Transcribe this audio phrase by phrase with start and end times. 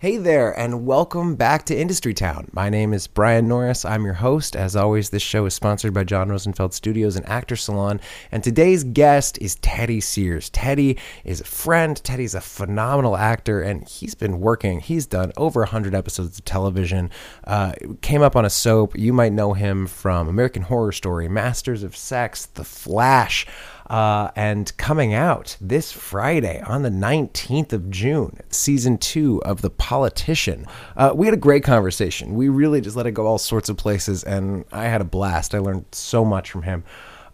[0.00, 2.48] Hey there, and welcome back to Industry Town.
[2.54, 3.84] My name is Brian Norris.
[3.84, 4.56] I'm your host.
[4.56, 8.00] As always, this show is sponsored by John Rosenfeld Studios and Actor Salon.
[8.32, 10.48] And today's guest is Teddy Sears.
[10.48, 12.02] Teddy is a friend.
[12.02, 14.80] Teddy's a phenomenal actor, and he's been working.
[14.80, 17.10] He's done over 100 episodes of television.
[17.44, 18.98] Uh, came up on a soap.
[18.98, 23.46] You might know him from American Horror Story, Masters of Sex, The Flash.
[23.90, 29.70] Uh, and coming out this Friday on the 19th of June, season two of The
[29.70, 30.64] Politician.
[30.96, 32.36] Uh, we had a great conversation.
[32.36, 35.56] We really just let it go all sorts of places, and I had a blast.
[35.56, 36.84] I learned so much from him.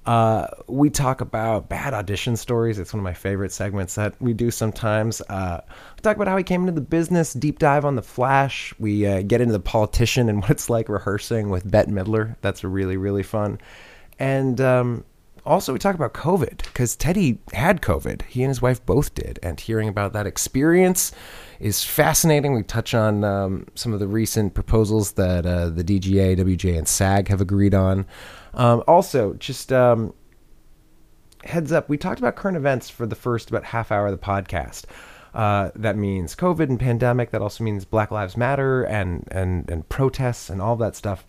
[0.06, 2.78] Uh, we talk about bad audition stories.
[2.78, 5.20] It's one of my favorite segments that we do sometimes.
[5.28, 8.72] Uh, we talk about how he came into the business, deep dive on the Flash.
[8.78, 12.36] We uh, get into the politician and what it's like rehearsing with Bette Midler.
[12.40, 13.58] That's really, really fun.
[14.18, 15.04] And um,
[15.46, 18.22] also, we talk about COVID because Teddy had COVID.
[18.22, 19.38] He and his wife both did.
[19.42, 21.12] And hearing about that experience
[21.60, 22.54] is fascinating.
[22.54, 26.88] We touch on um, some of the recent proposals that uh, the DGA, WGA, and
[26.88, 28.06] SAG have agreed on.
[28.54, 30.12] Um, also, just um,
[31.44, 34.24] heads up, we talked about current events for the first about half hour of the
[34.24, 34.84] podcast.
[35.32, 37.30] Uh, that means COVID and pandemic.
[37.30, 41.26] That also means Black Lives Matter and and and protests and all that stuff.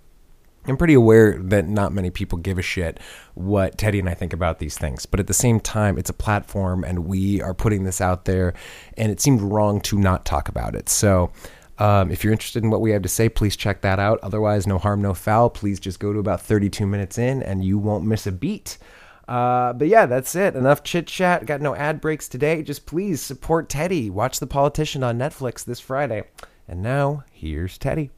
[0.67, 2.99] I'm pretty aware that not many people give a shit
[3.35, 5.05] what Teddy and I think about these things.
[5.05, 8.53] But at the same time, it's a platform and we are putting this out there,
[8.97, 10.89] and it seemed wrong to not talk about it.
[10.89, 11.31] So.
[11.79, 14.19] Um, if you're interested in what we have to say, please check that out.
[14.23, 15.51] Otherwise, no harm, no foul.
[15.51, 18.79] Please just go to about 32 minutes in and you won't miss a beat.
[19.27, 20.55] Uh, but yeah, that's it.
[20.55, 21.45] Enough chit chat.
[21.45, 22.63] Got no ad breaks today.
[22.63, 24.09] Just please support Teddy.
[24.09, 26.23] Watch The Politician on Netflix this Friday.
[26.67, 28.09] And now, here's Teddy.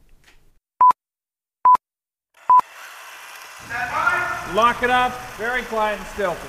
[4.54, 5.12] Lock it up.
[5.36, 6.48] Very quiet and stealthy.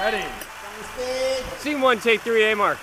[0.00, 0.24] Ready.
[1.58, 2.78] Scene one, take three, A mark.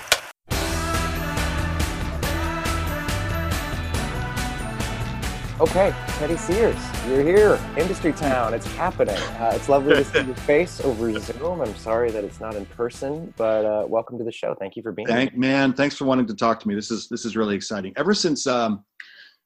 [5.61, 7.59] Okay, Teddy Sears, you're here.
[7.77, 9.17] Industry Town, it's happening.
[9.17, 11.59] Uh, it's lovely to see your face over Zoom.
[11.59, 14.55] I'm sorry that it's not in person, but uh, welcome to the show.
[14.57, 15.39] Thank you for being Thank here.
[15.39, 16.75] man, thanks for wanting to talk to me.
[16.75, 17.91] This is this is really exciting.
[17.97, 18.85] Ever since um,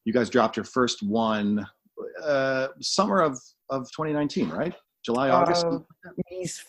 [0.05, 1.65] you guys dropped your first one,
[2.23, 3.39] uh, summer of
[3.73, 4.73] of 2019, right?
[5.03, 5.66] July, August.
[5.66, 5.79] Uh,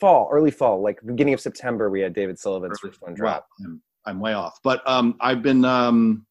[0.00, 1.88] fall, early fall, like beginning of September.
[1.88, 3.47] We had David Sullivan's first one drop.
[3.60, 6.26] Wow, I'm, I'm way off, but um, I've been um,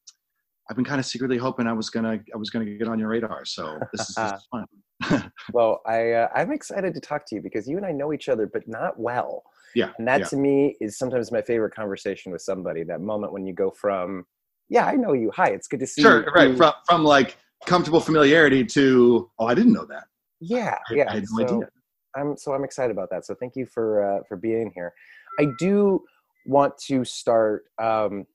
[0.70, 3.10] I've been kind of secretly hoping I was gonna I was gonna get on your
[3.10, 3.46] radar.
[3.46, 5.32] So this is, this is fun.
[5.54, 8.28] Well, I uh, I'm excited to talk to you because you and I know each
[8.28, 9.44] other, but not well.
[9.76, 10.26] yeah, And that yeah.
[10.28, 12.84] to me is sometimes my favorite conversation with somebody.
[12.84, 14.26] That moment when you go from,
[14.70, 15.32] yeah, I know you.
[15.36, 16.32] Hi, it's good to see sure, you.
[16.32, 16.58] right.
[16.58, 20.06] From from like comfortable familiarity to oh, I didn't know that.
[20.44, 21.06] Yeah, I, yeah.
[21.10, 21.70] I had no so idea.
[22.16, 23.26] I'm so I'm excited about that.
[23.26, 24.94] So thank you for uh, for being here.
[25.40, 26.04] I do
[26.46, 28.26] want to start um,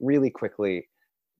[0.00, 0.88] really quickly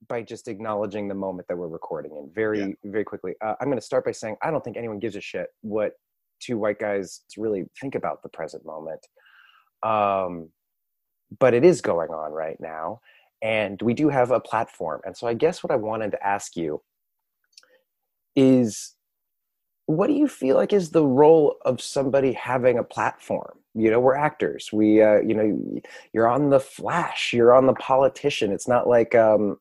[0.08, 2.66] by just acknowledging the moment that we're recording in very Yeah.
[2.84, 3.34] very quickly.
[3.44, 5.92] Uh, I'm going to start by saying I don't think anyone gives a shit what
[6.40, 9.00] two white guys really think about the present moment.
[9.82, 10.50] Um,
[11.40, 13.00] but it is going on right now,
[13.42, 15.00] and we do have a platform.
[15.04, 16.82] And so I guess what I wanted to ask you
[18.36, 18.95] is
[19.86, 23.58] what do you feel like is the role of somebody having a platform?
[23.74, 24.70] You know we're actors.
[24.72, 25.80] We uh, you know
[26.12, 27.32] you're on the flash.
[27.32, 28.52] You're on the politician.
[28.52, 29.58] It's not like um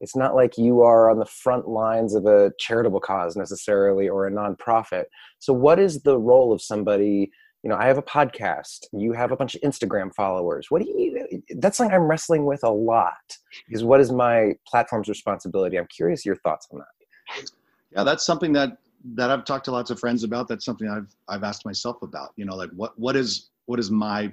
[0.00, 4.26] it's not like you are on the front lines of a charitable cause necessarily or
[4.26, 5.04] a nonprofit.
[5.38, 7.30] So what is the role of somebody
[7.62, 8.86] you know i have a podcast.
[8.92, 10.70] You have a bunch of instagram followers.
[10.70, 13.38] What do you that's something i'm wrestling with a lot
[13.70, 15.78] is what is my platform's responsibility?
[15.78, 17.50] I'm curious your thoughts on that.
[17.92, 18.78] Yeah that's something that
[19.14, 22.30] that i've talked to lots of friends about that's something i've i've asked myself about
[22.36, 24.32] you know like what what is what is my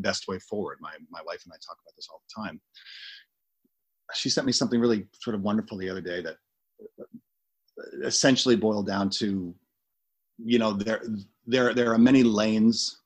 [0.00, 0.78] best way forward?
[0.80, 2.60] My my wife and i talk about this all the time.
[4.14, 6.36] She sent me something really sort of wonderful the other day that
[8.02, 9.54] essentially boiled down to
[10.38, 11.02] you know there
[11.46, 12.98] there there are many lanes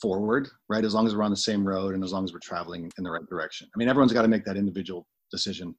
[0.00, 0.84] forward right?
[0.84, 3.04] As long as we're on the same road and as long as we're traveling in
[3.04, 3.68] the right direction.
[3.74, 5.74] I mean everyone's got to make that individual decision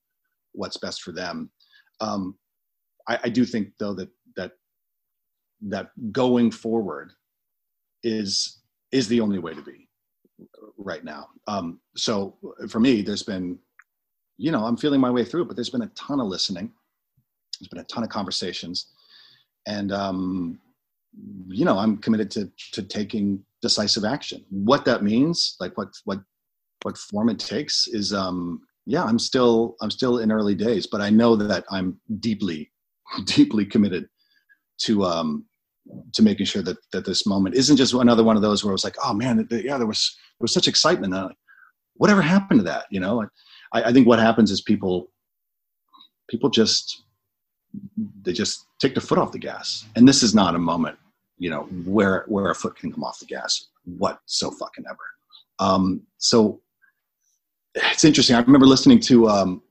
[0.54, 1.52] what's best for them.
[2.00, 2.38] Um,
[3.08, 4.10] I, I do think though that
[5.70, 7.14] that going forward
[8.04, 8.60] is
[8.92, 9.88] is the only way to be
[10.78, 11.28] right now.
[11.48, 12.38] Um, so
[12.70, 13.58] for me, there's been,
[14.38, 16.72] you know, I'm feeling my way through but there's been a ton of listening.
[17.60, 18.88] There's been a ton of conversations,
[19.68, 20.60] and um,
[21.48, 24.44] you know, I'm committed to to taking decisive action.
[24.50, 26.20] What that means, like what what
[26.82, 31.00] what form it takes, is um, yeah, I'm still I'm still in early days, but
[31.00, 32.72] I know that I'm deeply
[33.26, 34.10] deeply committed
[34.80, 35.46] to um
[36.14, 38.74] to making sure that that this moment isn't just another one of those where it
[38.74, 41.36] was like oh man yeah there was there was such excitement like,
[41.96, 43.26] whatever happened to that you know
[43.74, 45.12] I, I think what happens is people
[46.30, 47.04] people just
[48.22, 49.86] they just take their foot off the gas.
[49.96, 50.98] And this is not a moment,
[51.38, 53.70] you know, where where a foot can come off the gas.
[53.86, 54.98] What so fucking ever.
[55.60, 56.62] Um, so
[57.76, 58.36] it's interesting.
[58.36, 59.62] I remember listening to um,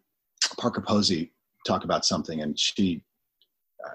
[0.58, 1.32] Parker Posey
[1.66, 3.02] talk about something, and she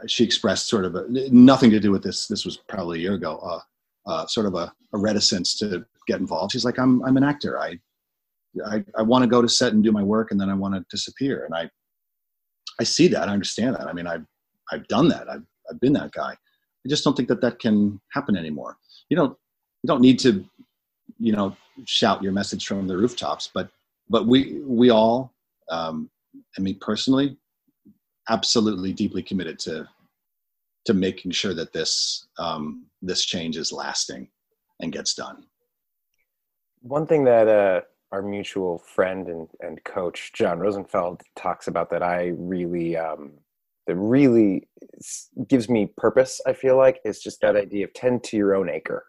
[0.08, 2.28] she expressed sort of a, nothing to do with this.
[2.28, 3.38] This was probably a year ago.
[3.38, 3.60] Uh,
[4.10, 6.54] uh, sort of a, a, reticence to get involved.
[6.54, 7.60] She's like, I'm I'm an actor.
[7.60, 7.78] I
[8.66, 10.76] I, I want to go to set and do my work, and then I want
[10.76, 11.46] to disappear.
[11.46, 11.70] And I
[12.80, 13.28] I see that.
[13.28, 13.88] I understand that.
[13.88, 14.26] I mean, I've
[14.72, 15.30] I've done that.
[15.30, 16.32] I've I've been that guy.
[16.32, 18.78] I just don't think that that can happen anymore.
[19.10, 19.38] You don't
[19.84, 20.46] you don't need to,
[21.20, 21.56] you know,
[21.86, 23.70] shout your message from the rooftops, but
[24.10, 25.34] but we we all,
[25.70, 26.10] um,
[26.58, 27.38] I mean, personally,
[28.30, 29.88] absolutely deeply committed to
[30.86, 34.30] to making sure that this um, this change is lasting
[34.80, 35.46] and gets done.
[36.82, 37.82] One thing that uh,
[38.12, 43.34] our mutual friend and, and coach John Rosenfeld talks about that I really um,
[43.86, 44.68] that really
[45.48, 46.40] gives me purpose.
[46.46, 49.06] I feel like is just that idea of tend to your own acre.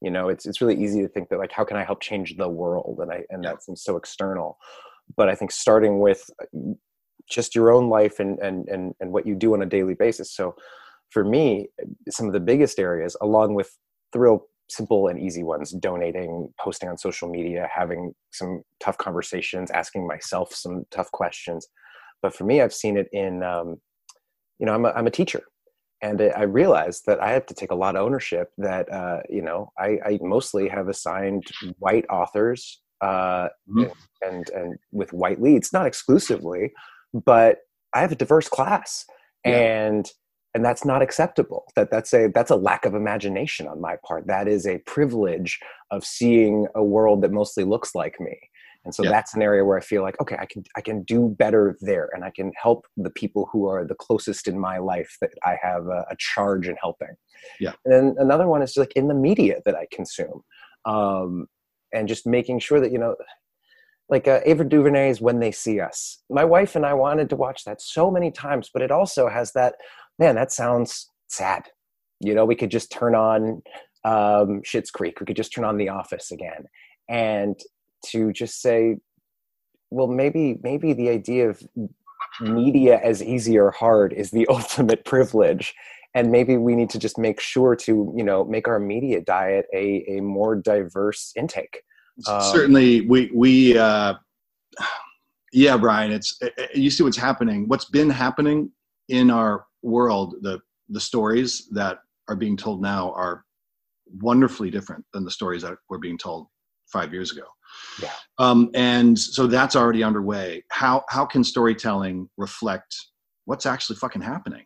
[0.00, 2.36] You know, it's it's really easy to think that like how can I help change
[2.36, 4.58] the world, and I and that seems so external.
[5.16, 6.28] But I think starting with
[7.28, 10.34] just your own life and and and and what you do on a daily basis.
[10.34, 10.54] So
[11.10, 11.68] for me,
[12.08, 13.70] some of the biggest areas, along with
[14.12, 19.70] the real simple and easy ones donating posting on social media having some tough conversations
[19.70, 21.68] asking myself some tough questions
[22.22, 23.76] but for me i've seen it in um,
[24.58, 25.42] you know i'm a, I'm a teacher
[26.02, 29.42] and i realized that i have to take a lot of ownership that uh, you
[29.42, 31.44] know I, I, mostly have assigned
[31.78, 33.82] white authors uh, mm-hmm.
[33.82, 33.90] and,
[34.22, 36.72] and, and with white leads not exclusively
[37.12, 37.58] but
[37.94, 39.04] i have a diverse class.
[39.44, 39.86] Yeah.
[39.86, 40.10] and
[40.56, 41.66] and that's not acceptable.
[41.76, 44.26] That that's a that's a lack of imagination on my part.
[44.26, 45.60] That is a privilege
[45.90, 48.38] of seeing a world that mostly looks like me.
[48.82, 49.10] And so yeah.
[49.10, 52.08] that's an area where i feel like okay i can i can do better there
[52.14, 55.56] and i can help the people who are the closest in my life that i
[55.60, 57.14] have a, a charge in helping.
[57.60, 57.72] Yeah.
[57.84, 60.40] And then another one is like in the media that i consume
[60.86, 61.48] um,
[61.92, 63.16] and just making sure that you know
[64.08, 66.22] like uh, Ava DuVernay's When They See Us.
[66.30, 69.52] My wife and I wanted to watch that so many times, but it also has
[69.52, 69.74] that
[70.18, 71.64] man, that sounds sad.
[72.20, 73.62] You know, we could just turn on
[74.04, 75.20] um, Schitt's Creek.
[75.20, 76.64] We could just turn on The Office again,
[77.08, 77.58] and
[78.06, 78.96] to just say,
[79.90, 81.62] well, maybe maybe the idea of
[82.40, 85.74] media as easy or hard is the ultimate privilege
[86.16, 89.66] and maybe we need to just make sure to you know make our media diet
[89.74, 91.82] a, a more diverse intake
[92.26, 94.14] um, certainly we we uh
[95.52, 96.38] yeah brian it's
[96.74, 98.70] you see what's happening what's been happening
[99.08, 101.98] in our world, the the stories that
[102.28, 103.44] are being told now are
[104.20, 106.46] wonderfully different than the stories that were being told
[106.86, 107.46] five years ago.
[108.00, 108.12] Yeah.
[108.38, 110.64] Um, and so that's already underway.
[110.70, 112.94] How how can storytelling reflect
[113.44, 114.64] what's actually fucking happening?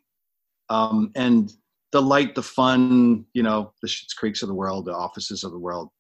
[0.69, 1.53] Um, and
[1.93, 5.51] the light, the fun, you know, the Schitt's Creeks of the world, the offices of
[5.51, 5.91] the world,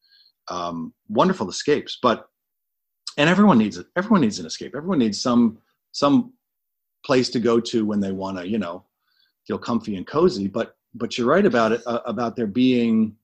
[0.50, 1.98] um, wonderful escapes.
[2.02, 2.28] But
[3.16, 3.86] and everyone needs it.
[3.96, 4.74] Everyone needs an escape.
[4.76, 5.58] Everyone needs some
[5.92, 6.32] some
[7.04, 8.84] place to go to when they want to, you know,
[9.46, 10.48] feel comfy and cozy.
[10.48, 13.16] But but you're right about it uh, about there being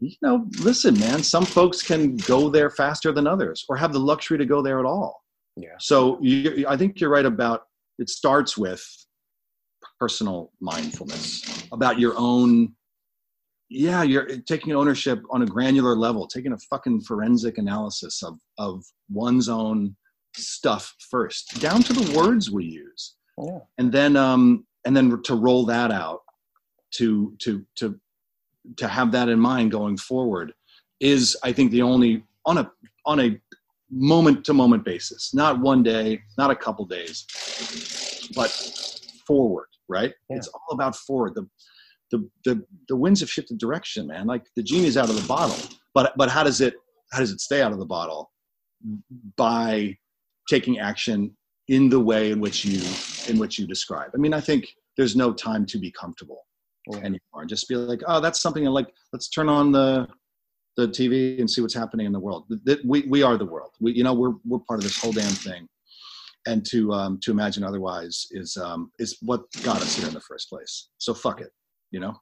[0.00, 3.98] you know listen man some folks can go there faster than others or have the
[3.98, 5.24] luxury to go there at all
[5.56, 7.66] yeah so you, i think you're right about
[7.98, 8.84] it starts with
[9.98, 12.74] personal mindfulness about your own
[13.68, 18.84] yeah you're taking ownership on a granular level taking a fucking forensic analysis of of
[19.10, 19.94] one's own
[20.36, 23.58] stuff first down to the words we use yeah.
[23.78, 26.20] and then um and then to roll that out
[26.92, 27.98] to to to
[28.76, 30.52] to have that in mind going forward
[31.00, 32.70] is i think the only on a
[33.06, 33.40] on a
[33.90, 37.26] moment to moment basis not one day not a couple days
[38.34, 38.50] but
[39.26, 40.36] forward right yeah.
[40.36, 41.48] it's all about forward the,
[42.14, 45.56] the the the winds have shifted direction man like the genie's out of the bottle
[45.94, 46.74] but but how does it
[47.12, 48.30] how does it stay out of the bottle
[49.36, 49.96] by
[50.48, 51.34] taking action
[51.68, 52.80] in the way in which you
[53.28, 54.10] in which you describe.
[54.14, 56.46] I mean, I think there's no time to be comfortable
[56.90, 56.98] yeah.
[56.98, 57.46] anymore.
[57.46, 58.88] Just be like, oh, that's something like.
[59.12, 60.08] Let's turn on the
[60.76, 62.46] the TV and see what's happening in the world.
[62.84, 63.70] We we are the world.
[63.80, 65.68] We you know we're we're part of this whole damn thing.
[66.46, 70.20] And to um, to imagine otherwise is um, is what got us here in the
[70.20, 70.90] first place.
[70.98, 71.50] So fuck it,
[71.94, 72.20] you know.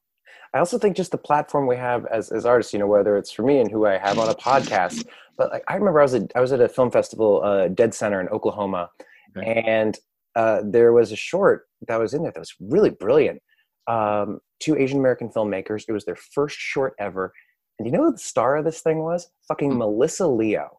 [0.55, 3.33] I also think just the platform we have as, as artists, you know, whether it's
[3.33, 5.07] for me and who I have on a podcast,
[5.39, 7.95] but like, I remember I was at, I was at a film festival, uh, Dead
[7.95, 8.91] Center in Oklahoma,
[9.37, 9.65] okay.
[9.67, 9.99] and
[10.37, 13.41] uh, there was a short that was in there that was really brilliant.
[13.87, 15.85] Um, two Asian American filmmakers.
[15.89, 17.33] It was their first short ever.
[17.79, 19.29] And you know who the star of this thing was?
[19.49, 19.79] Fucking mm.
[19.79, 20.79] Melissa Leo.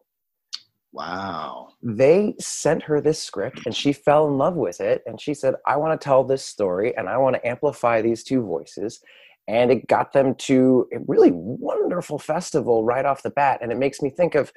[0.94, 1.70] Wow.
[1.82, 5.02] They sent her this script and she fell in love with it.
[5.06, 8.22] And she said, I want to tell this story and I want to amplify these
[8.22, 9.00] two voices.
[9.48, 13.58] And it got them to a really wonderful festival right off the bat.
[13.60, 14.52] And it makes me think of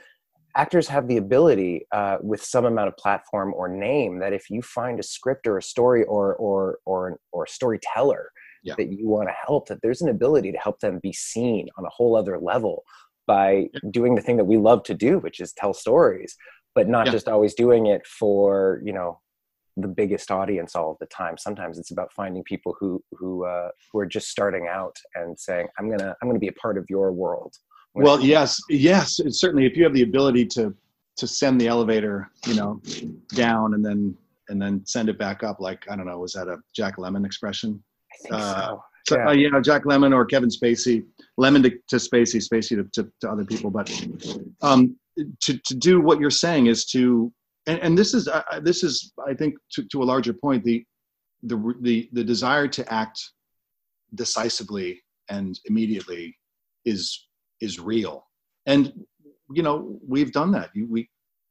[0.55, 4.61] actors have the ability uh, with some amount of platform or name that if you
[4.61, 8.29] find a script or a story or or or or a storyteller
[8.63, 8.75] yeah.
[8.77, 11.85] that you want to help that there's an ability to help them be seen on
[11.85, 12.83] a whole other level
[13.27, 16.35] by doing the thing that we love to do, which is tell stories,
[16.73, 17.11] but not yeah.
[17.11, 19.19] just always doing it for, you know,
[19.75, 21.37] the biggest audience all the time.
[21.37, 25.67] Sometimes it's about finding people who who uh, who are just starting out and saying,
[25.77, 27.53] "I'm gonna I'm gonna be a part of your world."
[27.93, 29.65] Well, yes, yes, certainly.
[29.65, 30.73] If you have the ability to
[31.17, 32.81] to send the elevator, you know,
[33.29, 34.15] down and then
[34.49, 37.25] and then send it back up, like I don't know, was that a Jack Lemmon
[37.25, 37.83] expression?
[38.11, 38.75] I think uh,
[39.07, 39.27] so yeah.
[39.27, 41.05] uh, you know, Jack Lemmon or Kevin Spacey,
[41.39, 43.69] Lemmon to, to Spacey, Spacey to, to, to, other people.
[43.69, 43.89] But
[44.61, 44.95] um,
[45.41, 47.31] to, to do what you're saying is to,
[47.67, 50.83] and, and this is, uh, this is, I think to, to a larger point, the,
[51.43, 53.19] the, the, the desire to act
[54.15, 56.35] decisively and immediately
[56.85, 57.27] is,
[57.61, 58.25] is real.
[58.65, 58.91] And,
[59.51, 60.71] you know, we've done that.
[60.75, 61.09] We,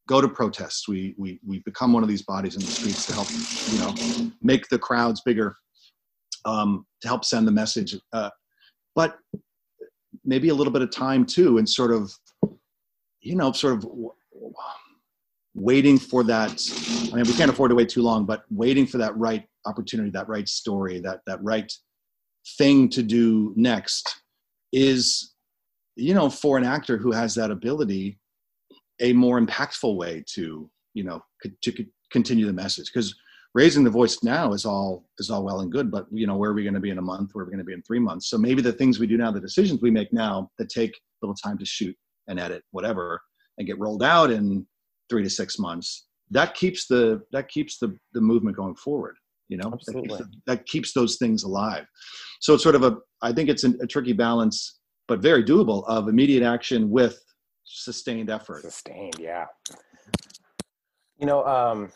[0.08, 0.88] go to protests.
[0.88, 3.28] We, we, we become one of these bodies in the streets to help,
[3.72, 5.56] you know, make the crowds bigger
[6.44, 7.96] um, to help send the message.
[8.12, 8.30] Uh,
[8.94, 9.16] but
[10.26, 12.12] maybe a little bit of time too, and sort of,
[13.20, 13.88] you know, sort of
[15.54, 16.62] waiting for that.
[17.12, 20.10] I mean, we can't afford to wait too long, but waiting for that right opportunity,
[20.10, 21.72] that right story, that that right
[22.58, 24.22] thing to do next
[24.72, 25.34] is,
[25.96, 28.18] you know, for an actor who has that ability,
[29.00, 31.22] a more impactful way to, you know,
[31.62, 33.14] to continue the message because
[33.56, 36.50] raising the voice now is all is all well and good but you know where
[36.50, 37.30] are we going to be in a month?
[37.32, 38.28] Where are we going to be in three months?
[38.28, 41.00] So maybe the things we do now the decisions we make now that take a
[41.22, 41.96] little time to shoot
[42.28, 43.18] and edit whatever
[43.56, 44.66] and get rolled out in
[45.08, 49.16] three to six months that keeps the that keeps the the movement going forward
[49.48, 49.70] you know?
[49.72, 50.08] Absolutely.
[50.08, 51.86] That, keeps, that keeps those things alive.
[52.40, 56.08] So it's sort of a i think it's a tricky balance but very doable of
[56.08, 57.18] immediate action with
[57.64, 58.62] sustained effort.
[58.62, 59.46] Sustained yeah.
[61.18, 61.90] You know um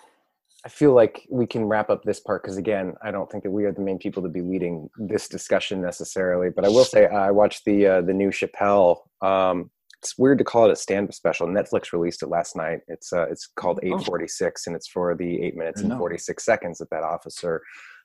[0.64, 3.50] I feel like we can wrap up this part because again, I don't think that
[3.50, 6.50] we are the main people to be leading this discussion necessarily.
[6.50, 8.98] But I will say I watched the uh, the new Chappelle.
[9.22, 9.70] Um,
[10.02, 11.46] it's weird to call it a stand-up special.
[11.46, 12.80] Netflix released it last night.
[12.88, 16.88] It's uh, it's called 846, and it's for the eight minutes and 46 seconds that
[16.90, 17.62] that officer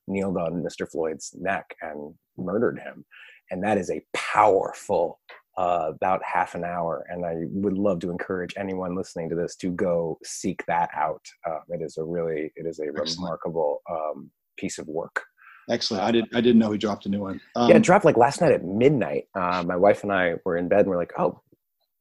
[0.07, 0.89] kneeled on Mr.
[0.89, 3.05] Floyd's neck and murdered him.
[3.51, 5.19] And that is a powerful
[5.57, 7.05] uh, about half an hour.
[7.09, 11.25] And I would love to encourage anyone listening to this to go seek that out.
[11.47, 13.17] Uh, it is a really, it is a Excellent.
[13.17, 15.23] remarkable um, piece of work.
[15.69, 16.03] Excellent.
[16.03, 16.35] I didn't.
[16.35, 17.41] I didn't know he dropped a new one.
[17.55, 19.23] Um, yeah, it dropped like last night at midnight.
[19.33, 21.41] Uh, my wife and I were in bed, and we're like, "Oh,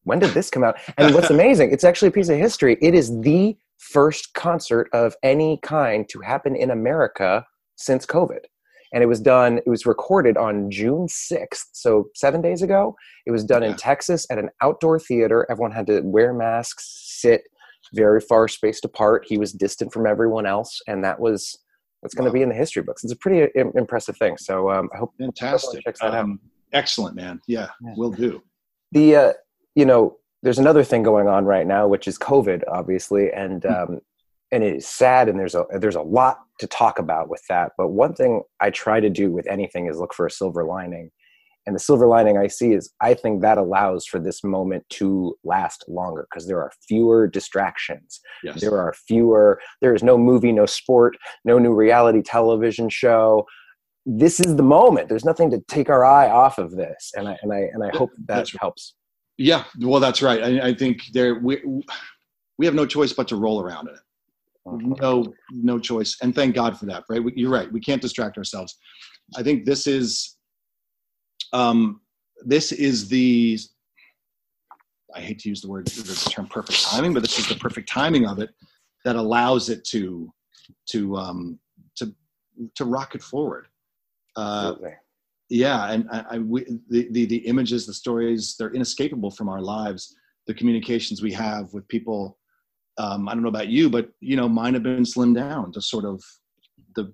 [0.02, 2.76] when did this come out?" And what's amazing, it's actually a piece of history.
[2.82, 7.46] It is the first concert of any kind to happen in America
[7.76, 8.40] since COVID
[8.94, 12.96] and it was done it was recorded on june 6th so seven days ago
[13.26, 13.70] it was done yeah.
[13.70, 17.42] in texas at an outdoor theater everyone had to wear masks sit
[17.92, 21.58] very far spaced apart he was distant from everyone else and that was
[22.02, 22.34] that's going to wow.
[22.34, 25.12] be in the history books it's a pretty Im- impressive thing so um, i hope
[25.18, 26.78] fantastic checks that um, out.
[26.78, 27.94] excellent man yeah, yeah.
[27.96, 28.42] will do
[28.92, 29.32] the uh,
[29.74, 33.72] you know there's another thing going on right now which is covid obviously and hmm.
[33.72, 34.00] um,
[34.52, 37.72] and it is sad and there's a there's a lot to talk about with that
[37.76, 41.10] but one thing i try to do with anything is look for a silver lining
[41.66, 45.36] and the silver lining i see is i think that allows for this moment to
[45.44, 48.20] last longer because there are fewer distractions.
[48.42, 48.60] Yes.
[48.60, 53.46] there are fewer there is no movie no sport no new reality television show.
[54.06, 55.08] This is the moment.
[55.08, 57.96] There's nothing to take our eye off of this and i and i and i
[57.96, 58.94] hope that, that helps.
[59.38, 60.42] Yeah well that's right.
[60.42, 61.62] I, I think there we,
[62.58, 64.00] we have no choice but to roll around in it
[64.66, 66.16] no no choice.
[66.23, 67.23] And thank god for that right?
[67.35, 67.71] You're right.
[67.73, 68.76] We can't distract ourselves.
[69.37, 70.37] I think this is
[71.52, 72.00] um
[72.44, 73.59] this is the
[75.14, 77.88] i hate to use the word this term perfect timing but this is the perfect
[77.88, 78.50] timing of it
[79.04, 80.33] that allows it to
[80.87, 81.59] to um
[81.97, 82.12] to
[82.75, 83.68] to rocket forward.
[84.37, 84.94] Uh Absolutely.
[85.49, 89.61] yeah and i, I we, the, the the images the stories they're inescapable from our
[89.61, 90.16] lives.
[90.47, 92.38] The communications we have with people
[92.98, 95.80] um, I don't know about you, but you know, mine have been slimmed down to
[95.80, 96.22] sort of
[96.94, 97.12] the,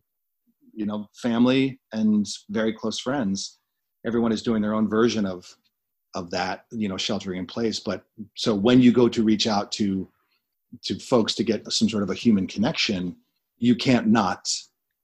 [0.75, 3.58] you know, family and very close friends.
[4.06, 5.46] Everyone is doing their own version of
[6.14, 7.78] of that, you know, sheltering in place.
[7.78, 8.02] But
[8.34, 10.08] so when you go to reach out to
[10.84, 13.16] to folks to get some sort of a human connection,
[13.58, 14.49] you can't not.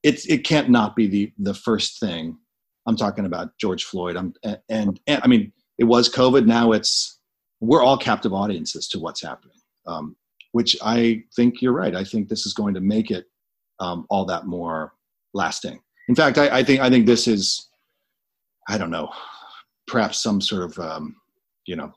[0.02, 2.38] It's it can't not be the the first thing.
[2.86, 4.16] I'm talking about George Floyd.
[4.16, 6.46] I'm and, and, and I mean, it was COVID.
[6.46, 7.18] Now it's
[7.60, 9.56] we're all captive audiences to what's happening.
[9.86, 10.16] Um,
[10.56, 11.94] which I think you're right.
[11.94, 13.26] I think this is going to make it
[13.78, 14.94] um, all that more
[15.34, 15.78] lasting.
[16.08, 17.68] In fact, I, I, think I think this is,
[18.66, 19.10] I don't know,
[19.86, 21.14] perhaps some sort of um,
[21.66, 21.92] you know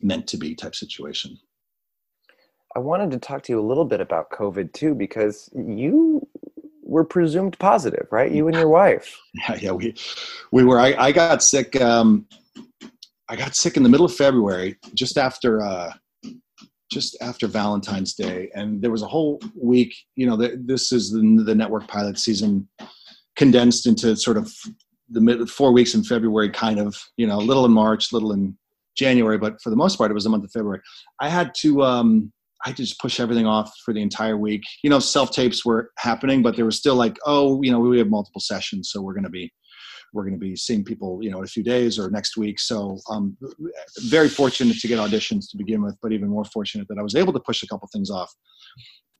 [0.00, 1.36] meant to be type situation.
[2.76, 6.24] I wanted to talk to you a little bit about COVID too, because you
[6.84, 8.30] were presumed positive, right?
[8.30, 9.18] You and your wife.
[9.34, 9.96] Yeah, yeah, we
[10.52, 10.78] we were.
[10.78, 11.80] I, I got sick.
[11.80, 12.28] Um,
[13.28, 15.92] I got sick in the middle of February, just after uh,
[16.90, 19.94] just after Valentine's Day, and there was a whole week.
[20.14, 22.68] You know, the, this is the, the network pilot season
[23.36, 24.52] condensed into sort of
[25.10, 26.96] the mid, four weeks in February, kind of.
[27.16, 28.56] You know, a little in March, little in
[28.96, 30.80] January, but for the most part, it was the month of February.
[31.20, 31.82] I had to.
[31.82, 32.32] Um,
[32.64, 34.62] I had just push everything off for the entire week.
[34.82, 37.98] You know, self tapes were happening, but there was still like, oh, you know, we
[37.98, 39.52] have multiple sessions, so we're going to be
[40.16, 42.58] we're going to be seeing people, you know, in a few days or next week.
[42.58, 43.70] So I'm um,
[44.08, 47.14] very fortunate to get auditions to begin with, but even more fortunate that I was
[47.14, 48.34] able to push a couple things off.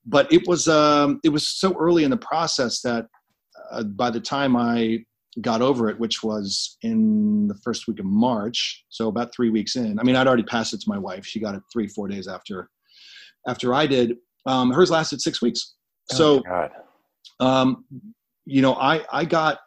[0.07, 3.07] But it was um, it was so early in the process that
[3.71, 5.05] uh, by the time I
[5.41, 9.77] got over it, which was in the first week of March, so about three weeks
[9.77, 9.99] in.
[9.99, 11.27] I mean, I'd already passed it to my wife.
[11.27, 12.71] She got it three, four days after
[13.47, 14.17] after I did.
[14.47, 15.75] Um, hers lasted six weeks.
[16.13, 16.43] Oh so,
[17.41, 17.85] um,
[18.47, 19.59] you know, I I got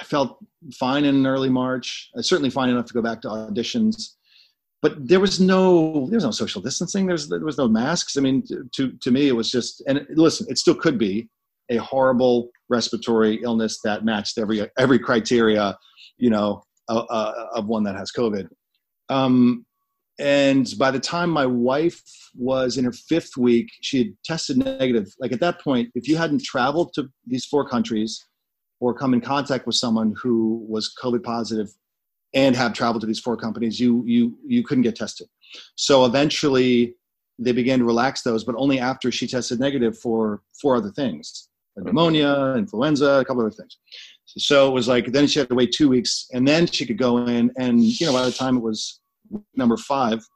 [0.00, 0.38] I felt
[0.74, 2.10] fine in early March.
[2.16, 4.14] I certainly fine enough to go back to auditions,
[4.80, 7.06] but there was no there was no social distancing.
[7.06, 8.16] There was no masks.
[8.16, 11.28] I mean, to to me, it was just and listen, it still could be
[11.70, 15.76] a horrible respiratory illness that matched every every criteria,
[16.16, 18.48] you know, uh, uh, of one that has COVID.
[19.08, 19.66] Um,
[20.18, 22.02] and by the time my wife
[22.34, 25.06] was in her fifth week, she had tested negative.
[25.18, 28.24] Like at that point, if you hadn't traveled to these four countries
[28.82, 31.72] or come in contact with someone who was COVID positive
[32.34, 35.28] and have traveled to these four companies, you you you couldn't get tested.
[35.76, 36.96] So eventually,
[37.38, 41.48] they began to relax those, but only after she tested negative for four other things:
[41.76, 43.78] pneumonia, influenza, a couple other things.
[44.26, 46.98] So it was like then she had to wait two weeks, and then she could
[46.98, 47.52] go in.
[47.56, 49.00] And you know, by the time it was
[49.54, 50.26] number five,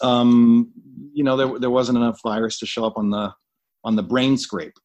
[0.00, 0.72] um,
[1.12, 3.34] you know, there there wasn't enough virus to show up on the
[3.84, 4.78] on the brain scrape.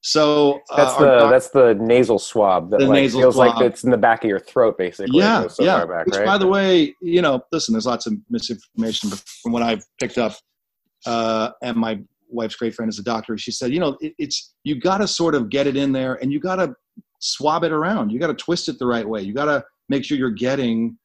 [0.00, 3.56] So uh, that's the doc- that's the nasal swab that like feels swab.
[3.56, 5.18] like it's in the back of your throat, basically.
[5.18, 5.84] Yeah, so yeah.
[5.84, 6.26] Back, Which, right?
[6.26, 10.18] by the way, you know, listen, there's lots of misinformation, but from what I've picked
[10.18, 10.34] up,
[11.04, 14.54] uh, and my wife's great friend is a doctor, she said, you know, it, it's
[14.62, 16.74] you got to sort of get it in there, and you got to
[17.18, 18.10] swab it around.
[18.10, 19.22] You got to twist it the right way.
[19.22, 20.96] You got to make sure you're getting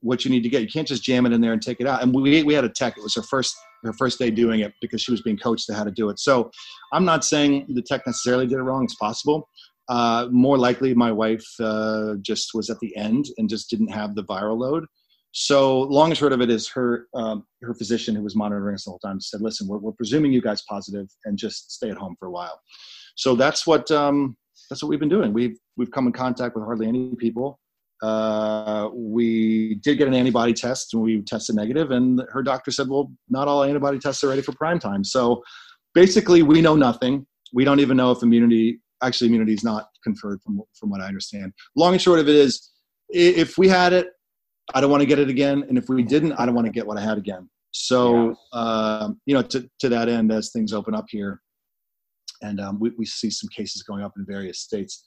[0.00, 0.62] what you need to get.
[0.62, 2.02] You can't just jam it in there and take it out.
[2.02, 2.96] And we we had a tech.
[2.96, 5.74] It was her first her first day doing it because she was being coached to
[5.74, 6.18] how to do it.
[6.18, 6.50] So
[6.92, 8.84] I'm not saying the tech necessarily did it wrong.
[8.84, 9.48] It's possible.
[9.88, 14.14] Uh, more likely, my wife uh, just was at the end and just didn't have
[14.14, 14.86] the viral load.
[15.32, 18.84] So long and short of it is her um, her physician who was monitoring us
[18.84, 21.96] the whole time said, "Listen, we're, we're presuming you guys positive and just stay at
[21.96, 22.60] home for a while."
[23.16, 24.36] So that's what um,
[24.68, 25.32] that's what we've been doing.
[25.32, 27.59] We've we've come in contact with hardly any people
[28.02, 32.88] uh, we did get an antibody test and we tested negative and her doctor said
[32.88, 35.04] well not all antibody tests are ready for prime time.
[35.04, 35.42] So
[35.94, 37.26] basically we know nothing.
[37.52, 41.06] We don't even know if immunity actually immunity is not conferred from, from what i
[41.06, 41.52] understand.
[41.76, 42.70] Long and short of it is
[43.10, 44.08] if we had it
[44.74, 45.64] i don't want to get it again.
[45.68, 47.50] And if we didn't i don't want to get what i had again.
[47.72, 48.58] So yeah.
[48.58, 51.42] uh, you know to, to that end as things open up here
[52.42, 55.04] and um, we, we see some cases going up in various states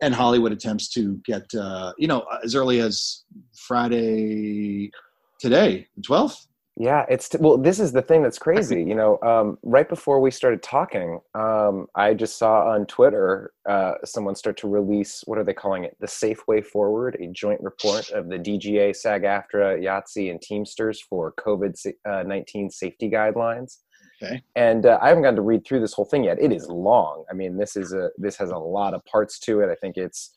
[0.00, 4.90] and Hollywood attempts to get uh, you know as early as Friday
[5.38, 6.46] today, the twelfth.
[6.76, 7.58] Yeah, it's t- well.
[7.58, 8.82] This is the thing that's crazy.
[8.82, 13.94] You know, um, right before we started talking, um, I just saw on Twitter uh,
[14.04, 15.96] someone start to release what are they calling it?
[16.00, 21.34] The Safe Way Forward, a joint report of the DGA, SAG-AFTRA, IATSE, and Teamsters for
[21.38, 21.76] COVID
[22.08, 23.78] uh, nineteen safety guidelines.
[24.22, 24.42] Okay.
[24.54, 26.38] And uh, I haven't gotten to read through this whole thing yet.
[26.40, 27.24] It is long.
[27.30, 29.70] I mean, this is a this has a lot of parts to it.
[29.70, 30.30] I think it's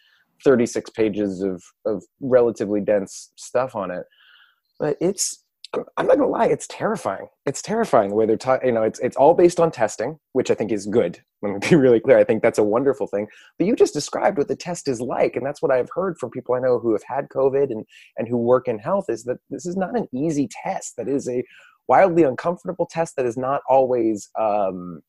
[0.44, 4.06] 36 pages of of relatively dense stuff on it.
[4.80, 5.44] But it's
[5.98, 7.28] I'm not gonna lie, it's terrifying.
[7.46, 8.68] It's terrifying the way they're talking.
[8.68, 11.20] You know, it's it's all based on testing, which I think is good.
[11.42, 12.18] Let me be really clear.
[12.20, 13.28] I think that's a wonderful thing.
[13.58, 16.30] But you just described what the test is like, and that's what I've heard from
[16.30, 17.86] people I know who have had COVID and
[18.18, 20.96] and who work in health is that this is not an easy test.
[20.98, 21.44] That is a
[21.88, 25.02] wildly uncomfortable test that is not always um,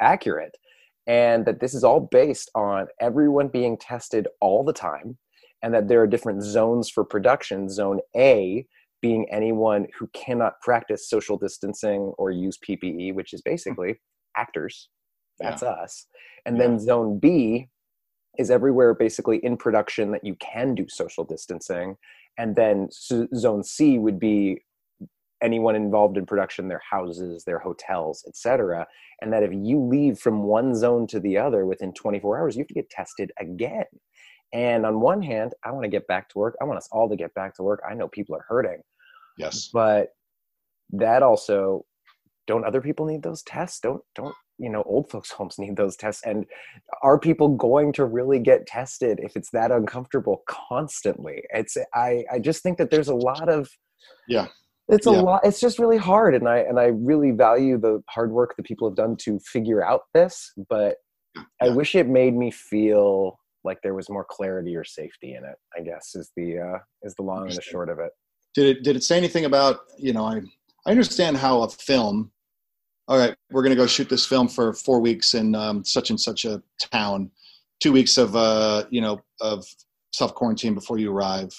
[0.00, 0.56] accurate
[1.06, 5.18] and that this is all based on everyone being tested all the time
[5.62, 8.64] and that there are different zones for production zone a
[9.02, 14.00] being anyone who cannot practice social distancing or use ppe which is basically
[14.36, 14.88] actors
[15.38, 15.68] that's yeah.
[15.68, 16.06] us
[16.46, 16.66] and yeah.
[16.66, 17.68] then zone b
[18.38, 21.96] is everywhere basically in production that you can do social distancing
[22.38, 22.88] and then
[23.34, 24.62] zone c would be
[25.42, 28.86] anyone involved in production their houses their hotels etc
[29.20, 32.60] and that if you leave from one zone to the other within 24 hours you
[32.60, 33.84] have to get tested again.
[34.52, 36.56] And on one hand i want to get back to work.
[36.60, 37.82] I want us all to get back to work.
[37.88, 38.82] I know people are hurting.
[39.38, 39.70] Yes.
[39.72, 40.08] But
[40.92, 41.84] that also
[42.46, 43.80] don't other people need those tests?
[43.80, 46.22] Don't don't you know old folks homes need those tests?
[46.24, 46.46] And
[47.02, 51.44] are people going to really get tested if it's that uncomfortable constantly?
[51.50, 53.68] It's i i just think that there's a lot of
[54.26, 54.48] yeah
[54.90, 55.20] it's a yeah.
[55.20, 58.64] lot it's just really hard and i and i really value the hard work that
[58.64, 60.96] people have done to figure out this but
[61.36, 61.42] yeah.
[61.62, 65.56] i wish it made me feel like there was more clarity or safety in it
[65.78, 68.10] i guess is the uh is the long and the short of it
[68.54, 70.40] did it did it say anything about you know i
[70.86, 72.30] i understand how a film
[73.10, 76.10] all right, we're going to go shoot this film for four weeks in um, such
[76.10, 77.28] and such a town,
[77.80, 79.66] two weeks of, uh, you know, of
[80.12, 81.50] self quarantine before you arrive.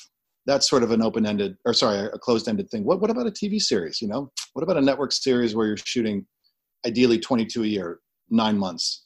[0.45, 2.83] That's sort of an open ended, or sorry, a closed ended thing.
[2.83, 4.01] What, what about a TV series?
[4.01, 6.25] You know, what about a network series where you're shooting
[6.85, 7.99] ideally 22 a year,
[8.29, 9.05] nine months?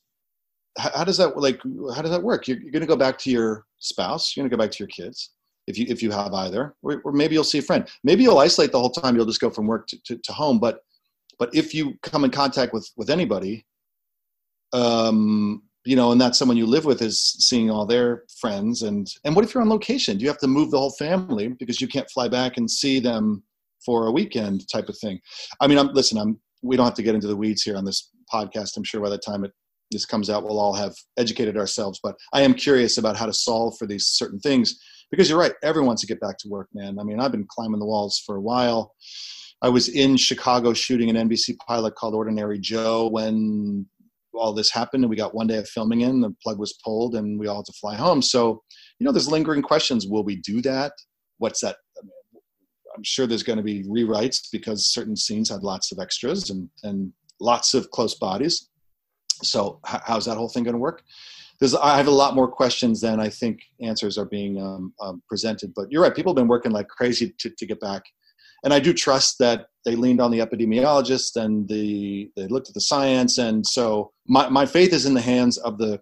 [0.78, 1.60] How, how does that like?
[1.94, 2.48] How does that work?
[2.48, 4.36] You're, you're going to go back to your spouse.
[4.36, 5.32] You're going to go back to your kids
[5.68, 7.88] if you if you have either, or, or, maybe you'll see a friend.
[8.04, 9.16] Maybe you'll isolate the whole time.
[9.16, 10.80] You'll just go from work to, to, to home, but
[11.40, 13.66] but if you come in contact with with anybody
[14.74, 18.82] um you know and that's someone you live with is seeing all their friends.
[18.82, 20.18] And and what if you're on location?
[20.18, 23.00] Do you have to move the whole family because you can't fly back and see
[23.00, 23.44] them
[23.86, 25.20] for a weekend type of thing.
[25.62, 27.86] I mean i'm listen i'm we don't have to get into the weeds here on
[27.86, 28.76] this podcast.
[28.76, 29.52] I'm sure by the time it
[29.92, 32.00] this comes out we'll all have educated ourselves.
[32.02, 34.80] But i am curious about how to solve for these certain things
[35.12, 35.54] because you're right.
[35.64, 36.98] Everyone wants to get back to work man.
[37.00, 38.94] I mean i've been climbing the walls for a while.
[39.62, 43.88] I was in Chicago shooting an NBC pilot called Ordinary Joe when
[44.38, 47.16] all this happened and we got one day of filming in the plug was pulled
[47.16, 48.22] and we all had to fly home.
[48.22, 48.64] So
[49.00, 50.08] you know there's lingering questions.
[50.08, 50.94] Will we do that?
[51.38, 51.78] What's that?
[52.96, 56.70] I'm sure there's going to be rewrites because certain scenes had lots of extras and
[56.84, 58.70] and lots of close bodies.
[59.44, 61.04] So how's that whole thing going to work?
[61.60, 65.24] There's i have a lot more questions than i think answers are being um, um,
[65.30, 66.16] presented but you're right.
[66.16, 68.04] People have been working like crazy to, to get back
[68.66, 72.74] and I do trust that they leaned on the epidemiologist and the they looked at
[72.74, 76.02] the science, and so my, my faith is in the hands of the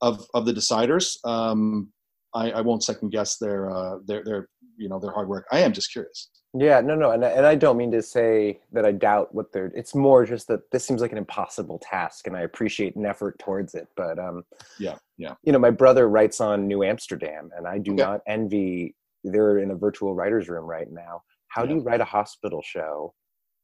[0.00, 1.16] of of the deciders.
[1.26, 1.92] Um,
[2.34, 5.46] I, I won't second guess their uh, their their you know their hard work.
[5.50, 6.30] I am just curious.
[6.54, 9.72] Yeah, no, no, and and I don't mean to say that I doubt what they're.
[9.74, 13.38] It's more just that this seems like an impossible task, and I appreciate an effort
[13.38, 13.88] towards it.
[13.96, 14.44] But um,
[14.78, 15.34] yeah, yeah.
[15.42, 18.02] You know, my brother writes on New Amsterdam, and I do okay.
[18.02, 18.94] not envy.
[19.24, 21.22] They're in a virtual writers' room right now,
[21.58, 21.70] how yeah.
[21.70, 23.14] do you write a hospital show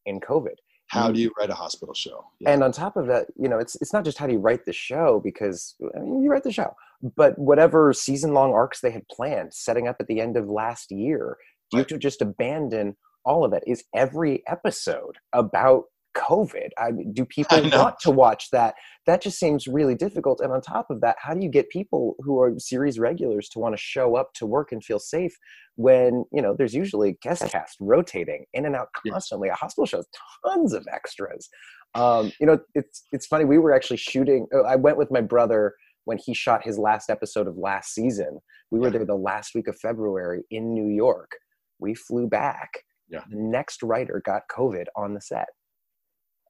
[0.05, 0.57] in COVID?
[0.89, 2.25] How do you write a hospital show?
[2.41, 2.51] Yeah.
[2.51, 4.65] And on top of that, you know, it's it's not just how do you write
[4.65, 6.75] the show because I mean, you write the show,
[7.17, 10.91] but whatever season long arcs they had planned, setting up at the end of last
[10.91, 11.37] year,
[11.71, 13.63] do you have to just abandon all of that?
[13.67, 16.69] Is every episode about COVID.
[16.79, 18.75] I, do people want to watch that?
[19.07, 20.41] That just seems really difficult.
[20.41, 23.59] And on top of that, how do you get people who are series regulars to
[23.59, 25.37] want to show up to work and feel safe
[25.77, 29.49] when you know there's usually guest cast rotating in and out constantly?
[29.49, 29.57] Yes.
[29.61, 30.09] A hospital show has
[30.45, 31.49] tons of extras.
[31.95, 33.45] Um, you know, it's it's funny.
[33.45, 34.47] We were actually shooting.
[34.53, 35.75] Uh, I went with my brother
[36.05, 38.41] when he shot his last episode of last season.
[38.71, 41.31] We were there the last week of February in New York.
[41.79, 42.71] We flew back.
[43.09, 43.21] Yeah.
[43.31, 45.47] The next writer got COVID on the set.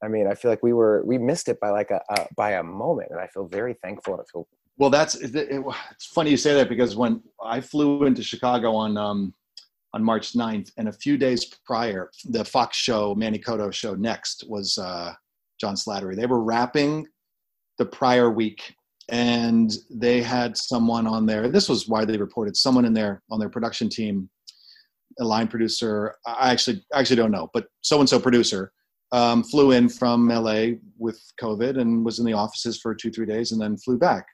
[0.05, 2.53] I mean, I feel like we were we missed it by like a, a by
[2.53, 4.47] a moment, and I feel very thankful and I feel.
[4.77, 8.75] Well, that's it, it, it's funny you say that because when I flew into Chicago
[8.75, 9.35] on um,
[9.95, 14.45] on March 9th, and a few days prior, the Fox show Manny Coto show next
[14.49, 15.13] was uh,
[15.59, 16.17] John Slattery.
[16.17, 17.07] They were wrapping
[17.79, 18.75] the prior week,
[19.09, 21.49] and they had someone on there.
[21.49, 24.29] This was why they reported someone in there on their production team,
[25.19, 26.17] a line producer.
[26.27, 28.73] I actually I actually don't know, but so and so producer
[29.15, 33.27] um, flew in from LA with COVID and was in the offices for two, three
[33.27, 34.27] days and then flew back.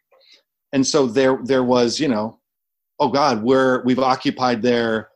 [0.72, 2.40] And so there, there was, you know,
[2.98, 5.10] oh God, we're, we've occupied their,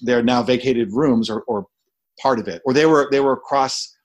[0.00, 1.66] their now vacated rooms or, or
[2.20, 3.96] part of it, or they were, they were across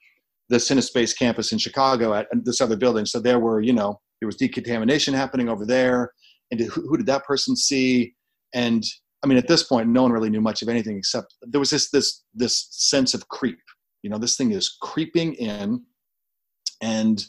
[0.48, 3.04] the Cinespace campus in Chicago at this other building.
[3.04, 6.12] So there were, you know, there was decontamination happening over there.
[6.52, 8.14] And who, who did that person see?
[8.54, 8.84] And
[9.24, 11.70] I mean, at this point, no one really knew much of anything except there was
[11.70, 13.58] this, this, this sense of creep
[14.02, 15.82] you know, this thing is creeping in,
[16.80, 17.24] and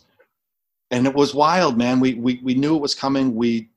[0.91, 1.99] and it was wild, man.
[1.99, 3.35] We we we knew it was coming.
[3.35, 3.69] We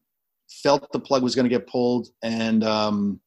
[0.62, 3.20] felt the plug was going to get pulled, and um,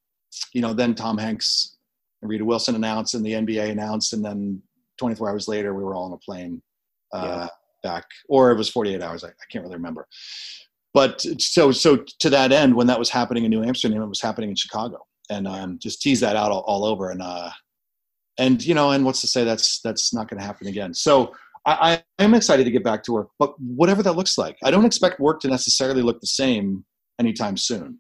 [0.54, 1.78] you know, then Tom Hanks
[2.22, 4.62] and Rita Wilson announced, and the NBA announced, and then
[4.98, 6.62] 24 hours later, we were all on a plane
[7.14, 7.48] uh,
[7.84, 7.90] yeah.
[7.90, 9.24] back, or it was 48 hours.
[9.24, 10.08] I, I can't really remember.
[10.94, 14.22] But so so to that end, when that was happening in New Amsterdam, it was
[14.22, 17.12] happening in Chicago, and um, just tease that out all, all over.
[17.12, 17.52] And uh,
[18.38, 20.94] and you know, and what's to say that's that's not going to happen again.
[20.94, 21.34] So
[21.66, 24.72] I, I am excited to get back to work, but whatever that looks like, I
[24.72, 26.86] don't expect work to necessarily look the same
[27.20, 28.00] anytime soon.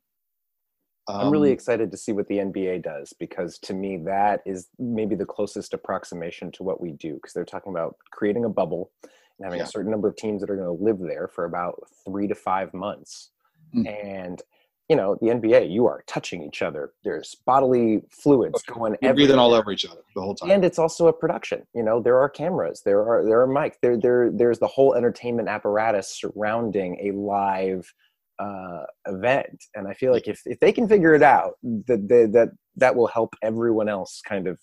[1.09, 4.41] Um, I'm really um, excited to see what the NBA does because to me that
[4.45, 8.49] is maybe the closest approximation to what we do because they're talking about creating a
[8.49, 9.65] bubble and having yeah.
[9.65, 12.35] a certain number of teams that are going to live there for about three to
[12.35, 13.29] five months.
[13.73, 13.87] Mm-hmm.
[13.87, 14.41] And
[14.89, 16.93] you know, the NBA, you are touching each other.
[17.03, 20.49] There's bodily fluids going You're breathing all over each other the whole time.
[20.49, 21.63] And it's also a production.
[21.73, 24.95] You know, there are cameras, there are there are mics, there there there's the whole
[24.95, 27.91] entertainment apparatus surrounding a live
[28.39, 29.65] uh, event.
[29.75, 32.95] And I feel like if if they can figure it out, that that that that
[32.95, 34.57] will help everyone else kind of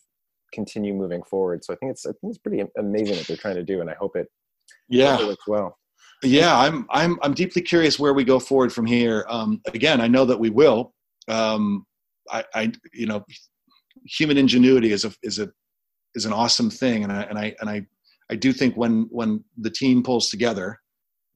[0.55, 1.65] continue moving forward.
[1.65, 3.91] So I think it's I think it's pretty amazing what they're trying to do, and
[3.91, 4.29] I hope it
[4.89, 5.77] yeah works well
[6.25, 9.25] yeah, I'm I'm I'm deeply curious where we go forward from here.
[9.29, 10.95] Um, again, I know that we will.
[11.29, 11.87] Um,
[12.31, 13.25] I, I you know,
[14.05, 15.51] human ingenuity is a is a
[16.15, 17.87] is an awesome thing, and I and I and I
[18.31, 20.79] I do think when when the team pulls together,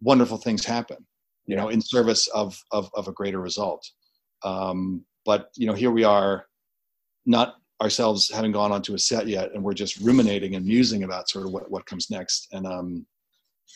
[0.01, 0.99] wonderful things happen.
[1.47, 3.87] You know, in service of of of a greater result.
[4.45, 6.47] Um, but you know, here we are,
[7.27, 11.29] not ourselves having gone onto a set yet, and we're just ruminating and musing about
[11.29, 12.49] sort of what what comes next.
[12.53, 13.07] And um,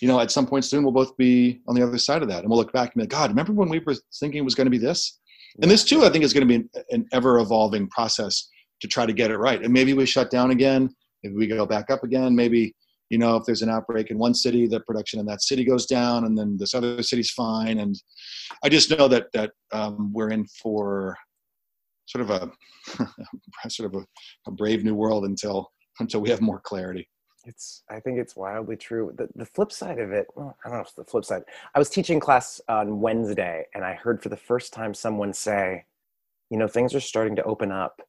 [0.01, 2.41] you know, at some point soon, we'll both be on the other side of that.
[2.41, 4.55] And we'll look back and be like, God, remember when we were thinking it was
[4.55, 5.21] going to be this?
[5.61, 8.49] And this, too, I think is going to be an, an ever evolving process
[8.81, 9.63] to try to get it right.
[9.63, 10.95] And maybe we shut down again.
[11.23, 12.35] Maybe we go back up again.
[12.35, 12.75] Maybe,
[13.11, 15.87] you know, if there's an outbreak in one city, the production in that city goes
[15.87, 17.79] down and then this other city's fine.
[17.79, 17.95] And
[18.65, 21.17] I just know that, that um, we're in for
[22.07, 22.51] sort of a,
[23.69, 24.07] sort of a,
[24.49, 27.07] a brave new world until, until we have more clarity
[27.47, 30.77] it's i think it's wildly true the, the flip side of it well, i don't
[30.77, 31.43] know if it's the flip side
[31.75, 35.85] i was teaching class on wednesday and i heard for the first time someone say
[36.51, 38.01] you know things are starting to open up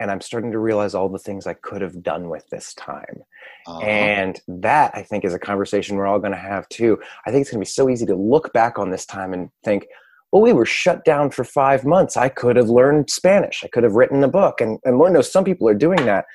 [0.00, 3.22] and i'm starting to realize all the things i could have done with this time
[3.66, 3.80] uh-huh.
[3.80, 7.42] and that i think is a conversation we're all going to have too i think
[7.42, 9.86] it's going to be so easy to look back on this time and think
[10.32, 12.16] well, we were shut down for five months.
[12.16, 13.64] I could have learned Spanish.
[13.64, 14.60] I could have written a book.
[14.60, 16.26] And, and Lord knows some people are doing that.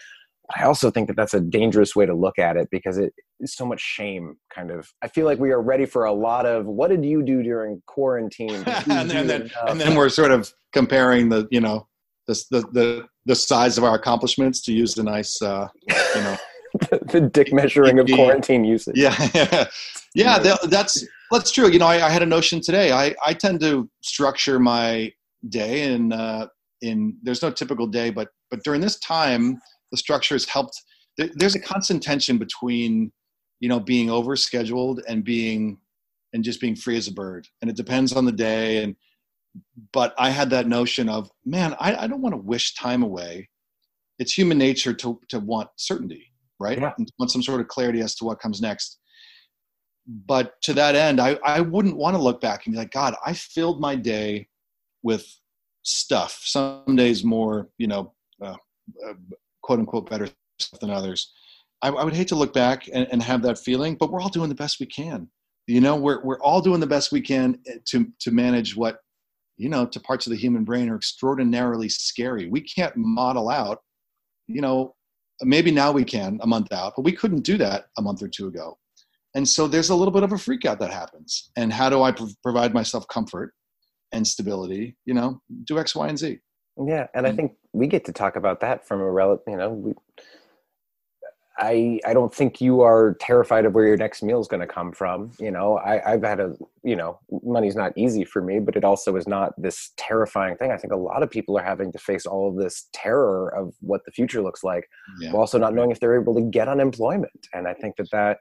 [0.55, 3.55] I also think that that's a dangerous way to look at it because it is
[3.55, 4.37] so much shame.
[4.53, 7.23] Kind of, I feel like we are ready for a lot of what did you
[7.23, 8.51] do during quarantine?
[8.65, 11.87] and, then, and, then, and then we're sort of comparing the you know
[12.27, 16.37] the the the, the size of our accomplishments to use the nice uh, you know
[17.11, 18.95] the dick measuring of quarantine usage.
[18.97, 19.65] Yeah, yeah,
[20.15, 20.39] yeah.
[20.39, 21.69] That, that's that's true.
[21.69, 22.91] You know, I, I, had a notion today.
[22.91, 25.11] I I tend to structure my
[25.49, 26.47] day in uh,
[26.81, 29.59] in there's no typical day, but but during this time
[29.93, 30.81] the structure has helped.
[31.17, 33.11] There's a constant tension between,
[33.59, 35.77] you know, being overscheduled and being
[36.33, 37.47] and just being free as a bird.
[37.61, 38.83] And it depends on the day.
[38.83, 38.95] And
[39.91, 43.49] but I had that notion of, man, I, I don't want to wish time away.
[44.17, 46.79] It's human nature to to want certainty, right?
[46.79, 46.93] Yeah.
[46.97, 48.97] And want some sort of clarity as to what comes next.
[50.07, 53.15] But to that end, I, I wouldn't want to look back and be like, God,
[53.23, 54.47] I filled my day
[55.03, 55.25] with
[55.83, 56.41] stuff.
[56.43, 58.57] Some days more, you know, uh,
[59.07, 59.13] uh,
[59.63, 61.33] quote unquote better stuff than others.
[61.81, 64.29] I, I would hate to look back and, and, have that feeling, but we're all
[64.29, 65.27] doing the best we can.
[65.67, 68.99] You know, we're we're all doing the best we can eh, to to manage what
[69.57, 72.47] you know to parts of the human brain are extraordinarily scary.
[72.47, 73.79] We can't model out,
[74.47, 74.95] you know,
[75.41, 78.27] maybe now we can a month out, but we couldn't do that a month or
[78.27, 78.77] two ago.
[79.35, 81.49] And so there's a little bit of a freak out that happens.
[81.55, 83.53] And how do I provide myself comfort
[84.11, 84.95] and stability?
[85.05, 86.39] You know, do X, Y, and Z.
[86.77, 87.35] Yeah, and I mm.
[87.35, 89.43] think we get to talk about that from a relative.
[89.47, 89.93] You know, we,
[91.57, 94.67] I I don't think you are terrified of where your next meal is going to
[94.67, 95.31] come from.
[95.39, 98.83] You know, I, I've had a you know money's not easy for me, but it
[98.83, 100.71] also is not this terrifying thing.
[100.71, 103.75] I think a lot of people are having to face all of this terror of
[103.81, 105.31] what the future looks like, yeah.
[105.31, 107.47] while also not knowing if they're able to get unemployment.
[107.53, 108.39] And I think that that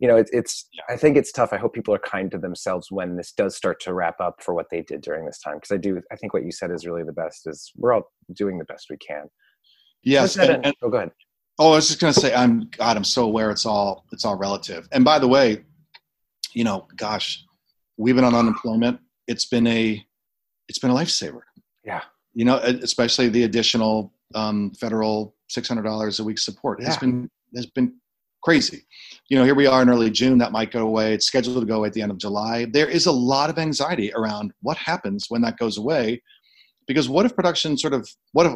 [0.00, 1.52] you know, it, it's, I think it's tough.
[1.52, 4.54] I hope people are kind to themselves when this does start to wrap up for
[4.54, 5.60] what they did during this time.
[5.60, 8.10] Cause I do, I think what you said is really the best is we're all
[8.32, 9.28] doing the best we can.
[10.02, 10.36] Yes.
[10.36, 11.10] And, and, oh, go ahead.
[11.58, 14.24] Oh, I was just going to say, I'm God, I'm so aware it's all, it's
[14.24, 14.88] all relative.
[14.92, 15.64] And by the way,
[16.54, 17.44] you know, gosh,
[17.98, 18.98] we've been on unemployment.
[19.26, 20.02] It's been a,
[20.68, 21.42] it's been a lifesaver.
[21.84, 22.00] Yeah.
[22.32, 26.86] You know, especially the additional um, federal $600 a week support yeah.
[26.86, 27.92] has been, has been
[28.42, 28.82] crazy.
[29.28, 31.14] You know, here we are in early June, that might go away.
[31.14, 32.66] It's scheduled to go away at the end of July.
[32.66, 36.22] There is a lot of anxiety around what happens when that goes away.
[36.86, 38.54] Because what if production sort of, what if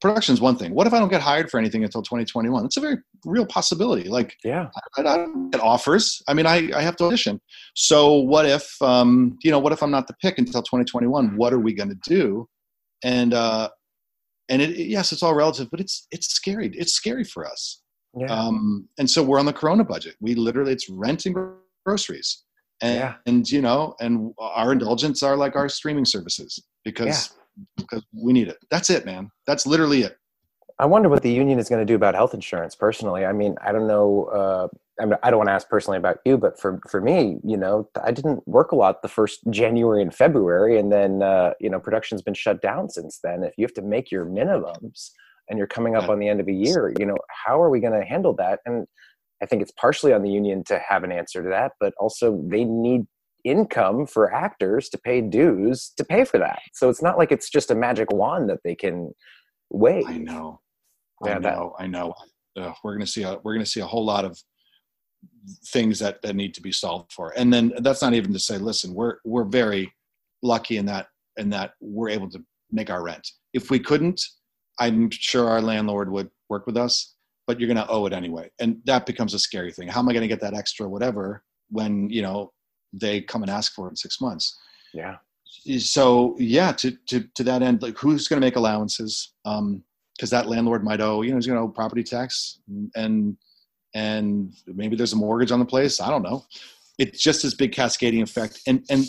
[0.00, 0.74] production is one thing.
[0.74, 2.64] What if I don't get hired for anything until 2021?
[2.64, 4.08] It's a very real possibility.
[4.08, 6.22] Like, yeah, I, I don't get offers.
[6.28, 7.40] I mean, I, I have to audition.
[7.74, 11.36] So what if, um, you know, what if I'm not the pick until 2021?
[11.36, 12.48] What are we going to do?
[13.04, 13.70] And, uh,
[14.48, 16.70] and it, yes, it's all relative, but it's it's scary.
[16.74, 17.82] It's scary for us.
[18.16, 18.26] Yeah.
[18.26, 20.14] Um, and so we're on the Corona budget.
[20.20, 21.34] We literally it's renting
[21.84, 22.44] groceries,
[22.80, 23.14] and Yeah.
[23.26, 27.34] and you know, and our indulgence are like our streaming services because
[27.76, 28.58] because we need it.
[28.70, 29.30] That's it, man.
[29.46, 30.16] That's literally it.
[30.78, 32.74] I wonder what the union is going to do about health insurance.
[32.74, 34.24] Personally, I mean, I don't know.
[34.24, 34.68] Uh,
[35.00, 37.56] I, mean, I don't want to ask personally about you, but for for me, you
[37.56, 41.70] know, I didn't work a lot the first January and February, and then uh, you
[41.70, 43.42] know, production's been shut down since then.
[43.42, 45.10] If you have to make your minimums
[45.48, 47.80] and you're coming up on the end of a year, you know, how are we
[47.80, 48.60] going to handle that?
[48.66, 48.86] And
[49.42, 52.42] I think it's partially on the union to have an answer to that, but also
[52.48, 53.02] they need
[53.44, 56.58] income for actors to pay dues to pay for that.
[56.72, 59.12] So it's not like it's just a magic wand that they can
[59.70, 60.04] wave.
[60.06, 60.60] I know.
[61.24, 61.74] Yeah, I that- know.
[61.78, 62.14] I know.
[62.58, 64.38] Ugh, we're gonna see a we're gonna see a whole lot of
[65.66, 67.32] things that that need to be solved for.
[67.36, 69.92] And then that's not even to say, listen, we're we're very
[70.42, 73.28] lucky in that in that we're able to make our rent.
[73.52, 74.20] If we couldn't,
[74.78, 77.14] I'm sure our landlord would work with us,
[77.46, 78.50] but you're gonna owe it anyway.
[78.60, 79.88] And that becomes a scary thing.
[79.88, 82.52] How am I gonna get that extra whatever when, you know,
[82.92, 84.56] they come and ask for it in six months?
[84.96, 85.16] Yeah.
[85.78, 89.82] so yeah to to to that end like who's going to make allowances um
[90.16, 92.60] because that landlord might owe you know he's going to owe property tax
[92.94, 93.36] and
[93.94, 96.44] and maybe there's a mortgage on the place i don't know
[96.98, 99.04] it's just this big cascading effect and and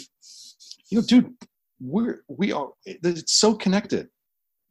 [0.90, 1.34] you know dude
[1.80, 4.08] we're we are it's so connected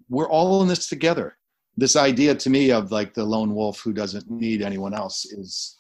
[0.09, 1.37] we're all in this together.
[1.77, 5.77] This idea to me of like the lone wolf who doesn't need anyone else is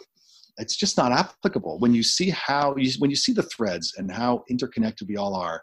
[0.58, 1.78] it's just not applicable.
[1.78, 5.34] When you see how you, when you see the threads and how interconnected we all
[5.34, 5.62] are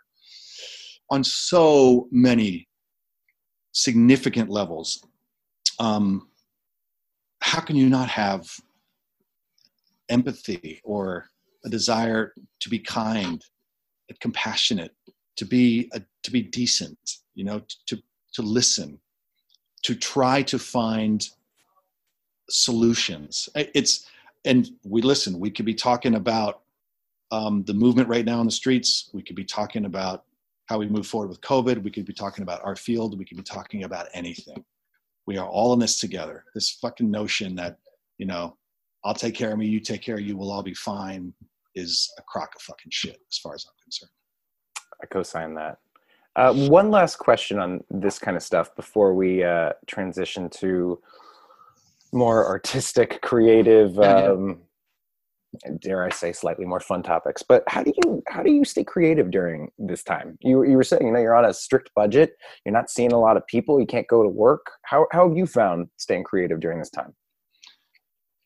[1.10, 2.68] on so many
[3.72, 5.06] significant levels
[5.80, 6.30] um,
[7.42, 8.48] how can you not have
[10.10, 11.26] empathy or
[11.66, 13.44] a desire to be kind
[14.22, 14.92] compassionate
[15.36, 17.00] to be a, to be decent
[17.34, 17.98] you know to
[18.34, 19.00] to listen
[19.84, 21.30] to try to find
[22.50, 23.50] solutions.
[23.56, 24.08] It's
[24.46, 25.40] and we listen.
[25.40, 26.62] We could be talking about
[27.32, 29.10] um, the movement right now in the streets.
[29.14, 30.26] We could be talking about
[30.68, 31.82] how we move forward with covid.
[31.84, 33.18] We could be talking about our field.
[33.18, 34.64] We could be talking about anything.
[35.26, 36.46] We are all in this together.
[36.54, 37.78] This fucking notion that
[38.18, 38.56] you know
[39.04, 41.34] i'll take care of me you take care of you we'll all be fine
[41.76, 44.12] is a crock of fucking shit as far as i'm concerned.
[45.02, 45.80] I co-sign that.
[46.36, 51.00] Uh, one last question on this kind of stuff before we uh, transition to
[52.12, 54.60] more artistic, creative, um,
[55.80, 57.44] dare I say, slightly more fun topics.
[57.44, 60.38] But how do you how do you stay creative during this time?
[60.42, 62.36] You you were saying you know you're on a strict budget.
[62.66, 63.80] You're not seeing a lot of people.
[63.80, 64.72] You can't go to work.
[64.84, 67.14] How how have you found staying creative during this time?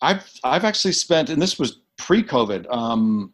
[0.01, 3.33] I've I've actually spent, and this was pre-COVID, um,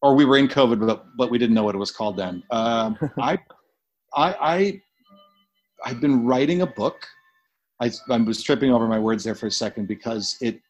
[0.00, 2.42] or we were in COVID, but but we didn't know what it was called then.
[2.50, 3.38] Um, I
[4.14, 4.82] I I
[5.84, 7.06] I've been writing a book.
[7.80, 10.60] I I was tripping over my words there for a second because it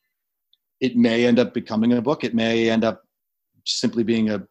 [0.81, 2.25] it may end up becoming a book.
[2.25, 3.05] It may end up
[3.65, 4.43] simply being a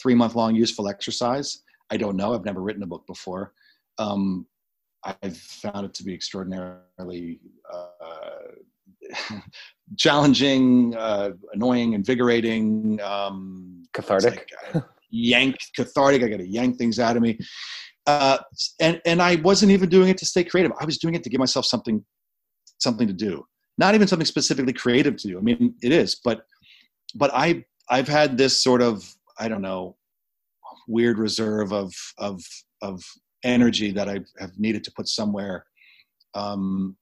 [0.00, 1.62] three month long useful exercise.
[1.90, 2.34] I don't know.
[2.34, 3.52] I've never written a book before.
[3.98, 4.46] Um,
[5.04, 7.40] I've found it to be extraordinarily
[7.72, 9.36] uh,
[9.96, 13.00] challenging, uh, annoying, invigorating.
[13.02, 14.50] Um, Cathartic.
[14.74, 16.22] like, uh, yank, cathartic.
[16.22, 17.38] I got to yank things out of me.
[18.08, 18.38] Uh,
[18.80, 20.72] and and I wasn't even doing it to stay creative.
[20.80, 22.02] I was doing it to give myself something
[22.78, 23.44] something to do.
[23.76, 25.38] Not even something specifically creative to do.
[25.38, 26.40] I mean, it is, but
[27.14, 29.04] but I I've had this sort of
[29.38, 29.98] I don't know
[30.88, 32.42] weird reserve of of
[32.80, 33.04] of
[33.44, 35.66] energy that I have needed to put somewhere
[36.34, 36.96] um,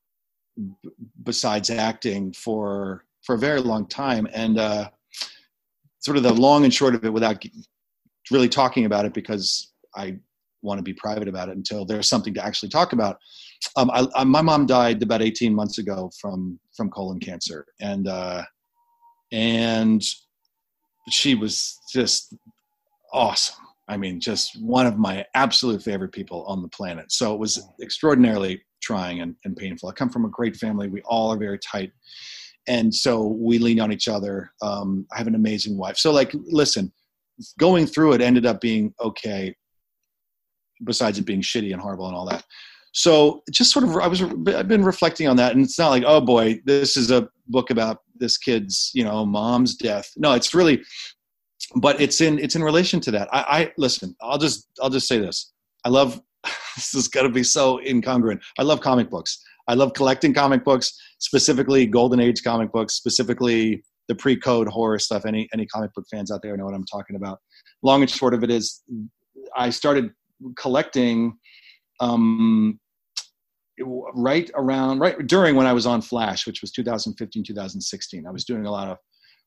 [0.56, 0.90] b-
[1.22, 4.90] besides acting for for a very long time, and uh,
[6.00, 7.44] sort of the long and short of it, without
[8.32, 10.18] really talking about it, because I
[10.66, 13.16] want to be private about it until there's something to actually talk about.
[13.76, 18.06] Um, I, I, my mom died about 18 months ago from from colon cancer, and
[18.06, 18.42] uh,
[19.32, 20.02] and
[21.08, 22.34] she was just
[23.12, 23.56] awesome.
[23.88, 27.12] I mean, just one of my absolute favorite people on the planet.
[27.12, 29.88] So it was extraordinarily trying and, and painful.
[29.88, 30.88] I come from a great family.
[30.88, 31.92] We all are very tight.
[32.68, 34.50] And so we lean on each other.
[34.60, 35.96] Um, I have an amazing wife.
[35.98, 36.92] So, like, listen,
[37.58, 39.54] going through it ended up being okay,
[40.84, 42.44] besides it being shitty and horrible and all that.
[42.92, 45.52] So, just sort of, I was, I've been reflecting on that.
[45.52, 49.26] And it's not like, oh boy, this is a book about this kid's, you know,
[49.26, 50.10] mom's death.
[50.16, 50.82] No, it's really,
[51.74, 53.28] but it's in it's in relation to that.
[53.32, 54.14] I, I listen.
[54.20, 55.52] I'll just I'll just say this.
[55.84, 56.20] I love
[56.76, 58.40] this is going to be so incongruent.
[58.58, 59.42] I love comic books.
[59.68, 65.26] I love collecting comic books, specifically Golden Age comic books, specifically the pre-code horror stuff.
[65.26, 67.40] Any any comic book fans out there know what I'm talking about.
[67.82, 68.82] Long and short of it is,
[69.56, 70.10] I started
[70.56, 71.36] collecting
[72.00, 72.78] um,
[74.14, 78.26] right around right during when I was on Flash, which was 2015, 2016.
[78.26, 78.98] I was doing a lot of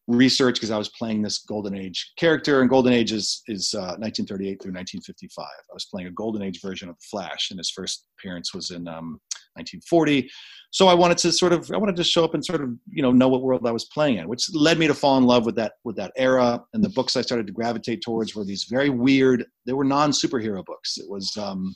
[0.10, 3.96] research because I was playing this Golden Age character, and Golden Age is, is uh,
[4.00, 5.46] 1938 through 1955.
[5.46, 8.72] I was playing a Golden Age version of the Flash, and his first appearance was
[8.72, 9.20] in um,
[9.60, 10.30] 1940.
[10.72, 13.02] So I wanted to sort of I wanted to show up and sort of you
[13.02, 15.46] know know what world I was playing in, which led me to fall in love
[15.46, 16.64] with that with that era.
[16.74, 19.46] And the books I started to gravitate towards were these very weird.
[19.66, 20.98] They were non superhero books.
[20.98, 21.76] It was um,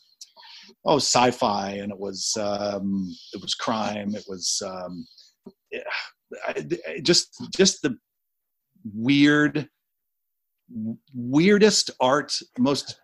[0.85, 4.15] oh sci-fi, and it was um, it was crime.
[4.15, 5.05] It was um,
[5.71, 5.81] yeah,
[7.01, 7.97] just just the
[8.93, 9.67] weird
[11.13, 12.99] weirdest art most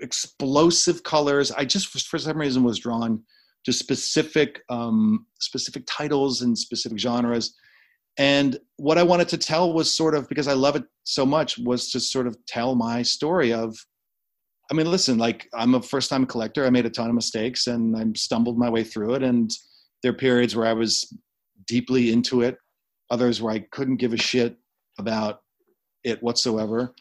[0.00, 3.22] explosive colors i just for some reason was drawn
[3.64, 7.54] to specific um, specific titles and specific genres.
[8.18, 11.58] And what I wanted to tell was sort of because I love it so much
[11.58, 13.76] was to sort of tell my story of.
[14.70, 16.64] I mean, listen, like I'm a first time collector.
[16.64, 19.22] I made a ton of mistakes and I stumbled my way through it.
[19.22, 19.50] And
[20.02, 21.12] there are periods where I was
[21.66, 22.56] deeply into it,
[23.10, 24.56] others where I couldn't give a shit
[24.98, 25.40] about
[26.04, 26.94] it whatsoever.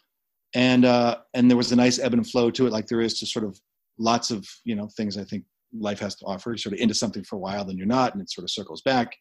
[0.53, 3.19] And uh, and there was a nice ebb and flow to it, like there is
[3.19, 3.59] to sort of
[3.97, 5.43] lots of you know things I think
[5.73, 6.51] life has to offer.
[6.51, 8.51] You're sort of into something for a while, then you're not, and it sort of
[8.51, 9.15] circles back.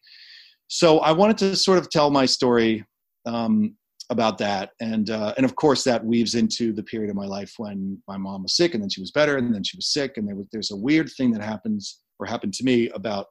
[0.67, 2.85] So I wanted to sort of tell my story
[3.25, 3.75] um,
[4.09, 7.53] about that, and uh, and of course that weaves into the period of my life
[7.57, 10.17] when my mom was sick, and then she was better, and then she was sick,
[10.17, 13.27] and there was, there's a weird thing that happens or happened to me about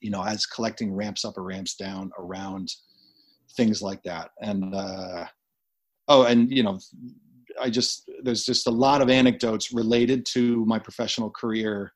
[0.00, 2.68] you know as collecting ramps up or ramps down around
[3.56, 5.24] things like that, and uh,
[6.08, 6.78] oh, and you know
[7.60, 11.92] I just there's just a lot of anecdotes related to my professional career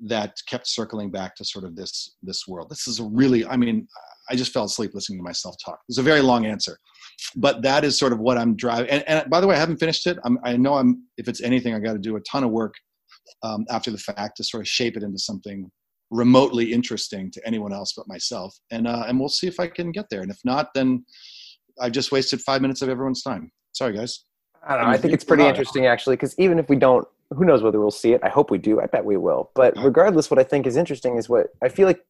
[0.00, 2.70] that kept circling back to sort of this this world.
[2.70, 3.86] This is a really, I mean,
[4.30, 5.80] I just fell asleep listening to myself talk.
[5.88, 6.78] It's a very long answer,
[7.36, 8.90] but that is sort of what I'm driving.
[8.90, 10.18] And, and by the way, I haven't finished it.
[10.24, 11.04] I'm, i know I'm.
[11.16, 12.74] If it's anything, I got to do a ton of work
[13.42, 15.70] um, after the fact to sort of shape it into something
[16.10, 18.56] remotely interesting to anyone else but myself.
[18.70, 20.22] And uh, and we'll see if I can get there.
[20.22, 21.04] And if not, then
[21.80, 23.50] I've just wasted five minutes of everyone's time.
[23.72, 24.24] Sorry, guys.
[24.68, 24.90] I don't know.
[24.90, 27.90] I think it's pretty interesting actually, because even if we don't who knows whether we'll
[27.90, 28.20] see it.
[28.22, 28.80] I hope we do.
[28.80, 29.50] I bet we will.
[29.54, 32.00] But regardless, what I think is interesting is what I feel like,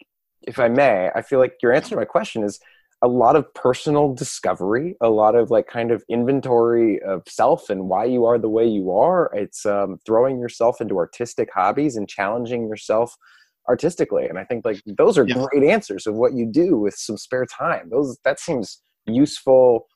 [0.42, 2.60] if I may, I feel like your answer to my question is
[3.02, 7.88] a lot of personal discovery, a lot of like kind of inventory of self and
[7.88, 9.30] why you are the way you are.
[9.34, 13.16] It's um, throwing yourself into artistic hobbies and challenging yourself
[13.68, 14.26] artistically.
[14.26, 15.46] And I think like those are yeah.
[15.50, 17.90] great answers of what you do with some spare time.
[17.90, 19.86] Those that seems useful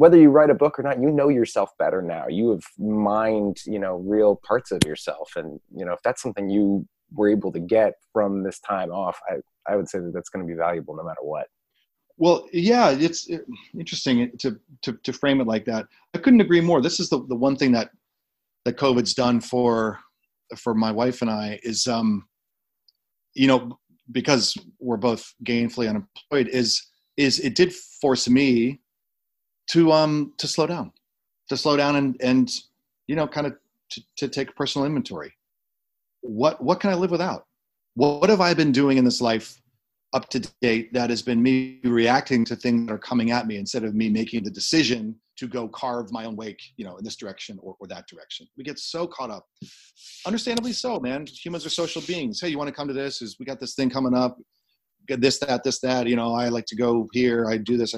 [0.00, 2.26] whether you write a book or not, you know yourself better now.
[2.26, 5.32] You have mined, you know, real parts of yourself.
[5.36, 9.20] And, you know, if that's something you were able to get from this time off,
[9.28, 9.40] I,
[9.70, 11.48] I would say that that's going to be valuable no matter what.
[12.16, 13.28] Well, yeah, it's
[13.78, 15.84] interesting to, to, to frame it like that.
[16.14, 16.80] I couldn't agree more.
[16.80, 17.90] This is the, the one thing that,
[18.64, 19.98] that COVID's done for,
[20.56, 22.26] for my wife and I is, um,
[23.34, 23.78] you know,
[24.12, 26.82] because we're both gainfully unemployed is,
[27.18, 28.80] is it did force me
[29.70, 30.92] to um to slow down
[31.48, 32.50] to slow down and and
[33.06, 33.54] you know kind of
[33.90, 35.32] to, to take personal inventory.
[36.22, 37.44] What what can i live without?
[37.94, 39.60] What, what have i been doing in this life
[40.12, 43.56] up to date that has been me reacting to things that are coming at me
[43.56, 47.04] instead of me making the decision to go carve my own wake you know in
[47.04, 48.46] this direction or, or that direction?
[48.56, 49.46] We get so caught up.
[50.26, 51.26] Understandably so man.
[51.26, 52.40] Humans are social beings.
[52.40, 53.22] Hey you want to come to this?
[53.22, 54.38] Is we got this thing coming up
[55.18, 57.94] this that this that you know i like to go here i do this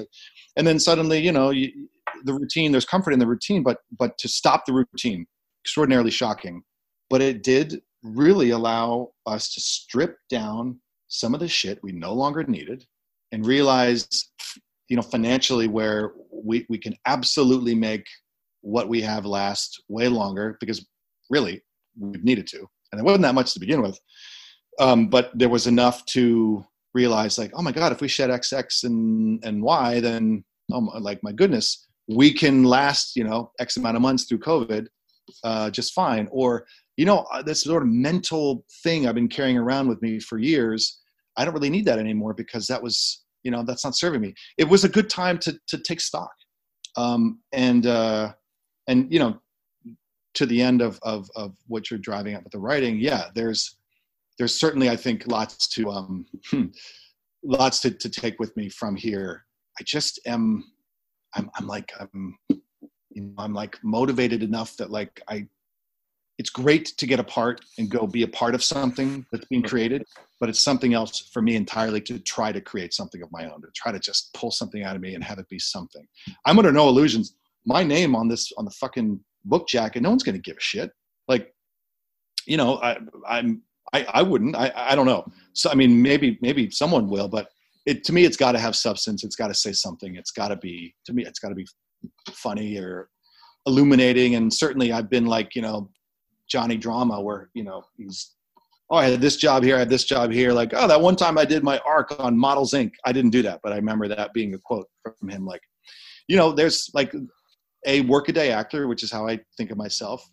[0.57, 1.71] and then suddenly you know you,
[2.25, 5.25] the routine there's comfort in the routine but but to stop the routine
[5.63, 6.63] extraordinarily shocking.
[7.09, 12.13] But it did really allow us to strip down some of the shit we no
[12.13, 12.85] longer needed
[13.31, 14.07] and realize
[14.89, 18.05] you know financially where we, we can absolutely make
[18.61, 20.85] what we have last way longer because
[21.29, 21.61] really
[21.97, 22.67] we've needed to.
[22.91, 23.99] And it wasn't that much to begin with
[24.79, 28.53] um, but there was enough to realize like, oh my God, if we shed X,
[28.53, 33.51] X and, and Y, then oh my, like my goodness, we can last, you know,
[33.59, 34.87] X amount of months through COVID
[35.43, 36.27] uh, just fine.
[36.31, 36.65] Or,
[36.97, 40.37] you know, uh, this sort of mental thing I've been carrying around with me for
[40.37, 41.01] years.
[41.37, 44.33] I don't really need that anymore because that was, you know, that's not serving me.
[44.57, 46.31] It was a good time to, to take stock.
[46.95, 48.33] Um, and, uh,
[48.87, 49.39] and, you know,
[50.35, 53.77] to the end of, of, of what you're driving at with the writing, yeah, there's,
[54.37, 56.65] there's certainly I think lots to um, hmm,
[57.43, 59.45] lots to, to take with me from here.
[59.79, 60.63] I just am
[61.35, 62.37] I'm I'm like I'm
[63.11, 65.47] you know, I'm like motivated enough that like I
[66.39, 69.61] it's great to get a part and go be a part of something that's being
[69.61, 70.03] created,
[70.39, 73.61] but it's something else for me entirely to try to create something of my own,
[73.61, 76.07] to try to just pull something out of me and have it be something.
[76.45, 77.35] I'm under no illusions.
[77.65, 80.91] My name on this on the fucking book jacket, no one's gonna give a shit.
[81.27, 81.53] Like,
[82.47, 83.61] you know, I, I'm
[83.93, 84.55] I, I wouldn't.
[84.55, 85.25] I, I don't know.
[85.53, 87.47] So I mean, maybe maybe someone will, but
[87.85, 89.23] it to me, it's got to have substance.
[89.23, 90.15] It's got to say something.
[90.15, 91.25] It's got to be to me.
[91.25, 91.67] It's got to be
[92.31, 93.09] funny or
[93.65, 94.35] illuminating.
[94.35, 95.89] And certainly, I've been like you know
[96.49, 98.31] Johnny Drama, where you know he's
[98.89, 100.53] oh I had this job here, I had this job here.
[100.53, 102.91] Like oh that one time I did my arc on Models Inc.
[103.05, 104.87] I didn't do that, but I remember that being a quote
[105.19, 105.45] from him.
[105.45, 105.61] Like
[106.27, 107.13] you know, there's like
[107.85, 110.27] a workaday actor, which is how I think of myself.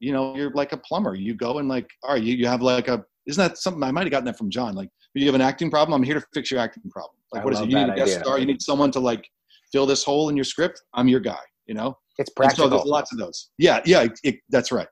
[0.00, 1.14] You know, you're like a plumber.
[1.14, 3.90] You go and like, all right, you, you have like a, isn't that something I
[3.90, 4.74] might have gotten that from John?
[4.74, 5.94] Like, you have an acting problem.
[5.94, 7.16] I'm here to fix your acting problem.
[7.32, 7.70] Like, I what is it?
[7.70, 8.38] You need a guest star.
[8.38, 9.26] You need someone to like
[9.72, 10.82] fill this hole in your script.
[10.94, 11.38] I'm your guy.
[11.66, 12.64] You know, it's practical.
[12.64, 13.50] And so there's lots of those.
[13.58, 14.86] Yeah, yeah, it, it, that's right.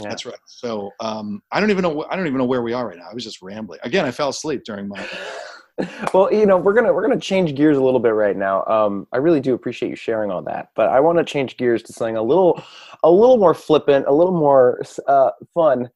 [0.00, 0.08] Yeah.
[0.08, 0.38] That's right.
[0.46, 2.04] So um, I don't even know.
[2.10, 3.08] I don't even know where we are right now.
[3.10, 3.78] I was just rambling.
[3.82, 5.06] Again, I fell asleep during my
[6.12, 8.64] well, you know, we're gonna we're gonna change gears a little bit right now.
[8.66, 11.82] Um, I really do appreciate you sharing all that, but I want to change gears
[11.84, 12.62] to something a little,
[13.02, 15.88] a little more flippant, a little more uh, fun,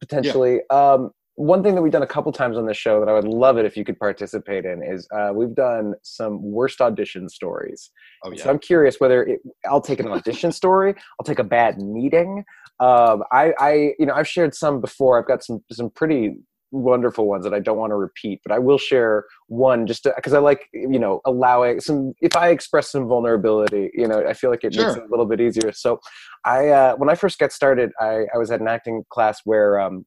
[0.00, 0.60] potentially.
[0.70, 0.92] Yeah.
[0.92, 3.26] Um, one thing that we've done a couple times on the show that I would
[3.26, 7.90] love it if you could participate in is uh, we've done some worst audition stories.
[8.24, 8.44] Oh, yeah.
[8.44, 12.44] So I'm curious whether it, I'll take an audition story, I'll take a bad meeting.
[12.78, 15.18] Um, I, I, you know, I've shared some before.
[15.18, 16.36] I've got some some pretty
[16.74, 20.32] wonderful ones that I don't want to repeat, but I will share one just because
[20.32, 24.50] I like, you know, allowing some, if I express some vulnerability, you know, I feel
[24.50, 24.86] like it sure.
[24.86, 25.72] makes it a little bit easier.
[25.72, 26.00] So
[26.44, 29.80] I, uh, when I first got started, I, I was at an acting class where
[29.80, 30.04] um,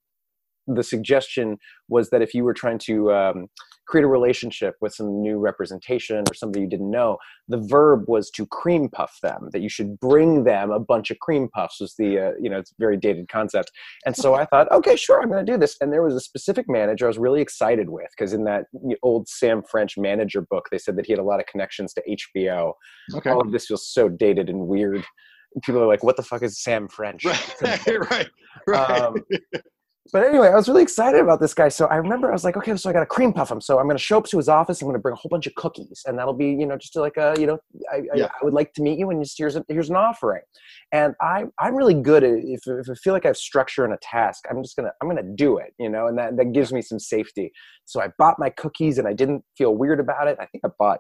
[0.68, 1.58] the suggestion
[1.88, 3.48] was that if you were trying to um,
[3.88, 8.30] create a relationship with some new representation or somebody you didn't know, the verb was
[8.32, 9.50] to cream puff them.
[9.54, 12.60] That you should bring them a bunch of cream puffs was the uh, you know
[12.60, 13.72] it's a very dated concept.
[14.06, 15.78] And so I thought, okay, sure, I'm going to do this.
[15.80, 18.66] And there was a specific manager I was really excited with because in that
[19.04, 22.18] old Sam French manager book, they said that he had a lot of connections to
[22.36, 22.74] HBO.
[23.16, 23.30] Okay.
[23.30, 25.06] All of this feels so dated and weird
[25.64, 28.30] people are like, "What the fuck is Sam French?" Right, right,
[28.68, 29.02] right.
[29.02, 29.24] Um,
[30.12, 31.70] but anyway, I was really excited about this guy.
[31.70, 33.62] So I remember I was like, okay, so I got to cream puff him.
[33.62, 34.82] So I'm going to show up to his office.
[34.82, 36.96] I'm going to bring a whole bunch of cookies, and that'll be, you know, just
[36.96, 37.58] like a, you know,
[37.92, 38.26] I, yeah.
[38.26, 40.42] I, I would like to meet you, and just here's a, here's an offering.
[40.92, 43.92] And I I'm really good at if, if I feel like I have structure in
[43.92, 46.72] a task, I'm just gonna I'm gonna do it, you know, and that that gives
[46.72, 47.52] me some safety.
[47.86, 50.38] So I bought my cookies, and I didn't feel weird about it.
[50.40, 51.00] I think I bought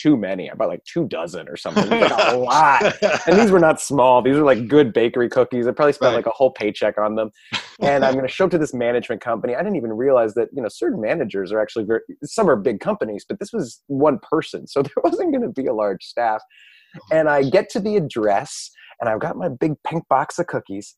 [0.00, 0.50] too many.
[0.50, 1.88] I bought like two dozen or something.
[1.88, 3.02] Like a lot.
[3.26, 4.22] And these were not small.
[4.22, 5.66] These were like good bakery cookies.
[5.66, 6.16] I probably spent right.
[6.16, 7.30] like a whole paycheck on them.
[7.80, 9.54] And I'm going to show up to this management company.
[9.54, 12.80] I didn't even realize that, you know, certain managers are actually very, some are big
[12.80, 14.66] companies, but this was one person.
[14.66, 16.42] So there wasn't going to be a large staff.
[17.10, 18.70] And I get to the address
[19.00, 20.96] and I've got my big pink box of cookies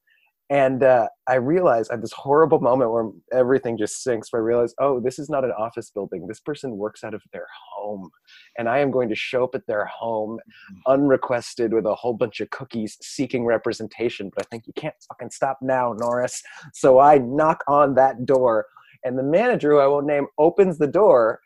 [0.51, 4.33] and uh, I realized I had this horrible moment where everything just sinks.
[4.33, 6.27] Where I realized, oh, this is not an office building.
[6.27, 8.11] This person works out of their home,
[8.59, 10.93] and I am going to show up at their home, mm-hmm.
[10.93, 14.29] unrequested, with a whole bunch of cookies, seeking representation.
[14.35, 16.43] But I think you can't fucking stop now, Norris.
[16.75, 18.67] So I knock on that door,
[19.05, 21.39] and the manager, who I won't name, opens the door,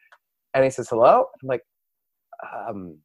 [0.54, 1.62] and he says, "Hello." I'm like,
[2.56, 2.96] um,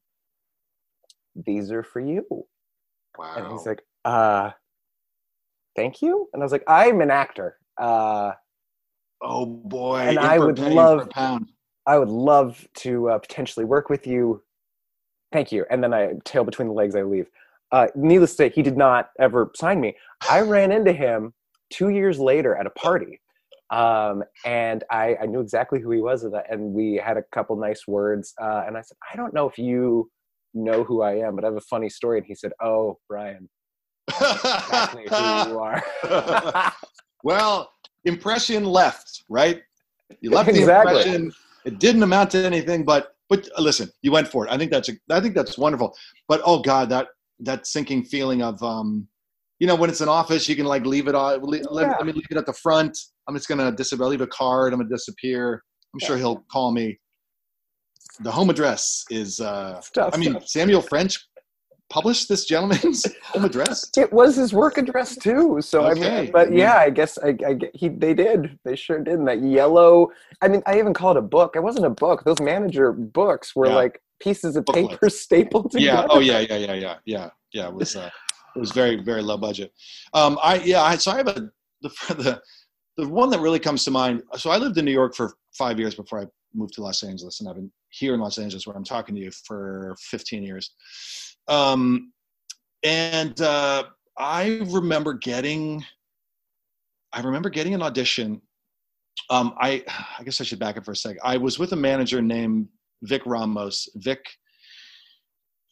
[1.36, 2.24] "These are for you."
[3.18, 3.34] Wow.
[3.36, 4.52] And he's like, "Uh."
[5.76, 6.28] Thank you?
[6.32, 7.56] And i was like i'm an actor.
[7.78, 8.32] Uh,
[9.22, 9.98] oh boy.
[9.98, 11.08] and i would love
[11.86, 14.42] i would love to uh, potentially work with you.
[15.32, 15.64] Thank you.
[15.70, 17.28] And then i tail between the legs i leave.
[17.72, 19.96] Uh, needless to say he did not ever sign me.
[20.28, 21.32] I ran into him
[21.70, 23.20] two years later at a party.
[23.70, 27.86] Um, and I, I, knew exactly who he was and we had a couple nice
[27.86, 28.34] words.
[28.40, 30.10] Uh, and i said i don't know if you
[30.54, 32.18] know who i am but i have a funny story.
[32.18, 33.48] And he said oh brian
[34.10, 35.58] exactly who you
[36.04, 36.72] are.
[37.24, 37.70] well,
[38.04, 39.60] impression left, right?
[40.20, 40.94] You left exactly.
[40.94, 41.32] the impression.
[41.64, 44.52] It didn't amount to anything, but but uh, listen, you went for it.
[44.52, 45.94] I think that's a, I think that's wonderful.
[46.28, 47.08] But oh god, that
[47.40, 49.08] that sinking feeling of um,
[49.60, 51.42] you know, when it's an office, you can like leave it on.
[51.42, 51.94] Leave, yeah.
[51.98, 52.98] let, me leave it at the front.
[53.28, 54.06] I'm just gonna disappear.
[54.06, 54.72] Leave a card.
[54.72, 55.62] I'm gonna disappear.
[55.94, 56.98] I'm sure he'll call me.
[58.20, 59.38] The home address is.
[59.38, 61.18] uh I mean, Samuel French
[61.90, 63.90] publish this gentleman's home address?
[63.96, 65.60] It was his work address too.
[65.60, 66.18] So okay.
[66.18, 68.58] I mean, but yeah, I guess I, I he they did.
[68.64, 69.14] They sure did.
[69.14, 70.08] And that yellow.
[70.40, 71.56] I mean, I even call it a book.
[71.56, 72.24] It wasn't a book.
[72.24, 73.74] Those manager books were yeah.
[73.74, 74.90] like pieces of Booklet.
[74.90, 76.02] paper stapled together.
[76.02, 76.06] Yeah.
[76.08, 76.40] Oh yeah.
[76.40, 76.56] Yeah.
[76.56, 76.74] Yeah.
[76.74, 76.96] Yeah.
[77.04, 77.30] Yeah.
[77.52, 77.68] Yeah.
[77.68, 77.96] It was.
[77.96, 78.10] Uh,
[78.56, 79.72] it was very very low budget.
[80.14, 80.38] Um.
[80.42, 80.82] I yeah.
[80.82, 81.50] I, so I have a
[81.82, 82.42] the the
[82.96, 84.22] the one that really comes to mind.
[84.36, 87.40] So I lived in New York for five years before I moved to Los Angeles,
[87.40, 90.72] and I've been here in Los Angeles where I'm talking to you for 15 years.
[91.50, 92.12] Um,
[92.82, 93.84] and uh,
[94.16, 95.84] I remember getting,
[97.12, 98.40] I remember getting an audition.
[99.28, 99.84] Um, I,
[100.18, 101.20] I guess I should back up for a second.
[101.22, 102.68] I was with a manager named
[103.02, 103.88] Vic Ramos.
[103.96, 104.24] Vic,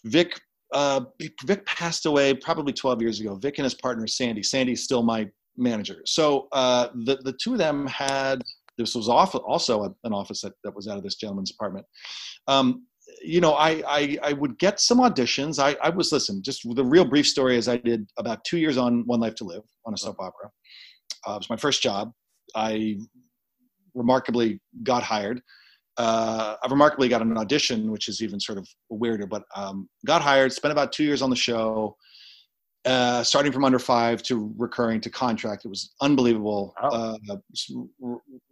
[0.05, 0.39] Vic,
[0.75, 1.01] uh,
[1.47, 3.37] Vic passed away probably 12 years ago.
[3.37, 4.43] Vic and his partner Sandy.
[4.43, 6.03] Sandy's still my manager.
[6.05, 8.43] So uh, the the two of them had
[8.79, 11.85] this was off, also an office that, that was out of this gentleman's apartment.
[12.47, 12.87] Um,
[13.23, 15.63] you know, I, I, I would get some auditions.
[15.63, 16.43] I, I was listen.
[16.43, 19.45] Just the real brief story is I did about two years on One Life to
[19.45, 20.51] Live on a soap opera.
[21.27, 22.13] Uh, it was my first job.
[22.55, 22.99] I
[23.95, 25.41] remarkably got hired.
[25.97, 29.27] Uh, I remarkably got an audition, which is even sort of weirder.
[29.27, 30.53] But um, got hired.
[30.53, 31.97] Spent about two years on the show.
[32.85, 35.65] Uh, starting from under five to recurring to contract.
[35.65, 37.19] It was unbelievable uh,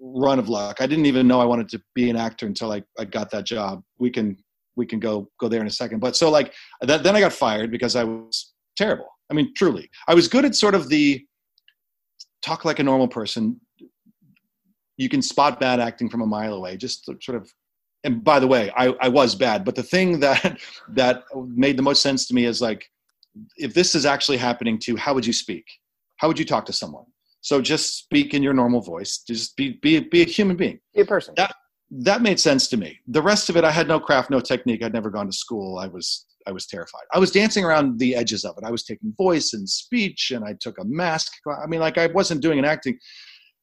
[0.00, 0.78] run of luck.
[0.80, 3.46] I didn't even know I wanted to be an actor until I, I got that
[3.46, 3.82] job.
[3.98, 4.36] We can
[4.76, 6.00] we can go go there in a second.
[6.00, 6.52] But so like
[6.82, 9.08] that, then I got fired because I was terrible.
[9.30, 11.24] I mean, truly, I was good at sort of the
[12.42, 13.60] talk like a normal person.
[14.96, 16.76] You can spot bad acting from a mile away.
[16.76, 17.50] Just sort of.
[18.04, 19.64] And by the way, I, I was bad.
[19.64, 20.60] But the thing that
[20.90, 22.88] that made the most sense to me is like
[23.56, 25.64] if this is actually happening to how would you speak
[26.16, 27.04] how would you talk to someone
[27.40, 31.02] so just speak in your normal voice just be be, be a human being be
[31.02, 31.54] a person that
[31.90, 34.82] that made sense to me the rest of it i had no craft no technique
[34.82, 38.14] i'd never gone to school i was i was terrified i was dancing around the
[38.14, 41.32] edges of it i was taking voice and speech and i took a mask
[41.62, 42.98] i mean like i wasn't doing an acting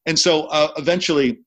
[0.05, 1.39] and so uh, eventually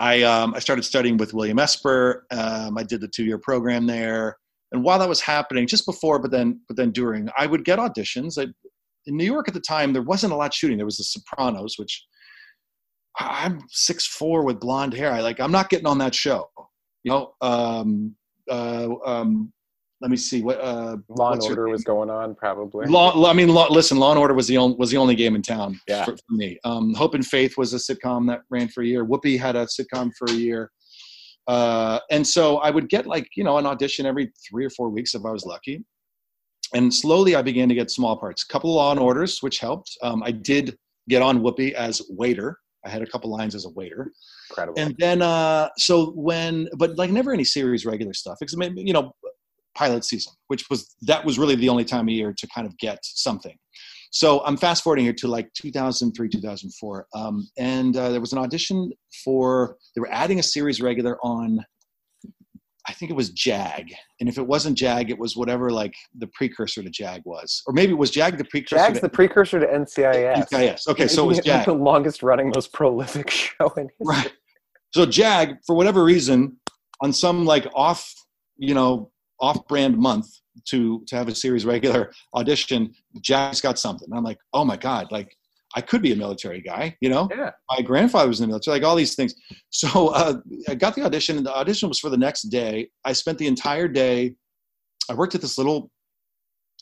[0.00, 2.24] I, um, I started studying with William Esper.
[2.30, 4.36] Um, I did the two year program there.
[4.70, 7.78] And while that was happening, just before, but then, but then during, I would get
[7.78, 8.38] auditions.
[8.38, 8.48] I,
[9.06, 10.76] in New York at the time, there wasn't a lot shooting.
[10.76, 12.04] There was The Sopranos, which
[13.18, 15.12] I'm six four with blonde hair.
[15.12, 15.40] I like.
[15.40, 16.48] I'm not getting on that show.
[17.04, 17.32] You know.
[17.40, 18.14] Um,
[18.50, 19.52] uh, um,
[20.00, 22.86] let me see what uh, Law and Order was going on probably.
[22.86, 25.34] Law, I mean, law, listen, Law and Order was the only was the only game
[25.34, 26.04] in town yeah.
[26.04, 26.58] for, for me.
[26.64, 29.04] Um, Hope and Faith was a sitcom that ran for a year.
[29.04, 30.70] Whoopi had a sitcom for a year.
[31.48, 34.90] Uh, and so I would get like, you know, an audition every three or four
[34.90, 35.82] weeks if I was lucky.
[36.74, 38.44] And slowly I began to get small parts.
[38.44, 39.96] A couple of law and orders, which helped.
[40.02, 40.76] Um, I did
[41.08, 42.58] get on Whoopi as waiter.
[42.84, 44.12] I had a couple lines as a waiter.
[44.50, 44.80] Incredible.
[44.80, 48.36] And then, uh, so when, but like never any series regular stuff.
[48.40, 49.12] Because, you know,
[49.74, 52.76] pilot season, which was, that was really the only time of year to kind of
[52.78, 53.56] get something.
[54.10, 57.06] So I'm fast forwarding here to like 2003, 2004.
[57.14, 58.90] Um, and uh, there was an audition
[59.24, 61.64] for, they were adding a series regular on,
[62.88, 63.92] I think it was JAG.
[64.18, 67.62] And if it wasn't JAG, it was whatever like the precursor to JAG was.
[67.66, 70.48] Or maybe it was JAG the precursor JAG's to, the precursor to NCIS.
[70.48, 70.88] NCIS.
[70.88, 71.66] Okay, so it was JAG.
[71.66, 74.06] the longest running, most prolific show in history.
[74.06, 74.32] Right.
[74.94, 76.56] So JAG, for whatever reason,
[77.02, 78.12] on some like off,
[78.56, 79.10] you know,
[79.40, 80.26] off-brand month,
[80.66, 84.08] to to have a series regular audition, Jag's got something.
[84.12, 85.36] I'm like, oh my god, like
[85.74, 87.28] I could be a military guy, you know.
[87.30, 87.50] Yeah.
[87.70, 89.34] My grandfather was in the military, like all these things.
[89.70, 92.88] So uh, I got the audition, and the audition was for the next day.
[93.04, 94.34] I spent the entire day.
[95.10, 95.90] I worked at this little.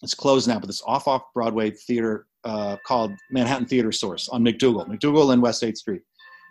[0.02, 4.86] It's closed now, but this off-off Broadway theater uh, called Manhattan Theater Source on MacDougal,
[4.88, 6.02] MacDougal and West Eighth Street.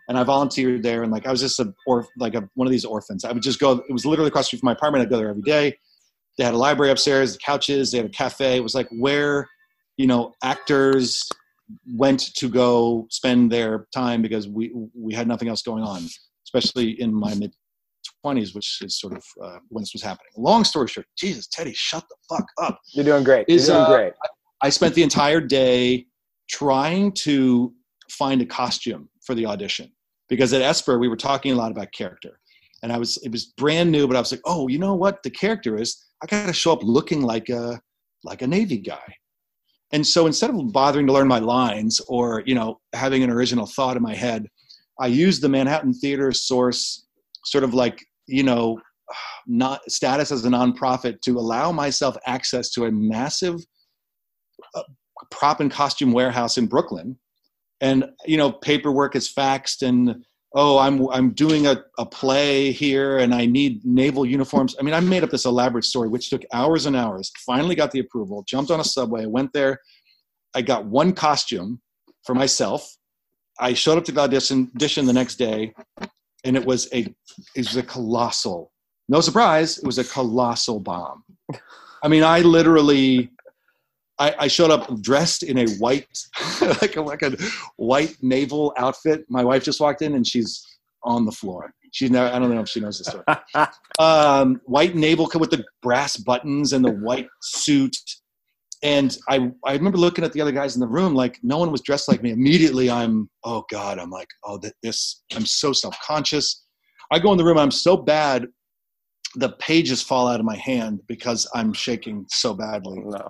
[0.09, 2.71] And I volunteered there, and like I was just a or like a, one of
[2.71, 3.23] these orphans.
[3.23, 3.83] I would just go.
[3.87, 5.03] It was literally across the street from my apartment.
[5.03, 5.77] I'd go there every day
[6.37, 8.57] they had a library upstairs, the couches, they had a cafe.
[8.57, 9.47] It was like where,
[9.97, 11.27] you know, actors
[11.87, 16.03] went to go spend their time because we we had nothing else going on,
[16.45, 17.53] especially in my mid
[18.25, 20.31] 20s, which is sort of uh, when this was happening.
[20.37, 22.79] Long story short, Jesus, Teddy, shut the fuck up.
[22.93, 23.45] You're doing great.
[23.47, 24.13] Is, You're doing uh, great.
[24.23, 26.05] I, I spent the entire day
[26.49, 27.73] trying to
[28.09, 29.91] find a costume for the audition
[30.29, 32.39] because at Esper we were talking a lot about character,
[32.83, 35.23] and I was it was brand new, but I was like, oh, you know what
[35.23, 37.79] the character is I got to show up looking like a
[38.23, 39.15] like a Navy guy.
[39.91, 43.65] And so instead of bothering to learn my lines or you know having an original
[43.65, 44.47] thought in my head,
[44.99, 47.05] I used the Manhattan Theater source
[47.45, 48.79] sort of like you know
[49.47, 53.59] not status as a nonprofit to allow myself access to a massive
[54.73, 54.83] uh,
[55.29, 57.17] prop and costume warehouse in Brooklyn.
[57.81, 60.25] And you know paperwork is faxed and
[60.55, 64.75] oh i'm i'm doing a, a play here and i need naval uniforms.
[64.79, 67.31] I mean i made up this elaborate story which took hours and hours.
[67.45, 69.79] Finally got the approval jumped on a subway went there.
[70.55, 71.81] I got one costume
[72.23, 72.95] for myself.
[73.59, 75.73] I showed up to the audition, audition the next day
[76.43, 77.13] and it was a
[77.55, 78.71] it was a colossal
[79.09, 81.23] no surprise it was a colossal bomb.
[82.01, 83.29] I mean i literally
[84.17, 86.07] I, I, showed up dressed in a white,
[86.61, 87.35] like a, like a
[87.77, 89.25] white naval outfit.
[89.29, 90.65] My wife just walked in and she's
[91.03, 91.73] on the floor.
[91.91, 93.23] She's never, I don't know if she knows this story.
[93.99, 97.95] um, white naval with the brass buttons and the white suit.
[98.83, 101.71] And I, I remember looking at the other guys in the room, like no one
[101.71, 102.31] was dressed like me.
[102.31, 106.63] Immediately, I'm, oh God, I'm like, oh, this, I'm so self conscious.
[107.11, 108.47] I go in the room, I'm so bad,
[109.35, 112.99] the pages fall out of my hand because I'm shaking so badly.
[112.99, 113.29] No.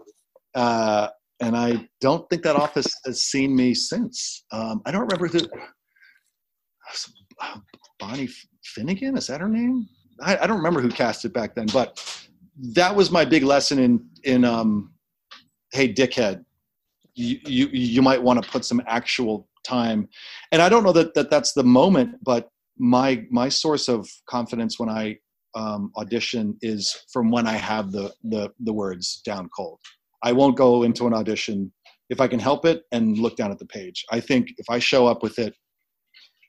[0.56, 1.10] Uh,
[1.42, 4.46] and I don't think that office has seen me since.
[4.52, 5.40] Um, I don't remember who.
[8.00, 8.30] Bonnie
[8.64, 9.88] Finnegan is that her name?
[10.22, 12.02] I, I, don't remember who cast it back then, but
[12.74, 14.94] that was my big lesson in in um,
[15.74, 16.44] hey dickhead,
[17.16, 20.08] you you you might want to put some actual time.
[20.52, 24.80] And I don't know that, that that's the moment, but my my source of confidence
[24.80, 25.18] when I
[25.56, 29.80] um, audition is from when I have the the the words down cold.
[30.26, 31.72] I won't go into an audition
[32.10, 34.04] if I can help it and look down at the page.
[34.12, 35.54] I think if I show up with it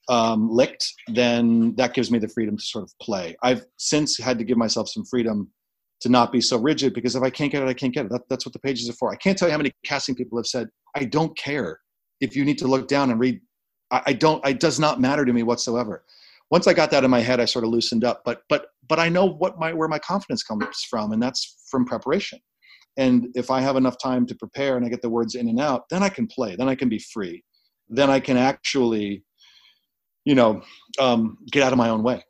[0.08, 3.36] um, licked, then that gives me the freedom to sort of play.
[3.42, 5.50] I've since had to give myself some freedom
[6.00, 8.12] to not be so rigid because if I can't get it, I can't get it.
[8.12, 9.12] That, that's what the pages are for.
[9.12, 11.80] I can't tell you how many casting people have said, I don't care
[12.20, 13.40] if you need to look down and read.
[13.90, 16.04] I, I don't, it does not matter to me whatsoever.
[16.50, 18.98] Once I got that in my head, I sort of loosened up, but, but, but
[18.98, 21.12] I know what my, where my confidence comes from.
[21.12, 22.38] And that's from preparation.
[22.96, 25.60] And if I have enough time to prepare and I get the words in and
[25.60, 26.56] out, then I can play.
[26.56, 27.44] Then I can be free.
[27.88, 29.22] Then I can actually,
[30.24, 30.62] you know,
[30.98, 32.24] um, get out of my own way.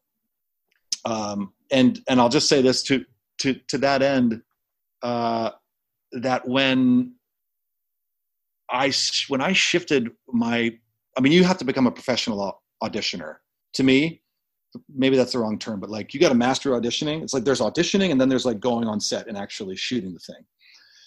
[1.05, 3.05] Um, and and I'll just say this to
[3.39, 4.43] to to that end,
[5.03, 5.51] uh,
[6.13, 7.15] that when
[8.71, 8.93] I
[9.29, 10.77] when I shifted my,
[11.17, 13.37] I mean, you have to become a professional auditioner.
[13.75, 14.23] To me,
[14.95, 17.23] maybe that's the wrong term, but like you got to master auditioning.
[17.23, 20.19] It's like there's auditioning and then there's like going on set and actually shooting the
[20.21, 20.45] thing.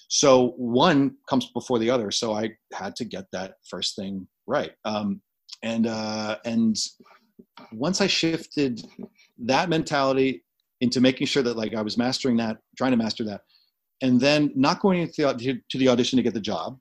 [0.10, 2.12] So one comes before the other.
[2.12, 4.72] So I had to get that first thing right.
[4.84, 5.22] Um,
[5.64, 6.76] and uh, and
[7.72, 8.82] once I shifted
[9.46, 10.44] that mentality
[10.82, 13.42] into making sure that like I was mastering that, trying to master that,
[14.02, 16.80] and then not going the, to the audition to get the job,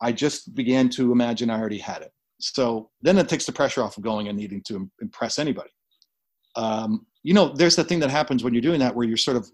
[0.00, 2.12] I just began to imagine I already had it.
[2.40, 5.70] So then it takes the pressure off of going and needing to impress anybody.
[6.56, 9.36] Um, you know, there's the thing that happens when you're doing that where you're sort
[9.36, 9.50] of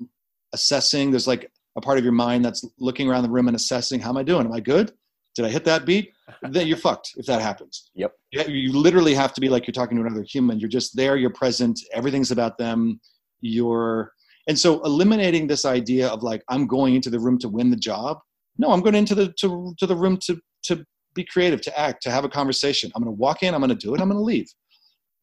[0.53, 1.11] assessing.
[1.11, 4.11] There's like a part of your mind that's looking around the room and assessing how
[4.11, 4.47] am i doing?
[4.47, 4.93] Am i good?
[5.35, 6.13] Did i hit that beat?
[6.51, 7.91] Then you're fucked if that happens.
[7.95, 8.13] Yep.
[8.33, 10.59] You literally have to be like you're talking to another human.
[10.59, 13.01] You're just there you're present everything's about them.
[13.41, 14.13] You're
[14.49, 17.77] and so eliminating this idea of like i'm going into the room to win the
[17.77, 18.19] job.
[18.59, 22.03] No i'm going into the to, to the room to to be creative to act
[22.03, 22.91] to have a conversation.
[22.95, 24.49] I'm going to walk in i'm going to do it i'm going to leave.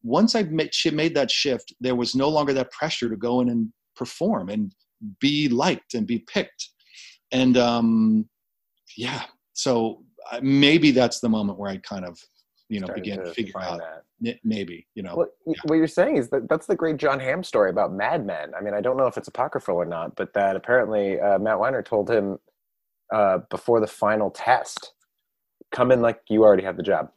[0.04, 3.50] Once i made, made that shift there was no longer that pressure to go in
[3.50, 4.50] and perform.
[4.50, 4.74] And
[5.20, 6.70] be liked and be picked.
[7.32, 8.30] And um
[8.98, 9.24] yeah.
[9.54, 12.18] So uh, maybe that's the moment where i kind of
[12.70, 13.82] you know begin to, to figure out
[14.22, 14.40] that.
[14.44, 15.54] maybe you know well, yeah.
[15.66, 18.54] what you're saying is that that's the great John hamm story about mad men.
[18.58, 21.60] I mean i don't know if it's apocryphal or not but that apparently uh, matt
[21.60, 22.40] weiner told him
[23.14, 24.94] uh, before the final test
[25.74, 27.10] come in like you already have the job.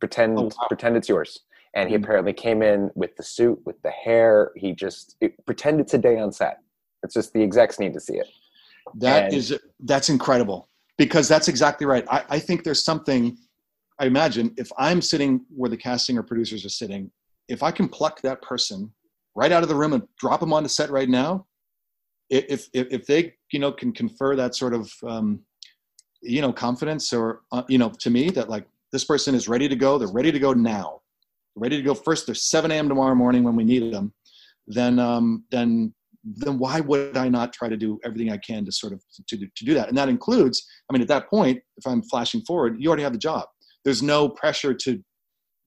[0.00, 0.66] Pretend oh, wow.
[0.68, 1.40] pretend it's yours.
[1.74, 2.04] And he mm-hmm.
[2.04, 4.52] apparently came in with the suit with the hair.
[4.56, 6.60] He just it, pretend it's a day on set
[7.04, 8.26] it's just the execs need to see it.
[8.96, 12.04] That and, is that's incredible because that's exactly right.
[12.10, 13.36] I, I think there's something.
[14.00, 17.10] I imagine if I'm sitting where the casting or producers are sitting,
[17.48, 18.92] if I can pluck that person
[19.36, 21.46] right out of the room and drop them on the set right now,
[22.30, 25.40] if if, if they you know can confer that sort of um,
[26.22, 29.68] you know confidence or uh, you know to me that like this person is ready
[29.68, 31.00] to go, they're ready to go now,
[31.56, 32.26] ready to go first.
[32.26, 32.88] They're 7 a.m.
[32.88, 34.12] tomorrow morning when we need them.
[34.66, 35.92] Then um, then
[36.24, 39.36] then why would I not try to do everything I can to sort of to,
[39.36, 39.88] to do that?
[39.88, 43.12] And that includes, I mean, at that point, if I'm flashing forward, you already have
[43.12, 43.46] the job.
[43.84, 45.02] There's no pressure to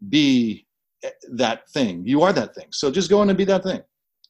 [0.09, 0.65] be
[1.03, 2.03] eh, that thing.
[2.05, 2.67] You are that thing.
[2.71, 3.81] So just go in and be that thing.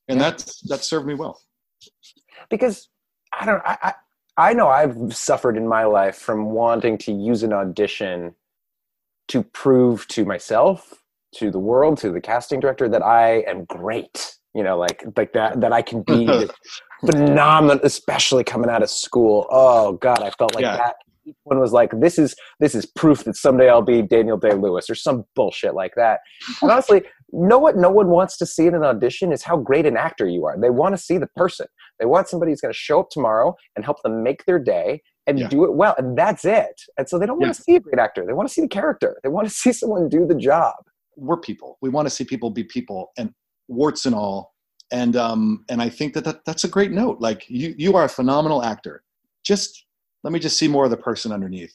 [0.09, 0.30] And yeah.
[0.30, 1.41] that's that served me well.
[2.49, 2.89] Because
[3.38, 3.93] I don't I, I
[4.49, 8.36] I know I've suffered in my life from wanting to use an audition
[9.30, 10.93] to prove to myself,
[11.36, 15.33] to the world, to the casting director that I am great you know like like
[15.33, 16.47] that that i can be
[17.05, 19.45] phenomenal especially coming out of school.
[19.49, 20.77] Oh god i felt like yeah.
[20.77, 20.95] that.
[21.25, 24.53] Each one was like this is this is proof that someday i'll be daniel day
[24.53, 26.21] lewis or some bullshit like that.
[26.61, 29.85] And honestly know what no one wants to see in an audition is how great
[29.85, 30.57] an actor you are.
[30.59, 31.67] They want to see the person.
[31.99, 35.01] They want somebody who's going to show up tomorrow and help them make their day
[35.25, 35.49] and yeah.
[35.49, 36.81] do it well and that's it.
[36.97, 37.53] And so they don't want yeah.
[37.53, 38.25] to see a great actor.
[38.25, 39.17] They want to see the character.
[39.23, 40.75] They want to see someone do the job.
[41.15, 41.77] We're people.
[41.81, 43.33] We want to see people be people and
[43.68, 44.53] warts and all.
[44.91, 47.20] And um, and I think that, that that's a great note.
[47.20, 49.03] Like you you are a phenomenal actor.
[49.43, 49.86] Just
[50.24, 51.74] let me just see more of the person underneath.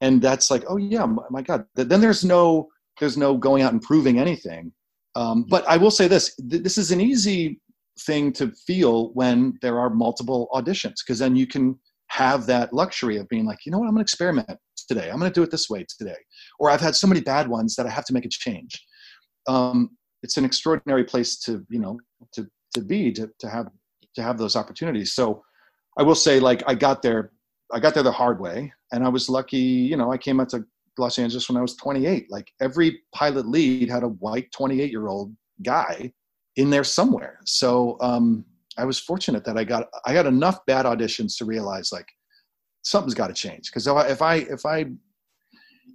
[0.00, 1.66] And that's like, oh yeah, my God.
[1.74, 2.68] Then there's no
[3.00, 4.72] there's no going out and proving anything.
[5.14, 7.60] Um, but I will say this: this is an easy
[8.00, 11.78] thing to feel when there are multiple auditions, because then you can
[12.08, 15.10] have that luxury of being like, you know what, I'm going to experiment today.
[15.10, 16.16] I'm going to do it this way today.
[16.58, 18.84] Or I've had so many bad ones that I have to make a change.
[19.48, 19.90] Um,
[20.24, 22.00] it's an extraordinary place to you know
[22.32, 23.68] to to be to to have
[24.16, 25.14] to have those opportunities.
[25.14, 25.44] So
[25.98, 27.30] I will say like I got there
[27.72, 29.58] I got there the hard way and I was lucky.
[29.58, 30.64] You know, I came out to
[30.98, 32.30] Los Angeles when I was 28.
[32.30, 36.12] Like every pilot lead had a white 28 year old guy
[36.56, 37.38] in there somewhere.
[37.44, 38.44] So um,
[38.78, 42.08] I was fortunate that I got I got enough bad auditions to realize like
[42.82, 44.86] something's got to change because if I if I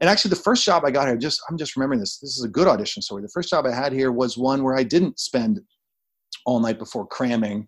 [0.02, 2.44] and actually the first job I got here just I'm just remembering this this is
[2.44, 3.22] a good audition story.
[3.22, 5.60] The first job I had here was one where I didn't spend
[6.46, 7.68] all night before cramming.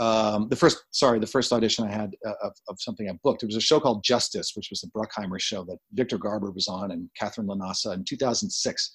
[0.00, 3.44] Um, the first sorry the first audition I had uh, of, of something I booked
[3.44, 6.66] it was a show called Justice which was the Bruckheimer show that Victor Garber was
[6.66, 8.92] on and Katherine LaNasa in 2006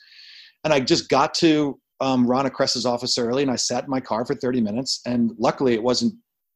[0.66, 4.00] and I just got to um, Rana Kress's office early, and I sat in my
[4.00, 5.02] car for 30 minutes.
[5.06, 6.14] And luckily, it wasn't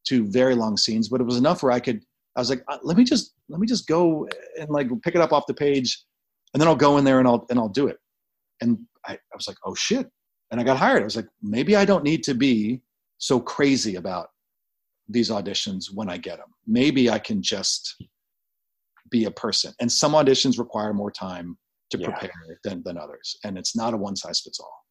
[0.07, 2.01] two very long scenes, but it was enough where I could.
[2.35, 4.27] I was like, uh, let me just let me just go
[4.59, 6.03] and like pick it up off the page,
[6.53, 7.97] and then I'll go in there and I'll and I'll do it.
[8.61, 10.07] And I, I was like, oh shit!
[10.51, 11.01] And I got hired.
[11.01, 12.81] I was like, maybe I don't need to be
[13.17, 14.27] so crazy about
[15.07, 16.47] these auditions when I get them.
[16.65, 17.95] Maybe I can just
[19.09, 19.73] be a person.
[19.79, 21.57] And some auditions require more time
[21.91, 22.09] to yeah.
[22.09, 22.31] prepare
[22.63, 23.37] than, than others.
[23.43, 24.83] And it's not a one size fits all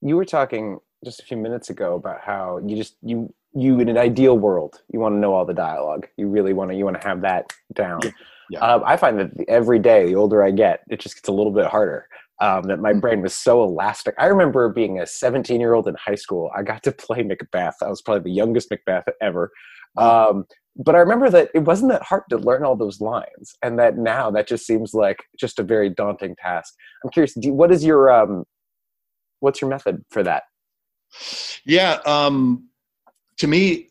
[0.00, 3.88] you were talking just a few minutes ago about how you just you you in
[3.88, 6.06] an ideal world you want to know all the dialogue.
[6.16, 8.00] You really want to you want to have that down.
[8.04, 8.10] Yeah.
[8.50, 8.60] Yeah.
[8.60, 11.52] Uh, i find that every day the older i get it just gets a little
[11.52, 12.06] bit harder.
[12.40, 13.00] Um, that my mm-hmm.
[13.00, 14.14] brain was so elastic.
[14.16, 16.52] I remember being a 17 year old in high school.
[16.56, 17.74] I got to play macbeth.
[17.82, 19.50] I was probably the youngest macbeth ever.
[19.96, 20.44] Um,
[20.76, 23.98] but i remember that it wasn't that hard to learn all those lines and that
[23.98, 26.72] now that just seems like just a very daunting task.
[27.04, 28.44] I'm curious do, what is your um,
[29.40, 30.44] what's your method for that?
[31.64, 32.67] Yeah, um,
[33.38, 33.88] to me,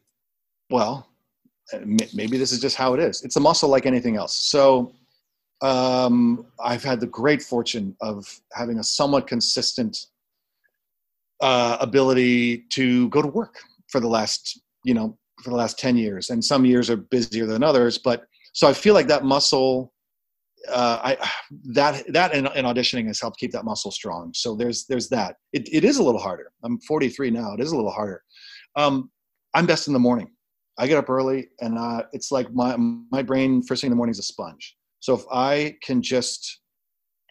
[0.70, 1.10] well,
[2.14, 3.24] maybe this is just how it is.
[3.24, 4.34] It's a muscle like anything else.
[4.34, 4.94] So
[5.62, 9.98] um, I've had the great fortune of having a somewhat consistent
[11.42, 13.56] uh, ability to go to work
[13.90, 16.30] for the last, you know, for the last 10 years.
[16.30, 17.98] And some years are busier than others.
[17.98, 19.94] But so I feel like that muscle
[20.70, 21.30] uh, I
[21.74, 24.32] that that in, in, auditioning has helped keep that muscle strong.
[24.34, 25.38] So there's there's that.
[25.54, 26.52] It, it is a little harder.
[26.64, 27.54] I'm 43 now.
[27.54, 28.24] It is a little harder.
[28.76, 29.10] Um,
[29.58, 30.30] I'm best in the morning.
[30.78, 33.96] I get up early, and uh, it's like my my brain first thing in the
[33.96, 34.78] morning is a sponge.
[35.00, 36.60] So if I can just,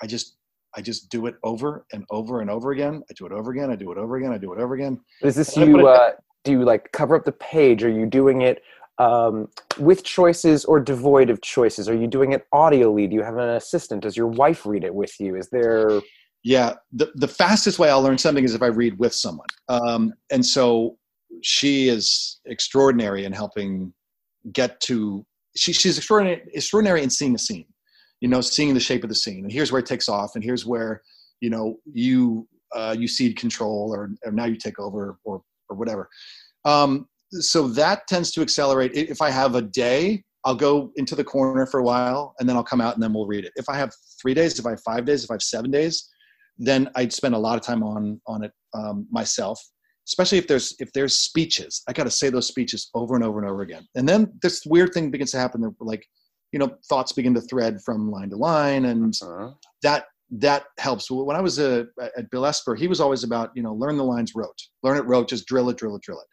[0.02, 0.36] I just
[0.76, 3.04] I just do it over and over and over again.
[3.08, 3.70] I do it over again.
[3.70, 4.32] I do it over again.
[4.32, 5.00] I do it over again.
[5.22, 5.86] Is this you?
[5.86, 7.84] Uh, do you like cover up the page?
[7.84, 8.60] Are you doing it
[8.98, 9.46] um,
[9.78, 11.88] with choices or devoid of choices?
[11.88, 13.10] Are you doing it audio lead?
[13.10, 14.02] Do you have an assistant?
[14.02, 15.36] Does your wife read it with you?
[15.36, 16.00] Is there?
[16.42, 19.48] Yeah, the, the fastest way I'll learn something is if I read with someone.
[19.68, 20.96] Um, and so
[21.43, 23.93] she is extraordinary in helping
[24.53, 25.24] get to,
[25.57, 27.66] she, she's extraordinary, extraordinary in seeing a scene,
[28.20, 29.45] you know, seeing the shape of the scene.
[29.45, 30.32] And here's where it takes off.
[30.34, 31.03] And here's where,
[31.41, 35.76] you know, you, uh, you cede control or, or now you take over or, or
[35.76, 36.09] whatever.
[36.64, 38.93] Um, so that tends to accelerate.
[38.95, 42.57] If I have a day, I'll go into the corner for a while and then
[42.57, 43.53] I'll come out and then we'll read it.
[43.57, 46.09] If I have three days, if I have five days, if I have seven days,
[46.57, 49.61] then I'd spend a lot of time on on it um, myself.
[50.07, 53.40] Especially if there's if there's speeches, I got to say those speeches over and over
[53.40, 53.86] and over again.
[53.94, 55.74] And then this weird thing begins to happen.
[55.80, 56.07] Like
[56.52, 59.50] you know, thoughts begin to thread from line to line, and uh-huh.
[59.82, 61.11] that that helps.
[61.11, 63.96] When I was a, uh, at Bill Esper, he was always about you know learn
[63.96, 66.26] the lines rote, learn it rote, just drill it, drill it, drill it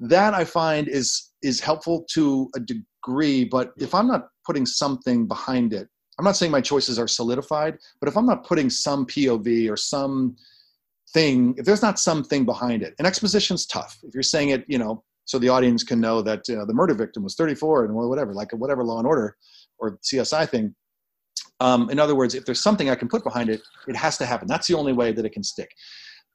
[0.00, 5.26] that I find is is helpful to a degree, but if I'm not putting something
[5.26, 5.88] behind it,
[6.18, 9.76] I'm not saying my choices are solidified, but if I'm not putting some POV or
[9.76, 10.36] some
[11.12, 13.98] thing, if there's not something behind it, and exposition's tough.
[14.02, 17.22] If you're saying it, you know, so the audience can know that the murder victim
[17.22, 19.36] was 34 and whatever, like whatever Law and Order
[19.78, 20.74] or CSI thing.
[21.60, 24.26] Um, in other words, if there's something I can put behind it, it has to
[24.26, 24.48] happen.
[24.48, 25.70] That's the only way that it can stick.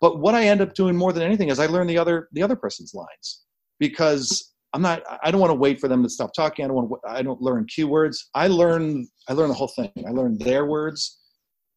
[0.01, 2.43] But what I end up doing more than anything is I learn the other the
[2.43, 3.43] other person's lines
[3.79, 6.65] because I'm not I don't want to wait for them to stop talking.
[6.65, 8.17] I don't want I don't learn keywords.
[8.35, 9.91] I learn I learn the whole thing.
[10.05, 11.19] I learn their words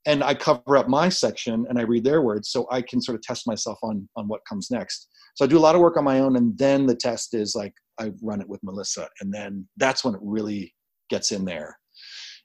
[0.07, 3.16] and I cover up my section and I read their words so I can sort
[3.16, 5.09] of test myself on on what comes next.
[5.34, 7.54] So I do a lot of work on my own and then the test is
[7.54, 10.72] like I run it with Melissa and then that's when it really
[11.11, 11.76] gets in there.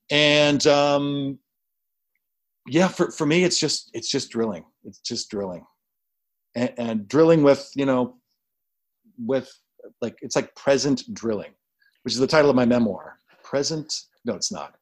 [0.09, 1.39] And um
[2.67, 4.65] yeah, for, for me it's just it's just drilling.
[4.83, 5.63] It's just drilling.
[6.55, 8.17] And, and drilling with, you know,
[9.17, 9.49] with
[10.01, 11.51] like it's like present drilling,
[12.03, 13.17] which is the title of my memoir.
[13.43, 13.93] Present?
[14.25, 14.75] No, it's not.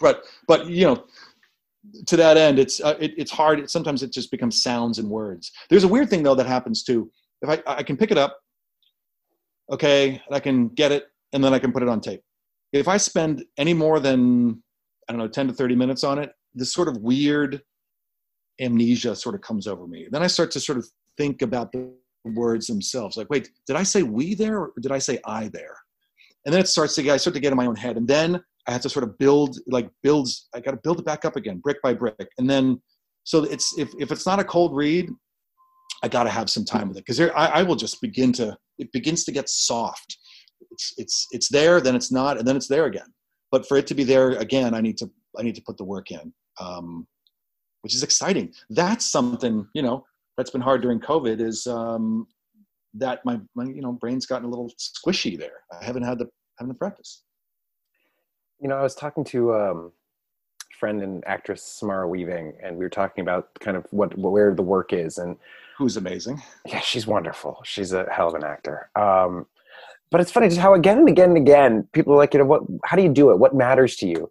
[0.00, 1.04] But but you know,
[2.06, 3.60] to that end, it's uh, it, it's hard.
[3.60, 5.52] It, sometimes it just becomes sounds and words.
[5.70, 7.10] There's a weird thing though that happens too.
[7.42, 8.38] If I I can pick it up,
[9.72, 12.22] okay, I can get it, and then I can put it on tape.
[12.72, 14.62] If I spend any more than
[15.08, 17.62] I don't know, 10 to 30 minutes on it, this sort of weird
[18.60, 20.08] amnesia sort of comes over me.
[20.10, 21.92] Then I start to sort of think about the
[22.24, 23.16] words themselves.
[23.16, 25.76] Like, wait, did I say we there or did I say I there?
[26.44, 27.96] And then it starts to get, I start to get in my own head.
[27.96, 30.48] And then I had to sort of build like builds.
[30.54, 32.80] I got to build it back up again, brick by brick, and then
[33.24, 35.10] so it's if if it's not a cold read,
[36.02, 38.56] I got to have some time with it because I, I will just begin to
[38.78, 40.18] it begins to get soft.
[40.70, 43.12] It's it's it's there, then it's not, and then it's there again.
[43.50, 45.84] But for it to be there again, I need to I need to put the
[45.84, 47.06] work in, um,
[47.82, 48.52] which is exciting.
[48.70, 50.04] That's something you know
[50.36, 52.26] that's been hard during COVID is um,
[52.94, 55.62] that my, my you know brain's gotten a little squishy there.
[55.72, 57.22] I haven't had the haven't the practice.
[58.60, 59.92] You know, I was talking to um,
[60.78, 64.62] friend and actress Samara Weaving, and we were talking about kind of what where the
[64.62, 65.36] work is, and
[65.76, 66.42] who's amazing.
[66.66, 67.60] Yeah, she's wonderful.
[67.64, 68.90] She's a hell of an actor.
[68.96, 69.46] Um,
[70.10, 72.46] but it's funny just how again and again and again people are like, you know,
[72.46, 72.62] what?
[72.84, 73.38] How do you do it?
[73.38, 74.30] What matters to you?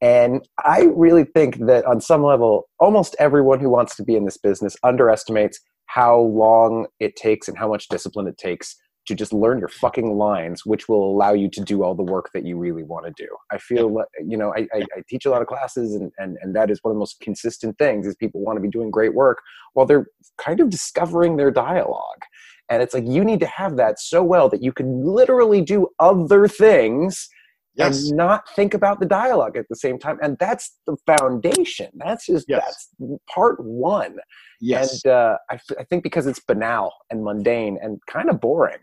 [0.00, 4.24] And I really think that on some level, almost everyone who wants to be in
[4.24, 9.32] this business underestimates how long it takes and how much discipline it takes to just
[9.32, 12.56] learn your fucking lines, which will allow you to do all the work that you
[12.56, 13.28] really want to do.
[13.50, 16.38] I feel, like, you know, I, I, I, teach a lot of classes, and, and,
[16.40, 18.90] and that is one of the most consistent things is people want to be doing
[18.90, 19.38] great work
[19.74, 20.06] while they're
[20.38, 22.22] kind of discovering their dialogue.
[22.68, 25.88] And it's like you need to have that so well that you can literally do
[25.98, 27.28] other things
[27.74, 28.08] yes.
[28.08, 30.18] and not think about the dialogue at the same time.
[30.22, 31.88] And that's the foundation.
[31.94, 32.62] That's just yes.
[32.98, 34.16] that's part one.
[34.60, 35.04] Yes.
[35.04, 38.78] And uh, I, I think because it's banal and mundane and kind of boring,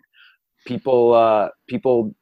[0.66, 2.14] people uh, people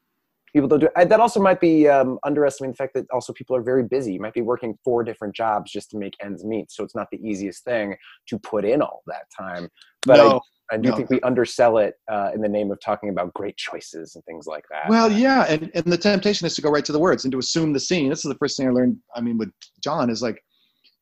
[0.54, 0.90] people don't do.
[0.96, 4.14] That also might be um, underestimating the fact that also people are very busy.
[4.14, 6.72] You might be working four different jobs just to make ends meet.
[6.72, 7.96] So it's not the easiest thing
[8.28, 9.70] to put in all that time.
[10.06, 10.42] But no.
[10.72, 10.96] I, I do no.
[10.96, 14.48] think we undersell it uh, in the name of talking about great choices and things
[14.48, 14.90] like that.
[14.90, 17.40] Well, yeah, and, and the temptation is to go right to the words and to
[17.40, 18.10] assume the scene.
[18.10, 18.98] This is the first thing I learned.
[19.16, 20.44] I mean, with John is like,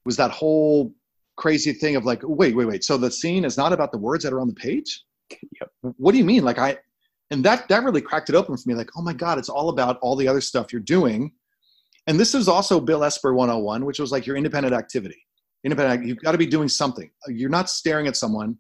[0.06, 0.94] was that whole
[1.38, 2.84] crazy thing of like, wait, wait, wait.
[2.84, 5.04] So the scene is not about the words that are on the page.
[5.60, 5.72] Yep.
[5.98, 6.44] What do you mean?
[6.44, 6.78] Like I,
[7.32, 8.76] and that that really cracked it open for me.
[8.76, 11.32] Like, oh my God, it's all about all the other stuff you're doing.
[12.08, 15.22] And this is also Bill Esper 101, which was like your independent activity.
[15.64, 17.10] Independent, you've got to be doing something.
[17.28, 18.58] You're not staring at someone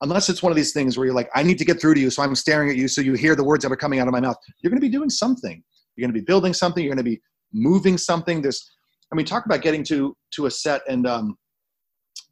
[0.00, 2.00] unless it's one of these things where you're like, I need to get through to
[2.00, 4.08] you, so I'm staring at you, so you hear the words that are coming out
[4.08, 4.36] of my mouth.
[4.60, 5.62] You're going to be doing something.
[5.96, 6.84] You're going to be building something.
[6.84, 7.20] You're going to be
[7.52, 8.42] moving something.
[8.42, 8.70] There's,
[9.12, 11.36] I mean, talk about getting to to a set and um,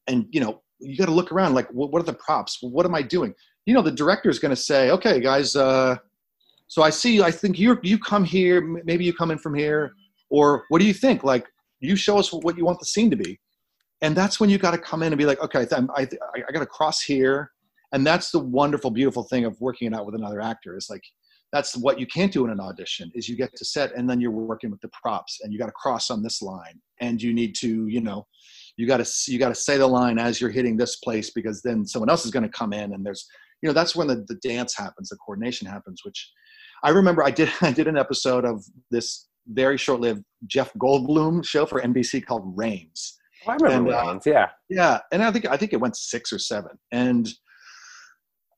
[0.07, 1.55] and you know, you got to look around.
[1.55, 2.59] Like, what, what, are the props?
[2.61, 3.35] What am I doing?
[3.67, 5.55] You know, the director is going to say, okay, guys.
[5.55, 5.97] Uh,
[6.69, 7.23] so I see.
[7.23, 8.61] I think you you come here.
[8.61, 9.93] Maybe you come in from here.
[10.31, 11.23] Or what do you think?
[11.23, 11.47] Like,
[11.81, 13.39] you show us what you want the scene to be
[14.03, 16.07] and that's when you got to come in and be like okay I, I,
[16.49, 17.53] I got to cross here
[17.93, 21.03] and that's the wonderful beautiful thing of working it out with another actor is like
[21.53, 24.21] that's what you can't do in an audition is you get to set and then
[24.21, 27.33] you're working with the props and you got to cross on this line and you
[27.33, 28.27] need to you know
[28.77, 31.63] you got to you got to say the line as you're hitting this place because
[31.63, 33.27] then someone else is going to come in and there's
[33.63, 36.31] you know that's when the, the dance happens the coordination happens which
[36.85, 41.65] i remember i did i did an episode of this very short-lived jeff goldblum show
[41.65, 45.47] for nbc called Raines oh, i remember and, uh, Raines yeah yeah and i think
[45.47, 47.29] i think it went six or seven and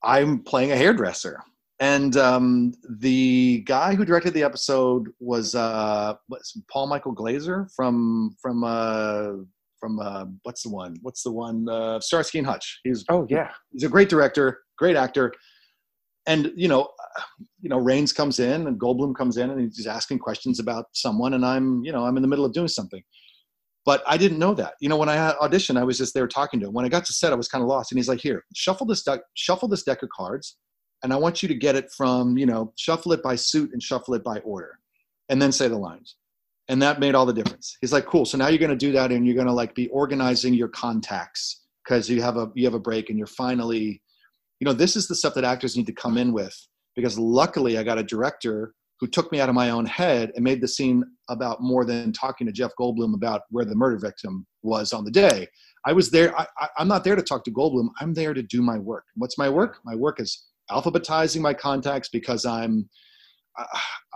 [0.03, 1.43] I'm playing a hairdresser.
[1.81, 6.15] And um, the guy who directed the episode was uh,
[6.71, 9.45] Paul Michael Glaser from from uh,
[9.79, 10.97] from uh, what's the one?
[11.03, 11.69] What's the one?
[11.69, 12.81] Uh, Starsky and Hutch.
[12.83, 15.33] He's oh yeah, he's a great director, great actor.
[16.27, 16.91] And you know,
[17.61, 21.35] you know, Raines comes in and Goldblum comes in and he's asking questions about someone,
[21.35, 23.03] and I'm you know I'm in the middle of doing something.
[23.85, 24.75] But I didn't know that.
[24.81, 26.75] You know, when I auditioned, I was just there talking to him.
[26.75, 27.91] When I got to set, I was kind of lost.
[27.91, 30.59] And he's like, "Here, shuffle this deck, shuffle this deck of cards,
[31.03, 33.83] and I want you to get it from you know, shuffle it by suit and
[33.83, 34.79] shuffle it by order,
[35.29, 36.17] and then say the lines."
[36.71, 37.79] And that made all the difference.
[37.81, 38.27] He's like, "Cool.
[38.27, 40.69] So now you're going to do that, and you're going to like be organizing your
[40.69, 44.03] contacts because you have a you have a break, and you're finally,
[44.61, 46.55] you know, this is the stuff that actors need to come in with.
[46.97, 50.45] Because luckily, I got a director who took me out of my own head and
[50.45, 54.47] made the scene about more than talking to Jeff Goldblum about where the murder victim
[54.63, 55.47] was on the day.
[55.87, 56.37] I was there.
[56.39, 56.47] I,
[56.79, 57.89] am not there to talk to Goldblum.
[58.01, 59.05] I'm there to do my work.
[59.15, 59.79] What's my work?
[59.85, 62.89] My work is alphabetizing my contacts because I'm,
[63.57, 63.65] uh,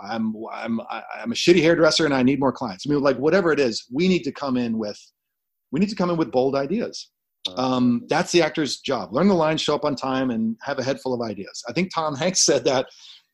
[0.03, 0.81] I'm, I'm,
[1.15, 2.85] I'm a shitty hairdresser and I need more clients.
[2.85, 4.99] I mean, like whatever it is, we need to come in with,
[5.71, 7.09] we need to come in with bold ideas.
[7.57, 9.13] Um, that's the actor's job.
[9.13, 11.63] Learn the lines, show up on time, and have a head full of ideas.
[11.67, 12.87] I think Tom Hanks said that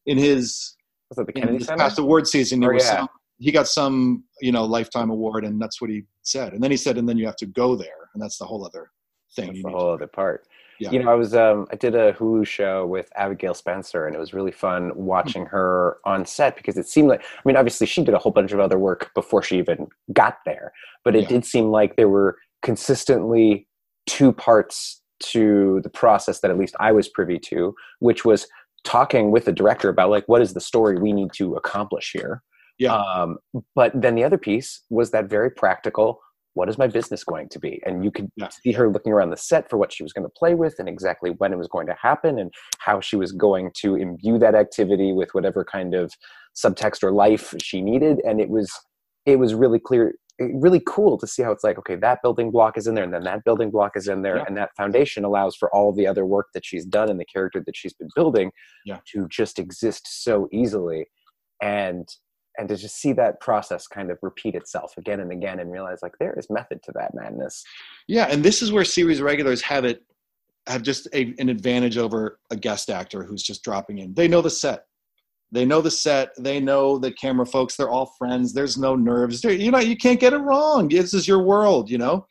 [0.05, 0.75] in his
[1.09, 1.77] was that the Kennedy Center?
[1.77, 2.97] Past award season, there was yeah.
[2.97, 3.07] some,
[3.39, 6.53] he got some you know lifetime award, and that's what he said.
[6.53, 8.65] And then he said, and then you have to go there, and that's the whole
[8.65, 8.91] other
[9.35, 9.47] thing.
[9.47, 10.47] That's the whole other part.
[10.79, 10.91] Yeah.
[10.91, 14.19] You know, I was um, I did a Hulu show with Abigail Spencer, and it
[14.19, 15.55] was really fun watching mm-hmm.
[15.55, 18.53] her on set because it seemed like I mean, obviously she did a whole bunch
[18.53, 20.71] of other work before she even got there,
[21.03, 21.29] but it yeah.
[21.29, 23.67] did seem like there were consistently
[24.07, 28.47] two parts to the process that at least I was privy to, which was
[28.85, 32.41] talking with the director about like what is the story we need to accomplish here
[32.77, 32.95] Yeah.
[32.95, 33.37] Um,
[33.75, 36.19] but then the other piece was that very practical.
[36.53, 37.81] What is my business going to be?
[37.85, 38.47] And you could Yeah.
[38.49, 40.87] see her looking around the set for what she was going to play with and
[40.87, 44.55] exactly when it was going to happen and how she was going to imbue that
[44.55, 46.13] activity with whatever kind of
[46.55, 48.21] subtext or life she needed.
[48.25, 48.71] And it was
[49.25, 52.77] it was really clear really cool to see how it's like okay that building block
[52.77, 54.43] is in there and then that building block is in there Yeah.
[54.47, 57.61] and that foundation allows for all the other work that she's done and the character
[57.65, 58.51] that she's been building
[58.85, 58.99] Yeah.
[59.11, 61.07] to just exist so easily
[61.61, 62.07] and
[62.57, 65.99] and to just see that process kind of repeat itself again and again and realize
[66.01, 67.63] like there is method to that madness
[68.07, 70.03] Yeah, and this is where series regulars have it
[70.67, 74.13] have just a, an advantage over a guest actor who's just dropping in.
[74.13, 74.83] They know the set.
[75.51, 76.29] They know the set.
[76.37, 77.75] They know the camera folks.
[77.75, 78.53] They're all friends.
[78.53, 79.43] There's no nerves.
[79.43, 80.89] You know, you can't get it wrong.
[80.89, 82.25] This is your world, you know,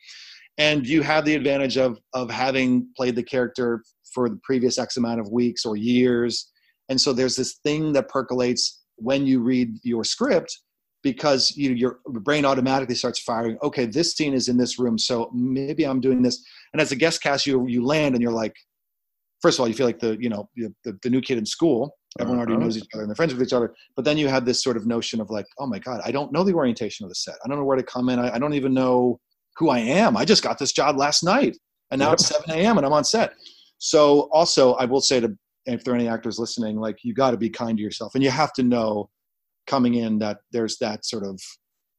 [0.57, 4.97] and you have the advantage of of having played the character for the previous X
[4.97, 6.49] amount of weeks or years,
[6.87, 10.57] and so there's this thing that percolates when you read your script
[11.03, 13.57] because you, your brain automatically starts firing.
[13.63, 16.43] Okay, this scene is in this room, so maybe I'm doing this.
[16.73, 18.55] And as a guest cast, you you land and you're like,
[19.41, 21.45] first of all, you feel like the you know the, the, the new kid in
[21.45, 21.95] school.
[22.19, 22.63] Everyone already Uh-huh.
[22.63, 23.75] knows each other and they're friends with each other.
[23.95, 26.31] But then you have this sort of notion of like, oh my god, I don't
[26.31, 27.35] know the orientation of the set.
[27.43, 28.19] I don't know where to come in.
[28.19, 29.19] I, I don't even know
[29.57, 30.17] who I am.
[30.17, 31.57] I just got this job last night,
[31.91, 32.77] and now it's 7 a.m.
[32.77, 33.33] and I'm on set.
[33.77, 37.31] So also, I will say to if there are any actors listening, like you got
[37.31, 39.09] to be kind to yourself, and you have to know
[39.67, 41.39] coming in that there's that sort of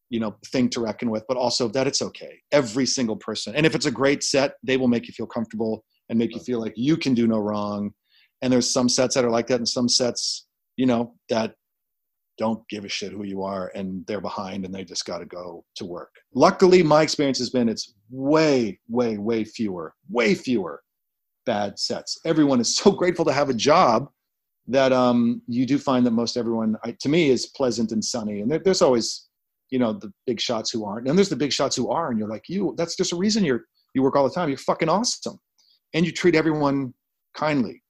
[0.08, 3.64] you know thing to reckon with but also that it's okay every single person and
[3.64, 6.58] if it's a great set they will make you feel comfortable and make you feel
[6.58, 7.92] like you can do no wrong
[8.42, 11.54] and there's some sets that are like that and some sets you know that
[12.38, 15.26] don't give a shit who you are and they're behind and they just got to
[15.26, 20.82] go to work luckily my experience has been it's way way way fewer way fewer
[21.44, 24.08] bad sets everyone is so grateful to have a job
[24.70, 28.40] that um, you do find that most everyone, I, to me, is pleasant and sunny.
[28.40, 29.28] And there, there's always,
[29.70, 32.18] you know, the big shots who aren't, and there's the big shots who are, and
[32.18, 32.74] you're like, you.
[32.76, 33.64] That's just a reason you're
[33.94, 34.48] you work all the time.
[34.48, 35.38] You're fucking awesome,
[35.92, 36.94] and you treat everyone
[37.34, 37.82] kindly.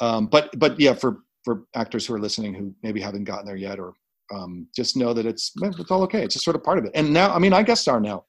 [0.00, 3.56] Um, but but yeah, for for actors who are listening who maybe haven't gotten there
[3.56, 3.94] yet, or
[4.32, 6.22] um, just know that it's it's all okay.
[6.22, 6.92] It's just sort of part of it.
[6.94, 8.24] And now, I mean, I guest star now.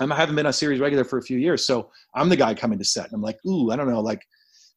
[0.00, 2.54] I'm, I haven't been a series regular for a few years, so I'm the guy
[2.54, 4.22] coming to set, and I'm like, ooh, I don't know, like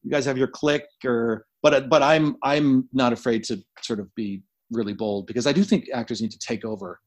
[0.06, 4.14] you guys have your click or but but i'm i'm not afraid to sort of
[4.16, 4.42] be
[4.72, 7.00] really bold because i do think actors need to take over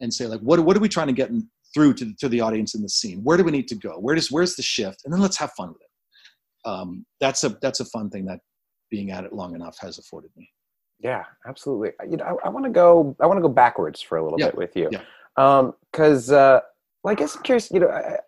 [0.00, 2.40] and say like what what are we trying to get in, through to, to the
[2.40, 5.02] audience in the scene where do we need to go where does where's the shift
[5.04, 8.40] and then let's have fun with it um, that's a that's a fun thing that
[8.90, 10.48] being at it long enough has afforded me.
[11.00, 11.90] Yeah absolutely.
[12.08, 14.38] You know i, I want to go i want to go backwards for a little
[14.38, 14.88] Yeah, bit with you.
[14.90, 15.00] yeah.
[15.36, 16.60] um because uh
[17.02, 18.18] well, i guess i'm curious you know I,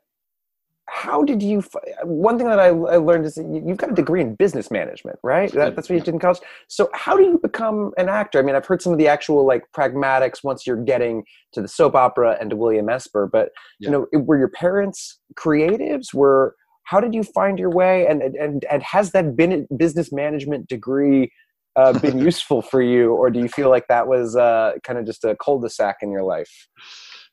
[0.91, 1.63] how did you
[2.05, 4.71] one thing that I, I learned is that you- you've got a degree in business
[4.71, 5.53] management right?
[5.53, 6.41] That, that's what you did in college.
[6.69, 8.39] So how do you become an actor?
[8.39, 11.69] I mean i've heard some of the actual like pragmatics once you're getting to the
[11.69, 13.51] soap opera and to william esper but
[13.81, 13.91] Yeah.
[13.91, 16.13] you know were your parents creatives?
[16.15, 16.57] Were
[16.89, 21.31] how did you find your way and and and has that been business management degree
[21.77, 25.05] uh, been useful for you or do you feel like that was uh, kind of
[25.05, 26.69] just a cul-de-sac in your life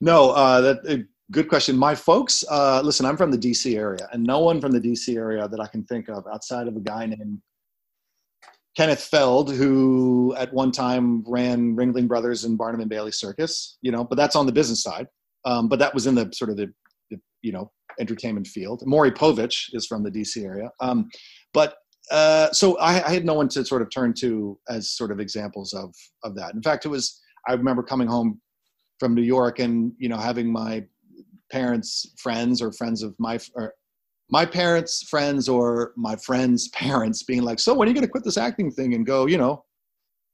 [0.02, 1.78] No, uh, that uh, good question.
[1.78, 5.16] My folks, uh, listen, I'm from the DC area, and no one from the DC
[5.16, 7.42] area that I can think of outside of a guy named
[8.76, 13.78] Kenneth Feld, who at one time ran Ringling Brothers and Barnum and Bailey Circus.
[13.82, 15.08] You know, but that's on the business side.
[15.46, 16.72] Um, but that was in the sort of the,
[17.10, 18.84] the you know entertainment field.
[18.86, 20.70] Maury Povich is from the DC area.
[20.80, 21.10] Um,
[21.54, 21.76] but
[22.12, 25.20] uh, so I, I had no one to sort of turn to as sort of
[25.20, 25.94] examples of
[26.24, 26.54] of that.
[26.54, 28.42] In fact, it was I remember coming home
[29.00, 30.86] from New York and you know having my
[31.52, 33.74] parents' friends or friends of my or
[34.30, 38.12] my parents' friends or my friends' parents being like, "So when are you going to
[38.12, 39.64] quit this acting thing and go, you know,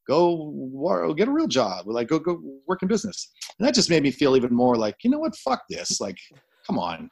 [0.07, 4.03] go get a real job, like go go work in business?" And that just made
[4.03, 6.17] me feel even more like, you know what, fuck this, like,
[6.67, 7.09] come on,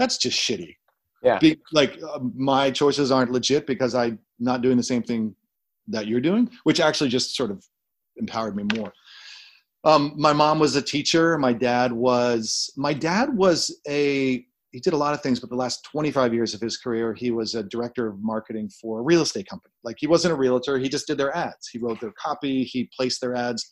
[0.00, 0.74] that's just shitty.
[1.22, 1.38] Yeah.
[1.38, 5.34] Be, like uh, my choices aren't legit because I'm not doing the same thing
[5.88, 7.64] that you're doing, which actually just sort of
[8.16, 8.92] empowered me more.
[9.84, 11.38] Um, my mom was a teacher.
[11.38, 15.56] My dad was my dad was a he did a lot of things, but the
[15.56, 19.22] last 25 years of his career, he was a director of marketing for a real
[19.22, 19.74] estate company.
[19.82, 21.68] Like he wasn't a realtor, he just did their ads.
[21.68, 23.68] He wrote their copy, he placed their ads.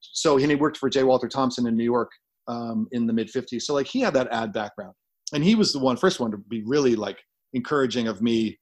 [0.00, 1.02] So and he worked for J.
[1.02, 2.10] Walter Thompson in New York
[2.46, 3.62] um, in the mid 50s.
[3.62, 4.94] So like he had that ad background,
[5.32, 7.18] and he was the one first one to be really like
[7.52, 8.58] encouraging of me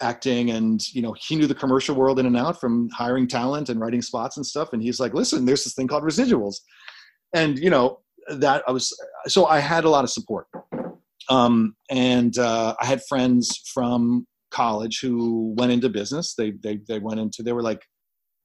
[0.00, 3.68] acting and you know he knew the commercial world in and out from hiring talent
[3.68, 4.72] and writing spots and stuff.
[4.72, 6.56] And he's like listen there's this thing called residuals.
[7.34, 8.94] And you know that i was
[9.26, 10.46] so i had a lot of support.
[11.28, 16.34] Um, and uh, i had friends from college who went into business.
[16.34, 17.82] They, they they went into they were like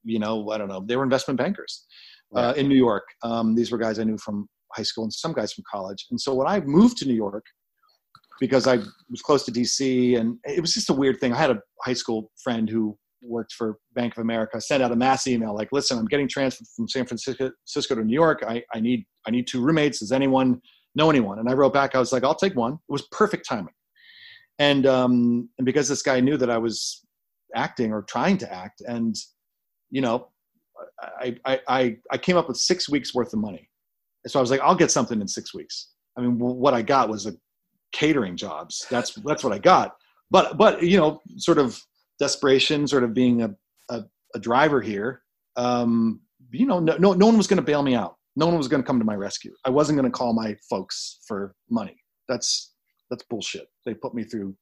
[0.04, 1.84] you know i don't know they were investment bankers
[2.34, 3.04] uh, in New York.
[3.22, 6.06] Um, these were guys I knew from high school and some guys from college.
[6.10, 7.44] And so when I moved to New York,
[8.40, 8.76] because I
[9.10, 11.32] was close to DC, and it was just a weird thing.
[11.32, 14.96] I had a high school friend who worked for Bank of America, sent out a
[14.96, 18.44] mass email like, "Listen, I'm getting transferred from San Francisco to New York.
[18.46, 20.00] I, I need I need two roommates.
[20.00, 20.60] Does anyone
[20.94, 23.46] know anyone?" And I wrote back, I was like, "I'll take one." It was perfect
[23.48, 23.74] timing,
[24.58, 27.04] and um, and because this guy knew that I was
[27.54, 29.16] acting or trying to act, and
[29.90, 30.28] you know,
[31.20, 33.68] I I I, I came up with six weeks worth of money,
[34.26, 37.08] so I was like, "I'll get something in six weeks." I mean, what I got
[37.08, 37.32] was a
[37.92, 38.86] catering jobs.
[38.90, 39.96] That's that's what I got.
[40.30, 41.80] But but you know, sort of
[42.18, 43.54] desperation, sort of being a
[43.90, 44.04] a,
[44.34, 45.22] a driver here.
[45.56, 46.20] Um,
[46.50, 48.16] you know, no, no no one was going to bail me out.
[48.36, 49.52] No one was going to come to my rescue.
[49.64, 51.96] I wasn't going to call my folks for money.
[52.28, 52.74] That's
[53.10, 53.68] that's bullshit.
[53.84, 54.54] They put me through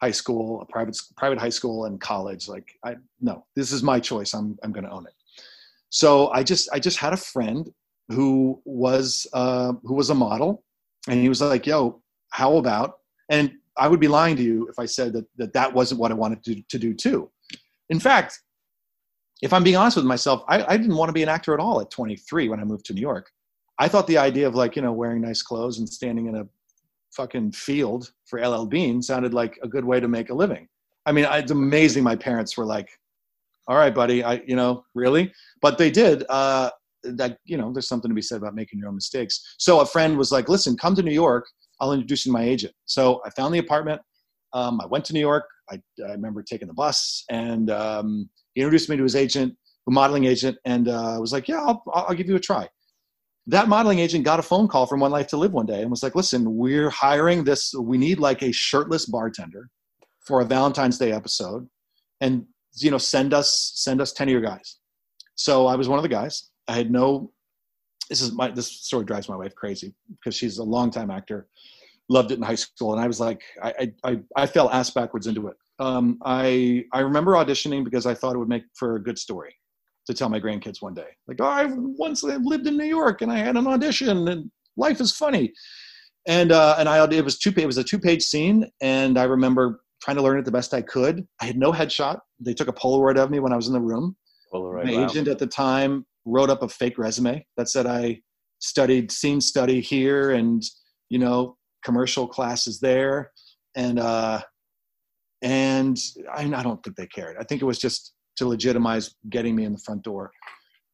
[0.00, 2.48] high school, a private private high school, and college.
[2.48, 4.34] Like I no, this is my choice.
[4.34, 5.14] I'm I'm going to own it.
[5.90, 7.68] So I just I just had a friend
[8.08, 10.64] who was uh, who was a model,
[11.08, 12.98] and he was like, "Yo, how about
[13.28, 16.10] and i would be lying to you if i said that that, that wasn't what
[16.10, 17.30] i wanted to, to do too.
[17.90, 18.40] In fact
[19.42, 21.60] if i'm being honest with myself I, I didn't want to be an actor at
[21.60, 23.30] all at 23 when i moved to new york.
[23.80, 26.46] I thought the idea of like you know wearing nice clothes and standing in a
[27.12, 30.68] fucking field for ll bean sounded like a good way to make a living.
[31.06, 32.88] I mean it's amazing my parents were like
[33.66, 35.32] all right buddy i you know really?
[35.62, 36.70] But they did uh
[37.02, 39.86] that you know there's something to be said about making your own mistakes so a
[39.86, 41.46] friend was like listen come to new york
[41.80, 42.74] I'll introduce you to my agent.
[42.86, 44.00] So I found the apartment.
[44.52, 45.44] Um, I went to New York.
[45.70, 49.54] I, I remember taking the bus, and um, he introduced me to his agent,
[49.86, 52.68] a modeling agent, and uh, was like, "Yeah, I'll, I'll give you a try."
[53.46, 55.90] That modeling agent got a phone call from One Life to Live one day and
[55.90, 57.74] was like, "Listen, we're hiring this.
[57.78, 59.68] We need like a shirtless bartender
[60.20, 61.68] for a Valentine's Day episode,
[62.22, 62.46] and
[62.76, 64.78] you know, send us send us ten of your guys."
[65.34, 66.47] So I was one of the guys.
[66.68, 67.32] I had no
[68.08, 71.48] this is my this story drives my wife crazy because she's a longtime actor
[72.08, 72.92] loved it in high school.
[72.92, 75.56] And i was like i i i fell ass backwards into it.
[75.78, 79.54] Um, i i remember auditioning because i thought it would make for a good story
[80.06, 81.08] to tell my grandkids one day.
[81.26, 85.00] Like oh i once lived in new york and i had an audition and life
[85.00, 85.52] is funny.
[86.26, 89.24] And uh, and i it was two it was a two page scene and i
[89.24, 91.26] remember trying to learn it the best i could.
[91.40, 92.20] I had no headshot.
[92.38, 94.16] They took a polaroid of me when i was in the room.
[94.52, 95.04] Polaroid, my wow.
[95.04, 98.20] agent at the time wrote up a fake resume that said I
[98.60, 100.62] studied scene study here and
[101.08, 103.32] you know commercial classes there.
[103.76, 104.42] And uh
[105.42, 105.96] and
[106.32, 107.36] I, I don't think they cared.
[107.38, 110.30] I think it was just to legitimize getting me in the front door.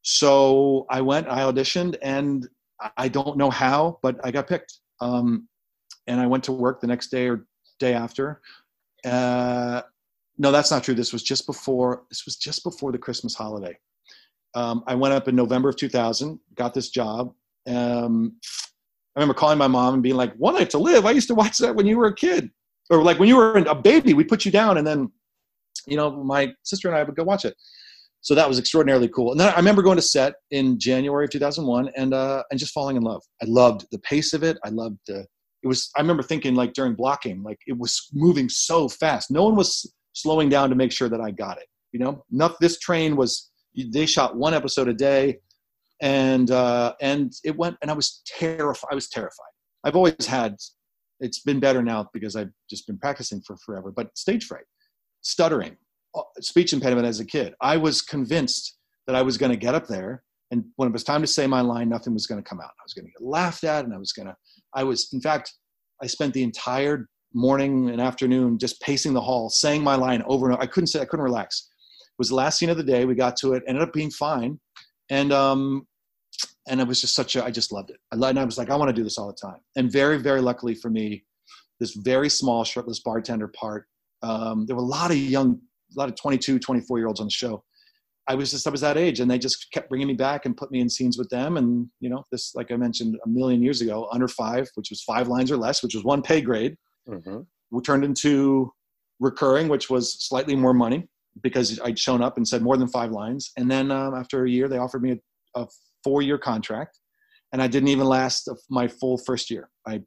[0.03, 2.47] So i went i auditioned and
[2.97, 4.81] i don't know how but i got picked.
[5.01, 5.49] Um
[6.07, 7.47] and i went to work the next day or
[7.79, 8.41] day after.
[9.05, 9.83] Uh
[10.37, 10.95] no that's not true.
[10.95, 13.77] This was just before this was just before the christmas holiday
[14.55, 17.33] um, I went up in November of 2000, got this job.
[17.67, 18.37] Um,
[19.17, 21.35] I remember calling my mom and being like, "One Life to Live." I used to
[21.35, 22.51] watch that when you were a kid,
[22.91, 24.15] or like when you were a baby.
[24.15, 25.11] We put you down, and then,
[25.87, 27.55] you know, my sister and I would go watch it.
[28.21, 29.33] So that was extraordinarily cool.
[29.33, 32.73] And then I remember going to set in January of 2001 and uh, and just
[32.73, 33.23] falling in love.
[33.43, 34.59] I loved the pace of it.
[34.65, 35.27] I loved the.
[35.63, 35.91] It was.
[35.97, 39.31] I remember thinking like during blocking, like it was moving so fast.
[39.31, 41.67] No one was slowing down to make sure that I got it.
[41.93, 45.39] You know, not this train was they shot one episode a day
[46.01, 49.53] and uh, and it went and i was terrified i was terrified.
[49.85, 50.57] I've always had
[51.21, 54.65] it's been better now because i've just been practicing for forever but stage fright
[55.23, 55.77] stuttering
[56.15, 57.55] uh, speech impediment as a kid.
[57.61, 58.77] I was convinced
[59.07, 61.47] that i was going to get up there and when it was time to say
[61.47, 62.71] my line nothing was going to come out.
[62.81, 64.37] I was going to get laughed at and i was going to
[64.75, 65.53] i was in fact
[66.03, 70.47] i spent the entire morning and afternoon just pacing the hall saying my line over
[70.47, 71.69] and over i couldn't say i couldn't relax
[72.19, 73.05] was the last scene of the day.
[73.05, 74.59] We got to it, ended up being fine,
[75.11, 75.87] and um,
[76.69, 77.45] and it was just such a.
[77.45, 77.99] I just loved it.
[78.13, 79.61] I, and I was like, I want to do this all the time.
[79.77, 81.25] And very, very luckily for me,
[81.81, 83.87] this very small shirtless bartender part.
[84.23, 85.61] Um, there were a lot of young,
[85.95, 87.63] a lot of 22, 24 year olds on the show.
[88.27, 90.57] I was just I was that age, and they just kept bringing me back and
[90.57, 91.59] put me in scenes with them.
[91.59, 95.03] And you know, this like I mentioned a million years ago, under five, which was
[95.03, 96.77] five lines or less, which was one pay grade,
[97.09, 97.41] mm-hmm.
[97.71, 98.73] we turned into
[99.21, 101.07] recurring, which was slightly more money
[101.43, 103.53] because I'd shown up and said more than five lines.
[103.57, 105.67] And then um, after a year, they offered me a, a
[106.03, 106.99] four-year contract,
[107.53, 109.71] and I didn't even last my full first year.
[109.87, 110.03] I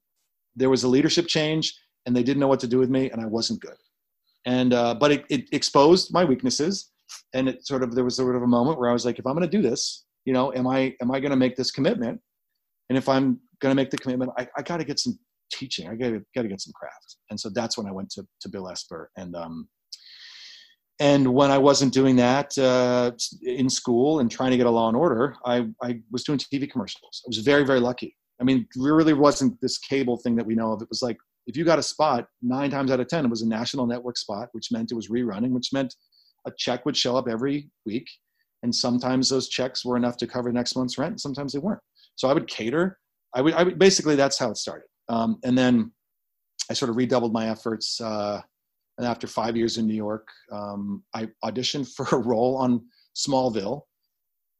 [0.56, 1.74] there was a leadership change,
[2.06, 3.78] and they didn't know what to do with me, and I wasn't good.
[4.46, 6.92] And uh, but it, it exposed my weaknesses,
[7.34, 9.26] and it sort of there was sort of a moment where I was like, if
[9.26, 11.72] I'm going to do this, you know, am I am I going to make this
[11.72, 12.20] commitment?
[12.90, 15.20] And if I'm going to make the commitment, I, I got to get some
[15.52, 15.90] teaching.
[15.90, 17.18] I got to get some craft.
[17.30, 19.68] And so that's when I went to to Bill Esper and um,
[21.00, 23.12] and when I wasn't doing that uh,
[23.44, 26.70] in school and trying to get a Law and Order, I, I was doing TV
[26.70, 27.22] commercials.
[27.26, 28.16] I was very, very lucky.
[28.42, 30.82] I mean, really wasn't this cable thing that we know of.
[30.82, 33.42] It was like if you got a spot, nine times out of ten, it was
[33.42, 35.94] a national network spot, which meant it was rerunning, which meant
[36.46, 38.08] a check would show up every week,
[38.64, 41.82] and sometimes those checks were enough to cover next month's rent, and sometimes they weren't.
[42.16, 42.98] So I would cater.
[43.34, 44.88] I would, I would basically that's how it started.
[45.10, 45.92] Um, and then
[46.70, 48.02] I sort of redoubled my efforts.
[48.02, 48.42] Uh,
[48.98, 53.82] and after five years in New York, um, I auditioned for a role on Smallville,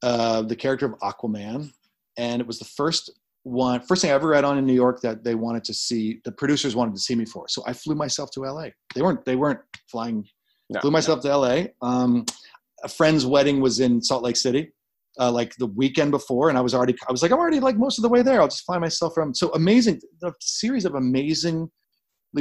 [0.02, 1.70] uh, the character of Aquaman,
[2.16, 3.10] and it was the first
[3.44, 6.20] one, first thing I ever read on in New York that they wanted to see.
[6.24, 8.68] The producers wanted to see me for, so I flew myself to LA.
[8.94, 9.60] They weren't they weren't
[9.90, 10.26] flying.
[10.70, 11.30] No, flew myself no.
[11.30, 11.64] to LA.
[11.80, 12.26] Um,
[12.84, 14.72] a friend's wedding was in Salt Lake City.
[15.20, 17.76] Uh, like the weekend before, and I was already, I was like, I'm already like
[17.76, 18.40] most of the way there.
[18.40, 19.34] I'll just fly myself from.
[19.34, 21.68] So amazing, the series of amazing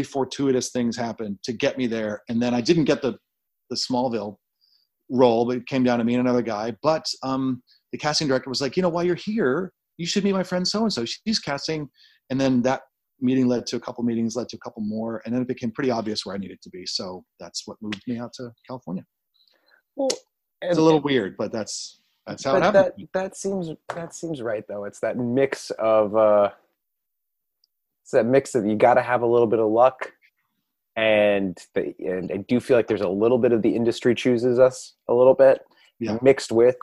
[0.04, 2.22] fortuitous things happened to get me there.
[2.30, 3.18] And then I didn't get the
[3.70, 4.38] the Smallville
[5.10, 6.76] role, but it came down to me and another guy.
[6.82, 7.62] But um,
[7.92, 10.68] the casting director was like, you know, while you're here, you should meet my friend
[10.68, 11.06] so and so.
[11.06, 11.90] She's casting,
[12.30, 12.82] and then that
[13.20, 15.72] meeting led to a couple meetings, led to a couple more, and then it became
[15.72, 16.86] pretty obvious where I needed to be.
[16.86, 19.04] So that's what moved me out to California.
[19.96, 20.10] Well,
[20.62, 22.94] it's a little weird, but that's that's how it happened.
[23.14, 24.86] That, that seems that seems right though.
[24.86, 26.16] It's that mix of.
[26.16, 26.52] uh
[28.08, 30.14] it's that mix of you got to have a little bit of luck
[30.96, 34.60] and the, and I do feel like there's a little bit of the industry chooses
[34.60, 35.60] us a little bit
[36.00, 36.18] yeah.
[36.22, 36.78] mixed with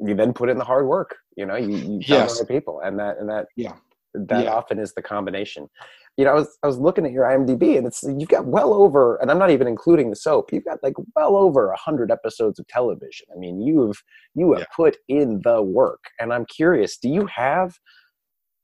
[0.00, 2.40] you then put in the hard work you know you, you yes.
[2.40, 3.74] other people and that and that yeah
[4.14, 4.50] that yeah.
[4.50, 5.68] often is the combination
[6.16, 8.72] you know I was I was looking at your IMDb and it's you've got well
[8.72, 12.10] over and I'm not even including the soap you've got like well over a hundred
[12.10, 14.02] episodes of television I mean you've
[14.34, 14.66] you have yeah.
[14.74, 17.74] put in the work and I'm curious do you have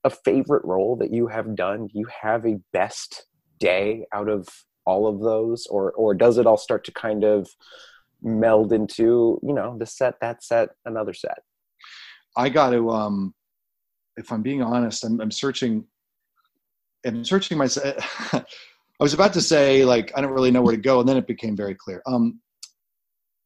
[0.03, 1.87] a favorite role that you have done?
[1.87, 3.25] Do you have a best
[3.59, 4.47] day out of
[4.85, 7.49] all of those, or or does it all start to kind of
[8.21, 11.39] meld into you know the set, that set, another set?
[12.37, 13.33] I got to, um,
[14.17, 15.85] if I'm being honest, I'm, I'm searching.
[17.05, 18.33] I'm searching myself.
[18.33, 18.43] I
[19.03, 21.27] was about to say like I don't really know where to go, and then it
[21.27, 22.01] became very clear.
[22.05, 22.41] Um,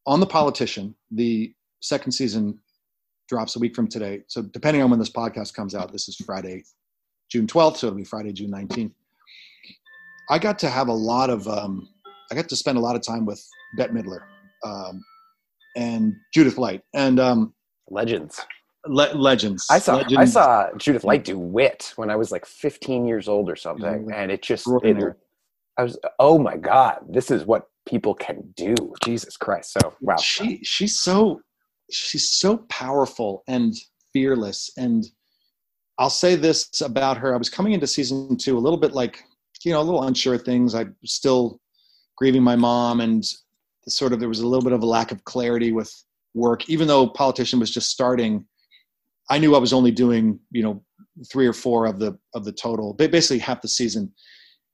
[0.06, 2.60] on the politician, the second season
[3.34, 4.22] drops a week from today.
[4.28, 6.64] So depending on when this podcast comes out, this is Friday,
[7.32, 7.78] June 12th.
[7.78, 8.92] So it'll be Friday, June 19th.
[10.30, 11.90] I got to have a lot of, um,
[12.32, 13.44] I got to spend a lot of time with
[13.76, 14.20] Bette Midler
[14.64, 15.04] um,
[15.76, 17.56] and Judith Light and um,
[17.90, 18.40] legends.
[18.86, 19.66] Le- legends.
[19.72, 20.18] I saw legends.
[20.20, 24.12] I saw Judith Light do Wit when I was like 15 years old or something,
[24.14, 25.16] and it just it,
[25.78, 28.76] I was oh my god, this is what people can do.
[29.02, 29.72] Jesus Christ!
[29.72, 31.40] So wow, she she's so
[31.94, 33.74] she's so powerful and
[34.12, 34.72] fearless.
[34.78, 35.06] And
[36.00, 37.34] i'll say this about her.
[37.34, 39.24] I was coming into season two a little bit like
[39.64, 40.76] you know a little unsure of things.
[40.76, 41.60] I'm still
[42.18, 43.24] grieving my mom and
[43.88, 45.92] sort of there was a little bit of a lack of clarity with
[46.34, 46.70] work.
[46.70, 48.46] Even though politician was just starting
[49.30, 50.84] i knew i was only doing you know
[51.32, 54.12] three or four of the of the total basically half the season.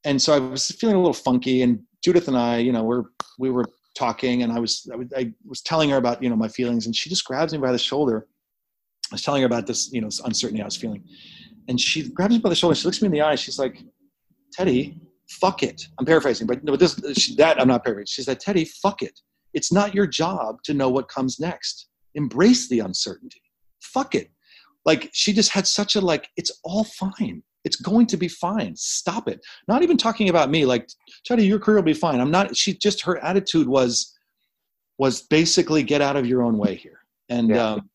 [0.05, 3.03] And so i was feeling a little funky and judith and i you know we're
[3.37, 3.65] we were
[3.99, 6.85] talking and I was, I was, I was telling her about, you know, my feelings
[6.85, 8.27] and she just grabs me by the shoulder.
[9.11, 11.03] I was telling her about this, you know, this uncertainty I was feeling.
[11.67, 12.75] And she grabs me by the shoulder.
[12.75, 13.35] She looks me in the eye.
[13.35, 13.83] She's like,
[14.53, 14.99] Teddy,
[15.29, 15.87] fuck it.
[15.99, 18.07] I'm paraphrasing, but no, this, she, that I'm not paraphrasing.
[18.07, 19.19] She's like, Teddy, fuck it.
[19.53, 21.89] It's not your job to know what comes next.
[22.15, 23.41] Embrace the uncertainty.
[23.81, 24.31] Fuck it.
[24.85, 27.43] Like she just had such a like, it's all fine.
[27.65, 28.75] It's going to be fine.
[28.75, 29.41] Stop it.
[29.67, 30.65] Not even talking about me.
[30.65, 30.89] Like,
[31.25, 32.21] Teddy, your career will be fine.
[32.21, 32.55] I'm not.
[32.55, 34.15] She just her attitude was
[34.97, 36.99] was basically get out of your own way here.
[37.29, 37.71] And yeah.
[37.71, 37.89] um,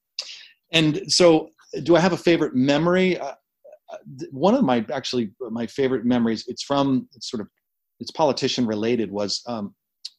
[0.73, 1.51] and so,
[1.82, 3.19] do I have a favorite memory?
[3.19, 3.35] Uh,
[3.91, 3.97] uh
[4.31, 6.45] one of my actually my favorite memories.
[6.49, 7.49] It's from it's sort of
[8.01, 9.11] it's politician related.
[9.11, 9.74] Was um,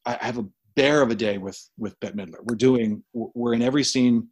[0.05, 0.45] I have a
[0.75, 2.39] bear of a day with with Bette Midler.
[2.43, 4.27] We're doing we're in every scene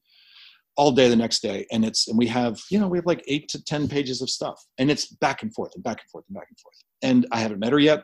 [0.75, 1.65] all day the next day.
[1.71, 4.29] And it's and we have you know we have like eight to ten pages of
[4.29, 4.63] stuff.
[4.77, 6.75] And it's back and forth and back and forth and back and forth.
[7.01, 7.99] And i haven't met her yet.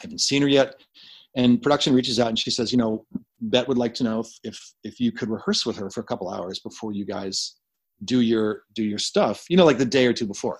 [0.00, 0.74] I haven't seen her yet.
[1.36, 3.06] And production reaches out and she says you know
[3.40, 6.04] Bette would like to know if if, if you could rehearse with her for a
[6.04, 7.56] couple hours before you guys
[8.04, 10.58] do your do your stuff you know like the day or two before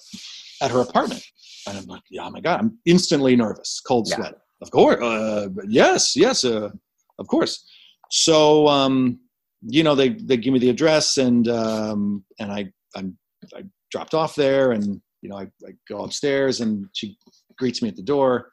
[0.62, 1.24] at her apartment.
[1.66, 4.34] And i'm like yeah, oh my god i'm instantly nervous cold sweat.
[4.60, 6.70] Of course uh, yes yes uh,
[7.18, 7.68] of course.
[8.10, 9.20] So um
[9.62, 13.16] you know, they they give me the address and um, and I I'm
[13.54, 17.16] I dropped off there and you know I, I go upstairs and she
[17.56, 18.50] greets me at the door.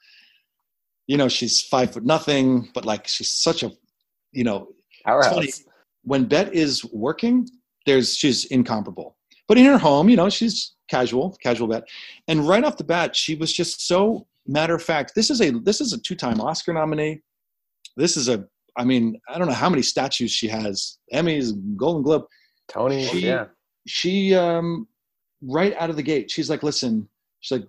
[1.07, 3.71] You know, she's five foot nothing, but like she's such a
[4.31, 4.69] you know
[5.05, 5.51] funny.
[6.03, 7.47] when Bette is working,
[7.85, 9.15] there's she's incomparable.
[9.47, 11.85] But in her home, you know, she's casual, casual Bette,
[12.27, 15.13] And right off the bat, she was just so matter of fact.
[15.15, 17.21] This is a this is a two time Oscar nominee.
[17.95, 20.97] This is a I mean, I don't know how many statues she has.
[21.13, 22.25] Emmys, Golden Globe.
[22.67, 23.45] Tony, She, yeah.
[23.87, 24.87] she um,
[25.41, 27.07] right out of the gate, she's like, listen,
[27.41, 27.67] she's like,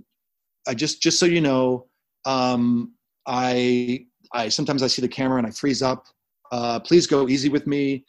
[0.66, 1.86] I just just so you know,
[2.24, 2.94] um,
[3.26, 6.06] I I sometimes I see the camera and I freeze up.
[6.50, 8.04] Uh, please go easy with me.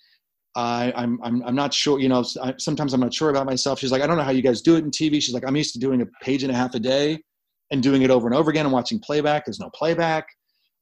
[0.55, 3.77] I, I'm, I'm, I'm not sure, you know, I, sometimes I'm not sure about myself.
[3.77, 5.21] She's like, I don't know how you guys do it in TV.
[5.21, 7.19] She's like, I'm used to doing a page and a half a day
[7.69, 9.45] and doing it over and over again and watching playback.
[9.45, 10.27] There's no playback.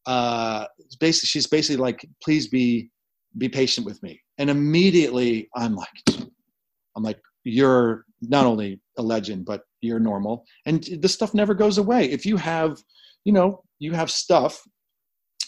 [0.05, 0.65] Uh,
[0.99, 2.89] basically, she's basically like, please be,
[3.37, 4.21] be patient with me.
[4.37, 6.27] And immediately I'm like,
[6.95, 10.45] I'm like, you're not only a legend, but you're normal.
[10.65, 12.09] And this stuff never goes away.
[12.09, 12.77] If you have,
[13.23, 14.61] you know, you have stuff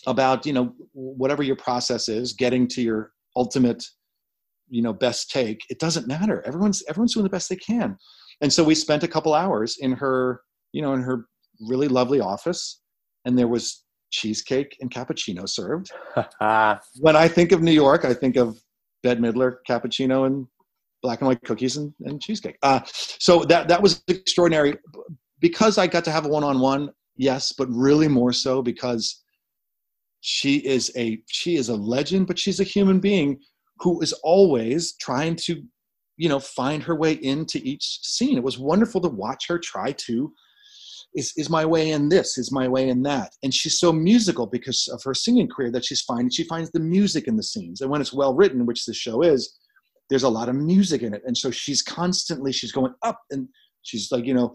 [0.05, 3.83] about, you know, whatever your process is, getting to your ultimate
[4.69, 7.97] you know best take it doesn't matter everyone's everyone's doing the best they can
[8.41, 10.41] and so we spent a couple hours in her
[10.73, 11.25] you know in her
[11.61, 12.81] really lovely office
[13.25, 15.91] and there was cheesecake and cappuccino served.
[16.99, 18.59] When i think of new york i think of
[19.03, 20.47] bette midler cappuccino and
[21.03, 22.57] black and white cookies and, and cheesecake.
[22.63, 24.75] Uh, so that that was extraordinary.
[25.39, 29.23] Because i got to have a one-on-one yes but really more so because
[30.21, 33.39] she is a she is a legend but she's a human being
[33.79, 35.61] who is always trying to
[36.17, 38.37] you know find her way into each scene.
[38.37, 40.33] It was wonderful to watch her try to
[41.15, 43.31] is, is my way in this is my way in that.
[43.43, 46.79] And she's so musical because of her singing career that she's finding she finds the
[46.79, 47.81] music in the scenes.
[47.81, 49.57] And when it's well written which the show is
[50.09, 51.21] there's a lot of music in it.
[51.25, 53.47] And so she's constantly she's going up and
[53.83, 54.53] she's like you know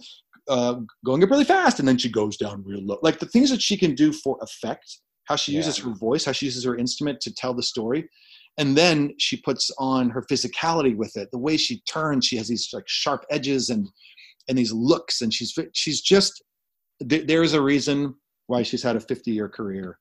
[0.48, 1.78] uh, going up really fast.
[1.78, 2.98] And then she goes down real low.
[3.02, 6.32] Like the things that she can do for effect how she uses her voice how
[6.32, 8.08] she uses her instrument to tell the story.
[8.58, 12.26] And then she puts on her physicality with it the way she turns.
[12.26, 13.88] She has these like sharp edges and
[14.48, 16.42] and these looks and she's she's just
[17.08, 18.14] th- there's a reason
[18.46, 19.98] why she's had a 50 year career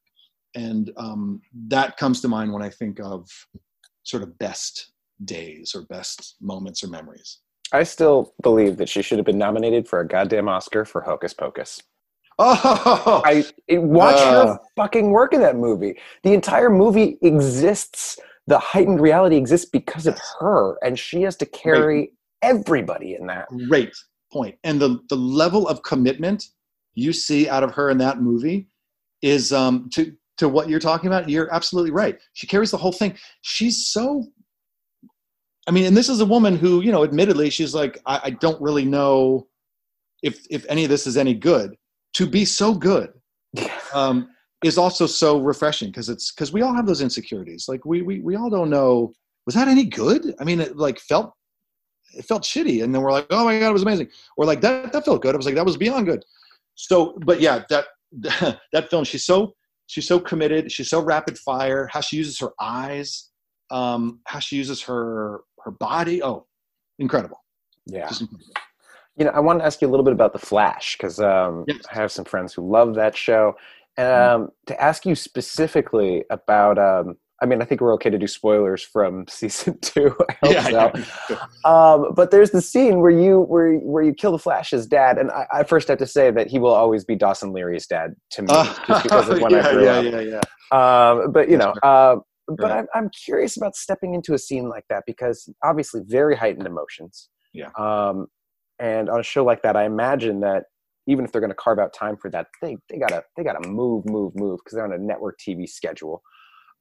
[0.55, 3.27] and um, that comes to mind when i think of
[4.03, 4.91] sort of best
[5.25, 7.39] days or best moments or memories
[7.73, 11.33] I still believe that she should have been nominated for a goddamn Oscar for Hocus
[11.33, 11.81] Pocus.
[12.37, 14.47] oh I watch Uh.
[14.47, 15.97] her fucking work in that movie.
[16.23, 18.17] The entire movie exists.
[18.47, 22.11] The heightened reality exists because of her, and she has to carry
[22.41, 23.47] everybody in that.
[23.69, 23.93] great
[24.31, 24.55] point.
[24.63, 26.45] And the the level of commitment
[26.95, 28.67] you see out of her in that movie
[29.21, 32.17] is um to to what you're talking about you're absolutely right.
[32.33, 33.17] She carries the whole thing.
[33.41, 34.25] She's so
[35.67, 38.29] i mean and this is a woman who you know admittedly she's like i, I
[38.31, 39.47] don't really know
[40.23, 41.75] if if any of this is any good.
[42.15, 43.13] To be so good
[43.93, 44.29] um
[44.63, 47.65] is also so refreshing because it's because we all have those insecurities.
[47.67, 49.13] Like we, we we all don't know
[49.45, 50.35] was that any good?
[50.39, 51.33] I mean it like felt
[52.13, 52.83] it felt shitty.
[52.83, 54.09] And then we're like oh my god it was amazing.
[54.37, 55.35] Or like that that felt good.
[55.35, 56.23] I was like that was beyond good.
[56.75, 57.85] So but yeah that
[58.73, 59.55] that film she's so
[59.87, 60.71] she's so committed.
[60.71, 61.87] She's so rapid fire.
[61.91, 63.29] How she uses her eyes
[63.69, 66.21] um how she uses her her body.
[66.21, 66.45] Oh
[66.99, 67.43] incredible.
[67.85, 68.03] Yeah.
[68.03, 68.39] Incredible.
[69.17, 71.65] You know, I want to ask you a little bit about The Flash because um,
[71.67, 71.79] Yes.
[71.91, 73.55] I have some friends who love that show.
[73.97, 78.27] Um, To ask you specifically about, um, I mean, I think we're okay to do
[78.27, 80.15] spoilers from season two.
[80.29, 81.37] I hope yeah, so.
[81.65, 85.31] Um, but there's the scene where you where where you kill the Flash's dad, and
[85.31, 88.43] I, I first have to say that he will always be Dawson Leery's dad to
[88.43, 90.05] me, just because of when yeah, I grew yeah, up.
[90.05, 90.41] yeah, yeah.
[90.71, 92.17] Um, but you know, uh,
[92.57, 92.71] but.
[92.71, 97.29] I'm I'm curious about stepping into a scene like that because obviously very heightened emotions.
[97.53, 97.69] Yeah.
[97.77, 98.27] Um,
[98.79, 100.63] and on a show like that, I imagine that
[101.07, 103.67] even if they're going to carve out time for that, they they gotta they gotta
[103.67, 106.21] move move move because they're on a network TV schedule.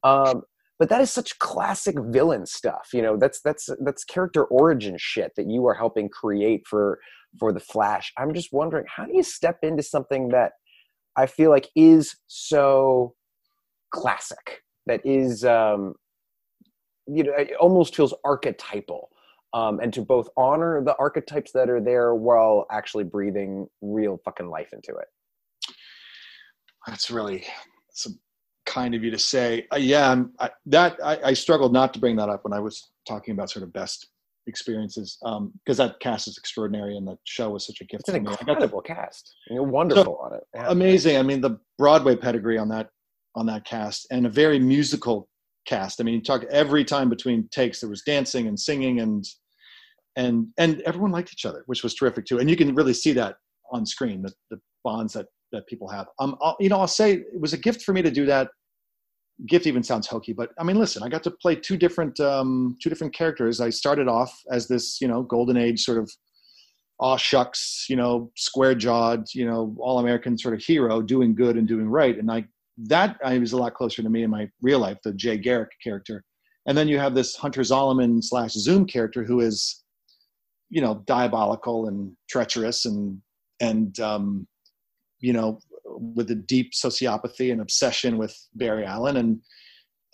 [0.02, 0.42] Um,
[0.80, 2.88] but that is such classic villain stuff.
[2.94, 6.98] You know, that's that's that's character origin shit that you are helping create for
[7.38, 8.12] for the Flash.
[8.16, 10.52] I'm just wondering, how do you step into something that
[11.16, 13.14] I feel like is so
[13.90, 15.94] classic, that is, um,
[17.06, 19.10] you know, it almost feels archetypal.
[19.52, 24.48] Um, and to both honor the archetypes that are there while actually breathing real fucking
[24.48, 25.08] life into it.
[26.86, 27.44] That's really
[27.88, 28.06] that's
[28.66, 29.66] kind of you to say.
[29.72, 32.60] Uh, yeah, I'm, I, that I, I struggled not to bring that up when I
[32.60, 34.08] was talking about sort of best
[34.46, 38.08] experiences Um, because that cast is extraordinary and the show was such a gift It's
[38.08, 38.26] an to me.
[38.28, 39.34] I got the- incredible cast.
[39.48, 40.42] You're wonderful on it.
[40.54, 40.66] Yeah.
[40.68, 41.16] amazing.
[41.18, 42.88] I mean, the Broadway pedigree on that
[43.36, 45.28] on that cast and a very musical
[45.66, 46.00] cast.
[46.00, 49.24] I mean, you talk every time between takes there was dancing and singing and
[50.16, 52.38] and and everyone liked each other, which was terrific too.
[52.38, 53.36] And you can really see that
[53.70, 56.06] on screen the, the bonds that that people have.
[56.18, 58.48] Um, I'll, you know, I'll say it was a gift for me to do that.
[59.46, 62.76] Gift even sounds hokey, but I mean, listen, I got to play two different um,
[62.82, 63.60] two different characters.
[63.60, 66.10] I started off as this, you know, golden age sort of
[67.00, 71.56] aw shucks, you know, square jawed, you know, all American sort of hero doing good
[71.56, 72.18] and doing right.
[72.18, 72.44] And I
[72.84, 75.70] that I was a lot closer to me in my real life, the Jay Garrick
[75.82, 76.22] character.
[76.66, 79.82] And then you have this Hunter Zolomon slash Zoom character who is,
[80.68, 83.20] you know, diabolical and treacherous and
[83.60, 84.46] and um,
[85.20, 89.16] you know, with a deep sociopathy and obsession with Barry Allen.
[89.16, 89.40] And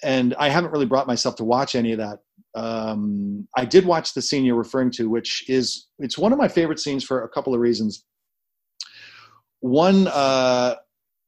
[0.02, 2.18] and I haven't really brought myself to watch any of that.
[2.54, 6.48] Um, I did watch the scene you're referring to, which is it's one of my
[6.48, 8.04] favorite scenes for a couple of reasons.
[9.60, 10.76] One, uh,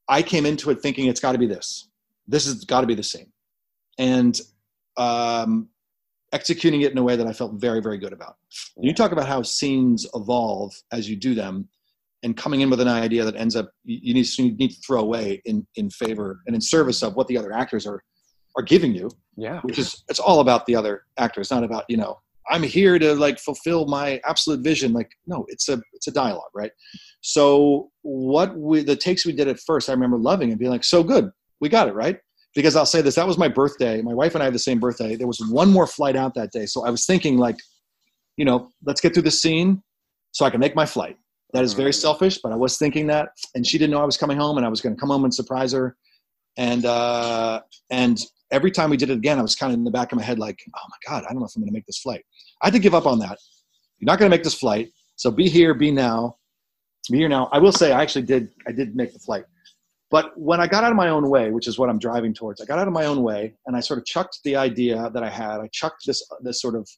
[0.08, 1.88] I came into it thinking it's got to be this.
[2.26, 3.32] This has got to be the scene,
[3.98, 4.38] and
[4.96, 5.68] um,
[6.32, 8.36] executing it in a way that I felt very, very good about.
[8.78, 11.68] You talk about how scenes evolve as you do them,
[12.22, 15.00] and coming in with an idea that ends up you need, you need to throw
[15.00, 18.02] away in in favor and in service of what the other actors are
[18.56, 19.10] are giving you.
[19.36, 19.60] Yeah.
[19.60, 22.18] Which is it's all about the other actors, not about, you know,
[22.50, 24.92] I'm here to like fulfill my absolute vision.
[24.92, 26.72] Like, no, it's a it's a dialogue, right?
[27.20, 30.84] So what we the takes we did at first, I remember loving and being like,
[30.84, 31.30] so good,
[31.60, 32.18] we got it, right?
[32.54, 34.02] Because I'll say this, that was my birthday.
[34.02, 35.14] My wife and I have the same birthday.
[35.14, 36.66] There was one more flight out that day.
[36.66, 37.56] So I was thinking like,
[38.36, 39.82] you know, let's get through this scene
[40.32, 41.16] so I can make my flight.
[41.54, 43.30] That is very selfish, but I was thinking that.
[43.54, 45.32] And she didn't know I was coming home and I was gonna come home and
[45.32, 45.96] surprise her.
[46.56, 47.60] And uh
[47.90, 48.20] and
[48.50, 50.24] every time we did it again, I was kind of in the back of my
[50.24, 52.24] head like, oh my God, I don't know if I'm going to make this flight.
[52.62, 53.38] I had to give up on that.
[53.98, 54.88] You're not going to make this flight.
[55.16, 56.36] So be here, be now,
[57.10, 57.48] be here now.
[57.52, 59.44] I will say I actually did, I did make the flight.
[60.10, 62.62] But when I got out of my own way, which is what I'm driving towards,
[62.62, 65.22] I got out of my own way and I sort of chucked the idea that
[65.22, 65.60] I had.
[65.60, 66.88] I chucked this, this sort of,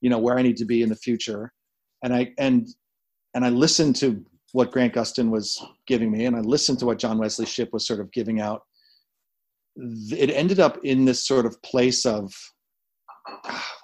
[0.00, 1.52] you know, where I need to be in the future.
[2.02, 2.66] And I, and,
[3.36, 6.98] and I listened to what Grant Gustin was giving me and I listened to what
[6.98, 8.62] John Wesley Shipp was sort of giving out
[9.76, 12.34] it ended up in this sort of place of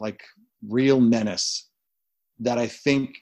[0.00, 0.22] like
[0.66, 1.68] real menace
[2.40, 3.16] that I think,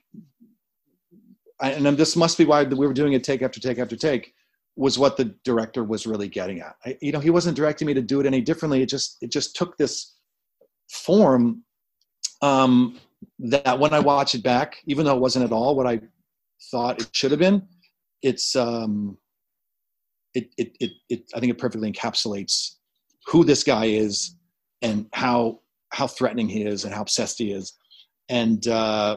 [1.61, 4.33] and this must be why we were doing it take after take after take,
[4.77, 6.77] was what the director was really getting at.
[6.87, 8.83] I, you know, he wasn't directing me to do it any differently.
[8.83, 10.15] It just it just took this
[10.89, 11.65] form
[12.41, 12.99] um,
[13.41, 16.01] that when I watch it back, even though it wasn't at all what I
[16.71, 17.63] thought it should have been,
[18.23, 19.19] it's um,
[20.35, 22.77] it, it, it, it, I think it perfectly encapsulates
[23.27, 24.37] who this guy is
[24.83, 25.61] and how
[25.93, 27.75] how threatening he is and how obsessed he is,
[28.29, 29.17] and uh,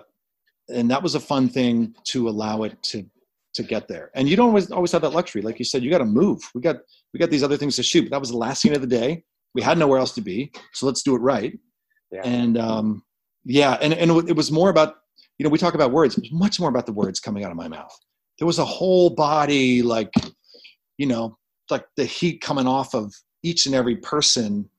[0.70, 3.06] and that was a fun thing to allow it to
[3.54, 4.10] to get there.
[4.16, 5.84] And you don't always always have that luxury, like you said.
[5.84, 6.42] You got to move.
[6.56, 6.78] We got
[7.14, 8.04] we got these other things to shoot.
[8.04, 9.24] But that was the last scene of the day.
[9.56, 11.58] We had nowhere else to be, so let's do it right.
[12.12, 12.22] Yeah.
[12.24, 13.04] And um,
[13.46, 14.96] yeah, and and it was more about
[15.38, 16.18] you know we talk about words.
[16.18, 17.96] It much more about the words coming out of my mouth.
[18.40, 20.12] There was a whole body like
[20.98, 21.38] you know,
[21.70, 24.70] like the heat coming off of each and every person.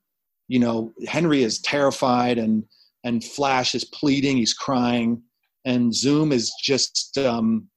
[0.47, 2.63] You know, Henry is terrified and
[3.03, 5.21] and Flash is pleading, he's crying,
[5.65, 7.67] and Zoom is just um,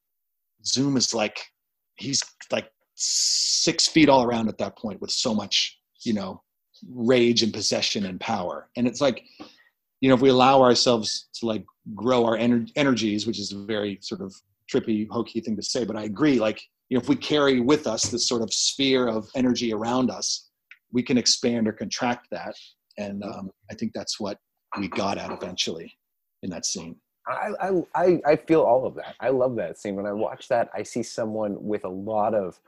[0.65, 1.39] Zoom is like
[1.97, 6.41] he's like six feet all around at that point with so much, you know,
[6.91, 8.69] rage and possession and power.
[8.75, 9.23] And it's like,
[10.01, 11.65] you know, if we allow ourselves to like
[11.95, 14.33] grow our ener- energies, which is a very sort of
[14.71, 16.39] trippy, hokey thing to say, but I agree.
[16.39, 20.09] Like you know, if we carry with us this sort of sphere of energy around
[20.09, 20.49] us,
[20.91, 22.55] we can expand or contract that.
[22.97, 24.37] And um, I think that's what
[24.77, 25.93] we got at eventually
[26.43, 26.95] in that scene.
[27.27, 29.15] I, I, I feel all of that.
[29.19, 29.95] I love that scene.
[29.95, 32.59] When I watch that, I see someone with a lot of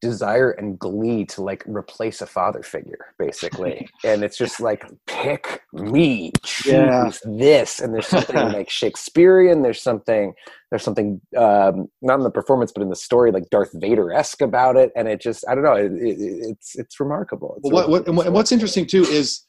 [0.00, 3.88] desire and glee to like replace a father figure basically.
[4.04, 7.10] And it's just like pick me choose yeah.
[7.24, 7.80] this.
[7.80, 10.32] And there's something like shakespearean there's something
[10.70, 14.76] there's something um, not in the performance but in the story like darth vader-esque about
[14.76, 14.90] it.
[14.96, 17.54] And it just i don't know it, it, it's it's remarkable.
[17.58, 19.46] It's well, what, what, and what's interesting too is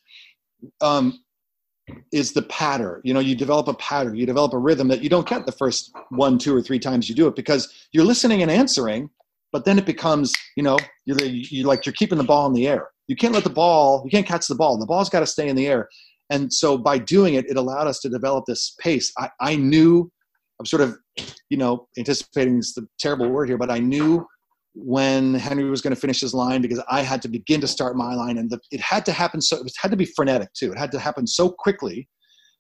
[0.82, 1.20] um
[2.12, 5.10] is the pattern you know you develop a pattern you develop a rhythm that you
[5.10, 8.42] don't get the first one two or three times you do it because you're listening
[8.42, 9.10] and answering
[9.52, 12.68] but then it becomes you know you're, you like you're keeping the ball in the
[12.68, 12.90] air.
[13.08, 14.78] You can't let the ball you can't catch the ball.
[14.78, 15.88] The ball's got to stay in the air.
[16.30, 19.12] And so by doing it it allowed us to develop this pace.
[19.18, 20.12] I, I knew
[20.60, 20.96] i'm sort of
[21.50, 24.24] you know anticipating is the terrible word here but i knew
[24.76, 27.96] when henry was going to finish his line because i had to begin to start
[27.96, 30.72] my line and the, it had to happen so it had to be frenetic too.
[30.72, 32.08] It had to happen so quickly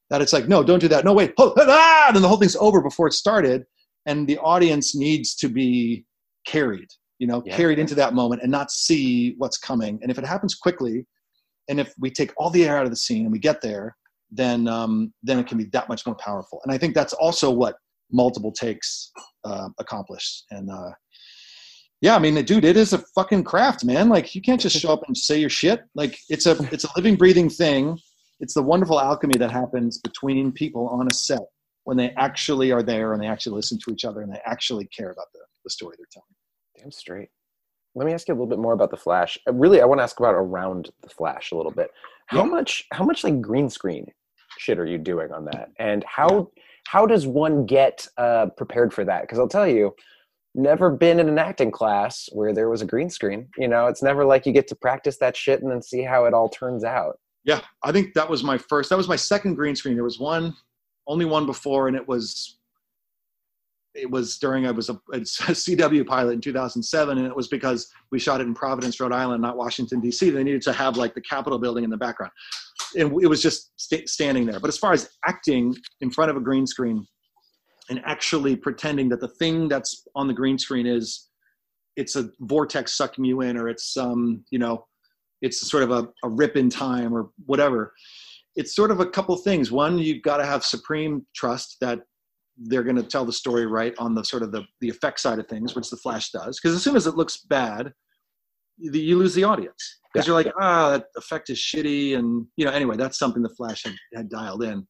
[0.09, 1.05] that it's like no don't do that.
[1.05, 2.11] No wait ah!
[2.13, 3.63] and the whole thing's over before it started.
[4.05, 6.05] And the audience needs to be
[6.45, 6.88] carried
[7.22, 7.55] you know yeah.
[7.55, 9.99] carried into that moment and not see what's coming.
[10.01, 11.05] And if it happens quickly
[11.69, 13.95] and if we take all the air out of the scene and we get there
[14.31, 16.59] then um, then it can be that much more powerful.
[16.63, 17.76] And i think that's also what
[18.11, 19.11] multiple takes
[19.45, 20.91] uh, accomplished and uh,
[22.01, 24.09] yeah i mean dude it is a fucking craft man.
[24.09, 25.81] Like you can't just show up and say your shit.
[25.95, 27.99] Like it's a it's a living breathing thing.
[28.39, 31.45] It's the wonderful alchemy that happens between people on a set
[31.84, 34.85] when they actually are there and they actually listen to each other and they actually
[34.88, 36.25] care about the, the story they're telling.
[36.77, 37.29] Damn straight.
[37.95, 39.38] let me ask you a little bit more about the Flash.
[39.47, 41.89] Uh, really, I want to ask about around the Flash a little bit.
[42.27, 42.49] How yeah.
[42.49, 44.05] much how much like green screen
[44.57, 45.69] shit are you doing on that?
[45.79, 46.49] And how
[46.88, 49.21] how does one get uh, prepared for that?
[49.21, 49.93] Because I'll tell you,
[50.55, 53.47] never been in an acting class where there was a green screen.
[53.57, 56.25] You know, it's never like you get to practice that shit and then see how
[56.25, 57.19] it all turns out.
[57.43, 58.89] Yeah, I think that was my first.
[58.89, 59.95] That was my second green screen.
[59.95, 60.53] There was one,
[61.07, 62.59] only one before, and it was
[63.93, 67.91] it was during I was a, a, CW pilot in 2007, and it was because
[68.11, 70.30] we shot it in Providence, Rhode Island, not Washington D.C.
[70.30, 72.31] They needed to have like the Capitol building in the background,
[72.95, 74.59] and it was just st- standing there.
[74.59, 77.05] But as far as acting in front of a green screen
[77.89, 81.30] and actually pretending that the thing that's on the green screen is
[81.97, 84.85] it's a vortex sucking you in, or it's um you know
[85.41, 87.93] it's sort of a, a rip in time or whatever.
[88.55, 89.72] It's sort of a couple things.
[89.72, 92.01] One, you've got to have supreme trust that
[92.63, 95.39] they're going to tell the story right on the sort of the, the effect side
[95.39, 96.59] of things, which the Flash does.
[96.59, 97.91] Because as soon as it looks bad,
[98.77, 100.33] you lose the audience because yeah.
[100.33, 102.71] you're like, ah, oh, that effect is shitty, and you know.
[102.71, 104.88] Anyway, that's something the Flash had, had dialed in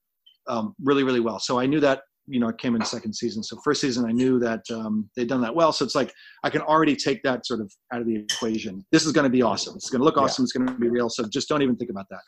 [0.48, 1.39] um, really, really well.
[1.39, 3.43] So I knew that you know it came in second season.
[3.43, 5.73] So first season, I knew that um, they'd done that well.
[5.73, 8.85] So it's like I can already take that sort of out of the equation.
[8.91, 9.76] This is going to be awesome.
[9.76, 10.43] It's going to look awesome.
[10.43, 10.45] Yeah.
[10.45, 11.10] It's going to be real.
[11.10, 12.22] So just don't even think about that.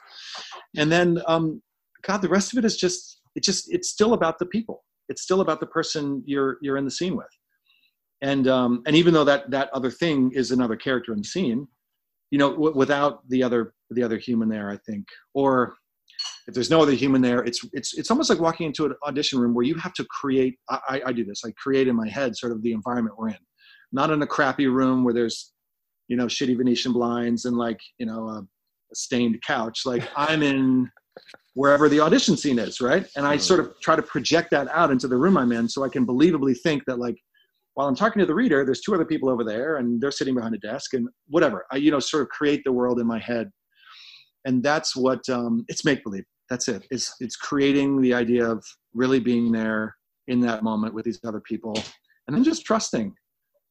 [0.77, 1.61] And then, um,
[2.05, 4.83] God, the rest of it is just it just it's still about the people
[5.13, 7.33] it's still about the person you're you're in the scene with.
[8.21, 11.67] And um, and even though that that other thing is another character in the scene
[12.33, 15.75] you know w- without the other the other human there i think or
[16.47, 19.39] if there's no other human there it's it's it's almost like walking into an audition
[19.39, 22.35] room where you have to create i i do this i create in my head
[22.35, 23.43] sort of the environment we're in.
[23.91, 25.53] Not in a crappy room where there's
[26.07, 29.81] you know shitty venetian blinds and like you know a, a stained couch.
[29.85, 30.89] Like i'm in
[31.55, 33.07] wherever the audition scene is, right?
[33.15, 35.83] And I sort of try to project that out into the room I'm in so
[35.83, 37.15] I can believably think that like
[37.75, 40.35] while I'm talking to the reader, there's two other people over there and they're sitting
[40.35, 41.65] behind a desk and whatever.
[41.71, 43.51] I, you know, sort of create the world in my head.
[44.45, 46.25] And that's what um, it's make believe.
[46.49, 46.85] That's it.
[46.91, 48.63] It's it's creating the idea of
[48.93, 49.95] really being there
[50.27, 51.73] in that moment with these other people
[52.27, 53.13] and then just trusting.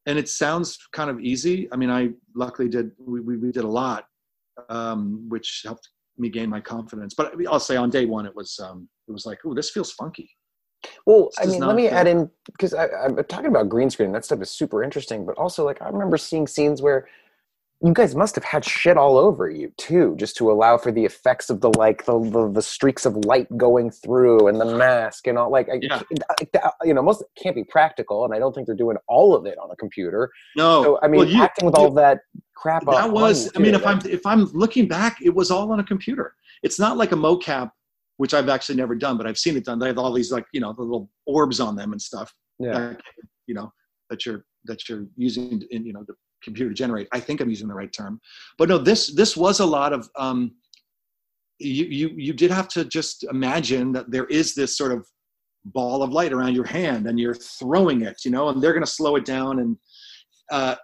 [0.06, 1.68] And it sounds kind of easy.
[1.72, 4.04] I mean, I luckily did we, we, we did a lot,
[4.68, 5.88] um, which helped
[6.18, 7.14] me gain my confidence.
[7.14, 9.93] But I'll say on day one, it was um, it was like, oh, this feels
[9.93, 10.30] funky.
[11.06, 14.12] Well, this I mean, let me add in because I'm talking about green screen.
[14.12, 17.09] That stuff is super interesting, but also like I remember seeing scenes where
[17.84, 21.04] you guys must have had shit all over you too, just to allow for the
[21.04, 25.26] effects of the like the the, the streaks of light going through and the mask
[25.26, 25.50] and all.
[25.50, 26.00] Like, yeah.
[26.84, 29.59] you know, most can't be practical, and I don't think they're doing all of it
[29.59, 30.30] on a computer.
[30.56, 32.20] No, so, I mean, well, you, acting with you, all that
[32.54, 32.84] crap.
[32.86, 35.84] That was, I mean, if I'm if I'm looking back, it was all on a
[35.84, 36.34] computer.
[36.62, 37.72] It's not like a mocap,
[38.18, 39.80] which I've actually never done, but I've seen it done.
[39.80, 42.32] They have all these like you know the little orbs on them and stuff.
[42.60, 43.00] Yeah, that,
[43.46, 43.72] you know
[44.09, 47.09] that you're that you're using in you know the computer generate.
[47.12, 48.20] I think I'm using the right term,
[48.59, 50.09] but no, this this was a lot of.
[50.16, 50.52] Um,
[51.59, 55.06] you you you did have to just imagine that there is this sort of
[55.66, 58.85] ball of light around your hand and you're throwing it, you know, and they're going
[58.85, 59.77] to slow it down and
[60.51, 60.74] uh,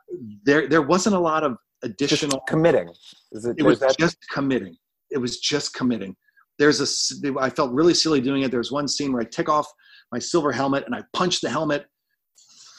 [0.45, 2.89] there there wasn't a lot of additional just committing.
[3.33, 3.97] It, it was that...
[3.99, 4.77] just committing.
[5.11, 6.17] It was just committing.
[6.59, 8.51] There's a I felt really silly doing it.
[8.51, 9.67] There's one scene where I take off
[10.11, 11.87] my silver helmet and I punch the helmet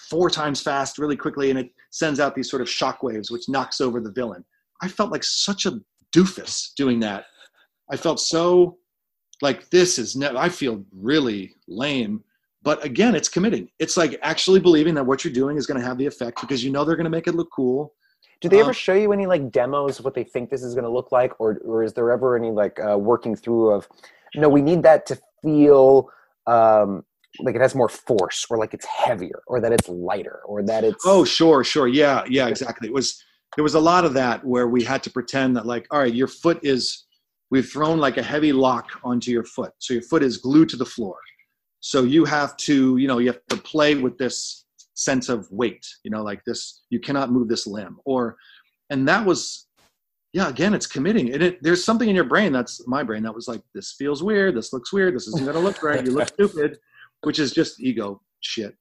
[0.10, 3.82] four times fast really quickly and it sends out these sort of shockwaves which knocks
[3.82, 4.44] over the villain.
[4.82, 5.80] I felt like such a
[6.16, 7.26] doofus doing that.
[7.92, 8.78] I felt so
[9.42, 12.24] like this is ne- i feel really lame.
[12.62, 13.70] But again it's committing.
[13.80, 16.64] It's like actually believing that what you're doing is going to have the effect because
[16.64, 17.94] you know they're going to make it look cool.
[18.42, 20.74] Do they um, ever show you any like demos of what they think this is
[20.74, 23.88] going to look like or or is there ever any like uh, working through of
[24.36, 26.10] no we need that to feel
[26.48, 27.04] um,
[27.40, 30.84] like it has more force or like it's heavier or that it's lighter or that
[30.84, 31.88] it's oh sure sure.
[31.88, 32.88] Yeah yeah exactly.
[32.88, 33.24] It was
[33.56, 36.14] there was a lot of that where we had to pretend that like all right
[36.14, 37.06] your foot is
[37.52, 39.74] we've thrown like a heavy lock onto your foot.
[39.80, 41.18] So your foot is glued to the floor.
[41.82, 44.66] So you have to you know you have to play with this
[44.96, 48.00] sense of weight you know like this you cannot move this limb.
[48.06, 48.38] Or
[48.90, 49.68] and that was
[50.34, 51.32] yeah again it's committing.
[51.34, 54.24] And it, there's something in your brain that's my brain that was like this feels
[54.24, 54.56] weird.
[54.56, 55.16] This looks weird.
[55.16, 56.04] This isn't going to look right.
[56.04, 56.80] You look stupid
[57.24, 58.76] which is just ego shit.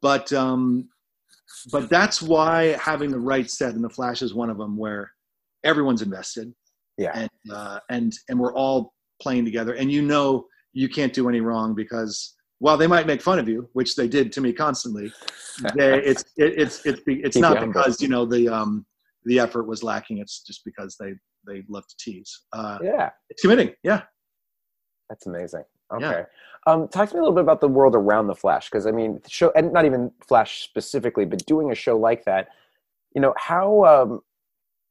[0.00, 0.88] But um,
[1.72, 5.10] but that's why having the right set in the Flash is one of them where
[5.64, 6.52] everyone's invested.
[6.96, 7.12] Yeah.
[7.14, 11.40] And uh, and and we're all playing together, and you know you can't do any
[11.40, 15.12] wrong because while they might make fun of you, which they did to me constantly,
[15.74, 18.86] they, it's it, it's it's it's not because you know the um
[19.24, 20.18] the effort was lacking.
[20.18, 21.14] It's just because they
[21.46, 22.42] they love to tease.
[22.52, 23.72] Uh, yeah, it's committing.
[23.82, 24.02] Yeah,
[25.08, 25.64] that's amazing.
[25.92, 26.04] Okay.
[26.04, 26.24] Yeah.
[26.66, 28.90] Um, talk to me a little bit about the world around the Flash, because I
[28.90, 32.48] mean, show and not even Flash specifically, but doing a show like that,
[33.14, 34.20] you know how um,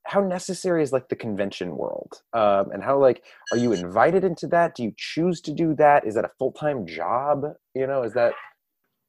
[0.05, 2.21] how necessary is like the convention world?
[2.33, 4.75] Um, and how like are you invited into that?
[4.75, 6.05] Do you choose to do that?
[6.05, 7.43] Is that a full-time job?
[7.73, 8.33] You know is that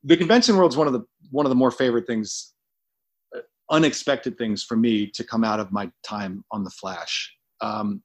[0.02, 2.54] the convention world is one of the one of the more favorite things
[3.36, 3.40] uh,
[3.70, 7.34] unexpected things for me to come out of my time on the flash.
[7.60, 8.02] Um,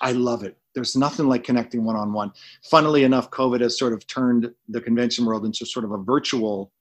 [0.00, 2.32] i love it there's nothing like connecting one-on-one.
[2.64, 6.72] Funnily enough covid has sort of turned the convention world into sort of a virtual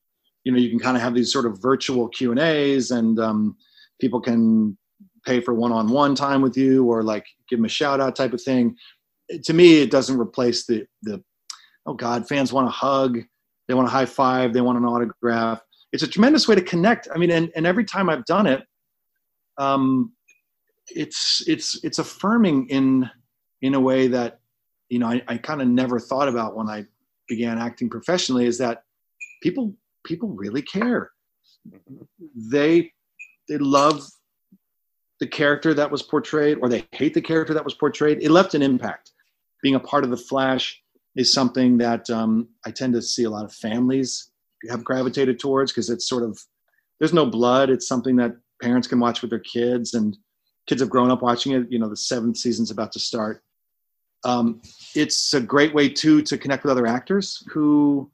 [0.43, 3.19] you know you can kind of have these sort of virtual q and a's and
[3.19, 3.55] um,
[3.99, 4.77] people can
[5.25, 8.41] pay for one-on-one time with you or like give them a shout out type of
[8.41, 8.75] thing.
[9.43, 11.23] To me it doesn't replace the the
[11.85, 13.19] oh god fans want a hug
[13.67, 15.61] they want a high five they want an autograph.
[15.93, 17.07] It's a tremendous way to connect.
[17.13, 18.63] I mean and, and every time i've done it
[19.57, 20.11] um
[20.89, 23.09] it's it's it's affirming in
[23.61, 24.39] in a way that
[24.89, 26.85] you know i, I kind of never thought about when i
[27.27, 28.83] began acting professionally is that
[29.41, 29.73] people
[30.03, 31.11] people really care
[32.35, 32.91] they
[33.47, 34.03] they love
[35.21, 38.55] the character that was portrayed or they hate the character that was portrayed, it left
[38.55, 39.11] an impact.
[39.61, 40.81] Being a part of the Flash
[41.15, 44.31] is something that um, I tend to see a lot of families
[44.69, 46.39] have gravitated towards because it's sort of
[46.99, 47.69] there's no blood.
[47.69, 50.17] It's something that parents can watch with their kids, and
[50.67, 51.67] kids have grown up watching it.
[51.69, 53.43] You know, the seventh season's about to start.
[54.23, 54.61] Um,
[54.95, 58.11] it's a great way too to connect with other actors who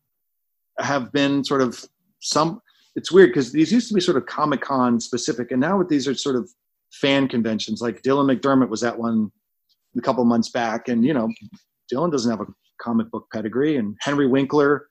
[0.80, 1.84] have been sort of
[2.20, 2.62] some.
[2.96, 5.90] It's weird because these used to be sort of Comic Con specific, and now with
[5.90, 6.50] these are sort of
[6.92, 7.82] fan conventions.
[7.82, 9.32] Like Dylan McDermott was at one
[9.98, 11.30] a couple months back, and you know,
[11.92, 14.88] Dylan doesn't have a comic book pedigree, and Henry Winkler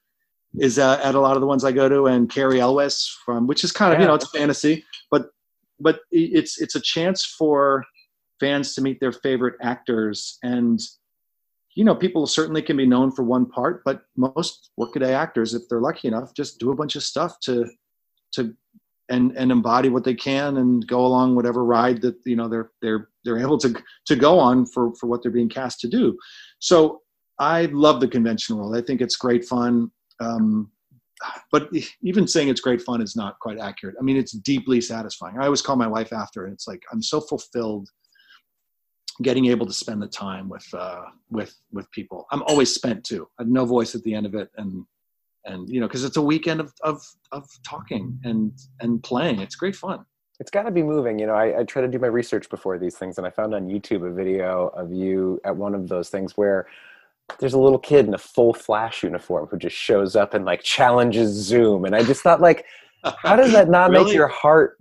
[0.58, 3.46] is uh, at a lot of the ones I go to, and Cary Elwes from,
[3.46, 4.04] which is kind of yeah.
[4.04, 5.30] you know it's fantasy, but
[5.80, 7.84] but it's it's a chance for
[8.40, 10.80] fans to meet their favorite actors and
[11.76, 15.62] you know people certainly can be known for one part but most workaday actors if
[15.68, 17.70] they're lucky enough just do a bunch of stuff to
[18.32, 18.56] to
[19.08, 22.70] and and embody what they can and go along whatever ride that you know they're
[22.82, 23.74] they're they're able to
[24.06, 26.16] to go on for for what they're being cast to do.
[26.58, 27.02] So
[27.38, 28.76] i love the convention world.
[28.76, 29.90] I think it's great fun
[30.20, 30.70] um,
[31.50, 31.70] but
[32.02, 33.96] even saying it's great fun is not quite accurate.
[34.00, 35.38] I mean it's deeply satisfying.
[35.38, 37.88] I always call my wife after and it's like i'm so fulfilled
[39.22, 42.26] getting able to spend the time with uh with with people.
[42.30, 43.28] I'm always spent too.
[43.38, 44.84] I have no voice at the end of it and
[45.44, 47.02] and you know because it's a weekend of, of
[47.32, 49.40] of talking and and playing.
[49.40, 50.04] It's great fun.
[50.38, 51.18] It's got to be moving.
[51.18, 53.54] You know I, I try to do my research before these things and i found
[53.54, 56.66] on youtube a video of you at one of those things where
[57.40, 60.62] there's a little kid in a full flash uniform who just shows up and like
[60.62, 62.66] challenges zoom and i just thought like
[63.18, 64.04] how does that not really?
[64.04, 64.76] make your heart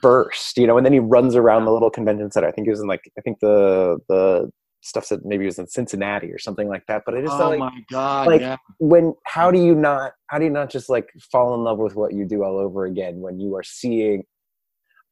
[0.00, 2.70] burst you know and then he runs around the little convention center i think he
[2.70, 4.50] was in like i think the the
[4.84, 7.02] stuff said maybe he was in Cincinnati or something like that.
[7.06, 8.56] But I just oh like, my god, like yeah.
[8.78, 11.96] when how do you not how do you not just like fall in love with
[11.96, 14.24] what you do all over again when you are seeing?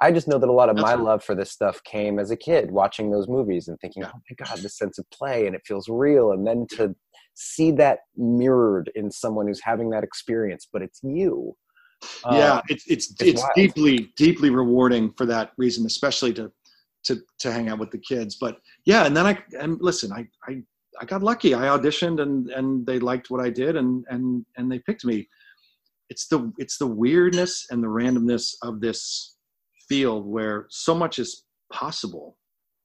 [0.00, 1.02] I just know that a lot of That's my right.
[1.02, 4.10] love for this stuff came as a kid watching those movies and thinking, yeah.
[4.14, 6.94] oh my god, this sense of play and it feels real, and then to
[7.34, 11.56] see that mirrored in someone who's having that experience, but it's you.
[12.30, 16.50] Yeah, um, it's it's it's, it's deeply deeply rewarding for that reason, especially to
[17.04, 18.36] to to hang out with the kids.
[18.40, 20.62] But yeah, and then I and listen, I I
[21.00, 21.54] I got lucky.
[21.54, 25.28] I auditioned and and they liked what I did and and and they picked me.
[26.10, 29.36] It's the it's the weirdness and the randomness of this
[29.88, 32.36] field where so much is possible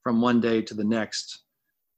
[0.03, 1.43] from one day to the next.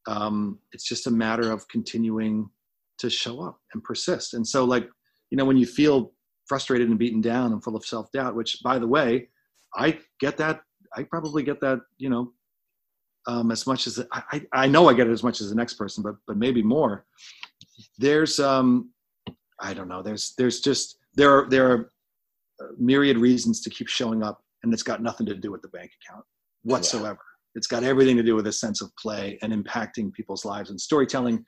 [0.07, 2.49] Um, it's just a matter of continuing
[2.97, 4.33] to show up and persist.
[4.33, 4.89] And so, like
[5.29, 6.13] you know, when you feel
[6.49, 9.29] frustrated and beaten down and full of self doubt, which by the way,
[9.75, 10.61] I get that
[10.95, 12.33] I probably get that, you know,
[13.27, 15.75] um, as much as I, I know I get it as much as the next
[15.75, 17.05] person, but but maybe more.
[17.97, 18.91] There's um,
[19.59, 20.01] I don't know.
[20.01, 21.91] There's there's just there are there are
[22.77, 25.91] myriad reasons to keep showing up, and it's got nothing to do with the bank
[26.01, 26.25] account
[26.63, 27.19] whatsoever.
[27.55, 30.79] It's got everything to do with a sense of play and impacting people's lives and
[30.79, 31.45] storytelling.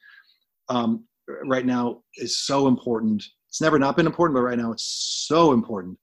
[0.70, 1.06] Um,
[1.46, 3.24] right now is so important.
[3.52, 5.98] It's never not been important, but right now it's so important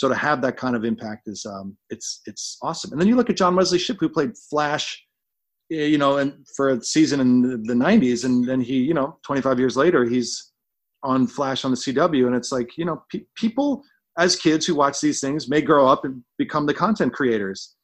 [0.00, 2.90] so to have that kind of impact is um, it's it's awesome.
[2.90, 5.04] And then you look at John Wesley Shipp, who played Flash,
[5.70, 9.18] eh, you know, and for a season in the, 90s, and then he, you know,
[9.26, 10.52] 25 years later, he's
[11.02, 13.82] on Flash on the CW, and it's like, you know, pe- people
[14.18, 17.76] as kids who watch these things may grow up and become the content creators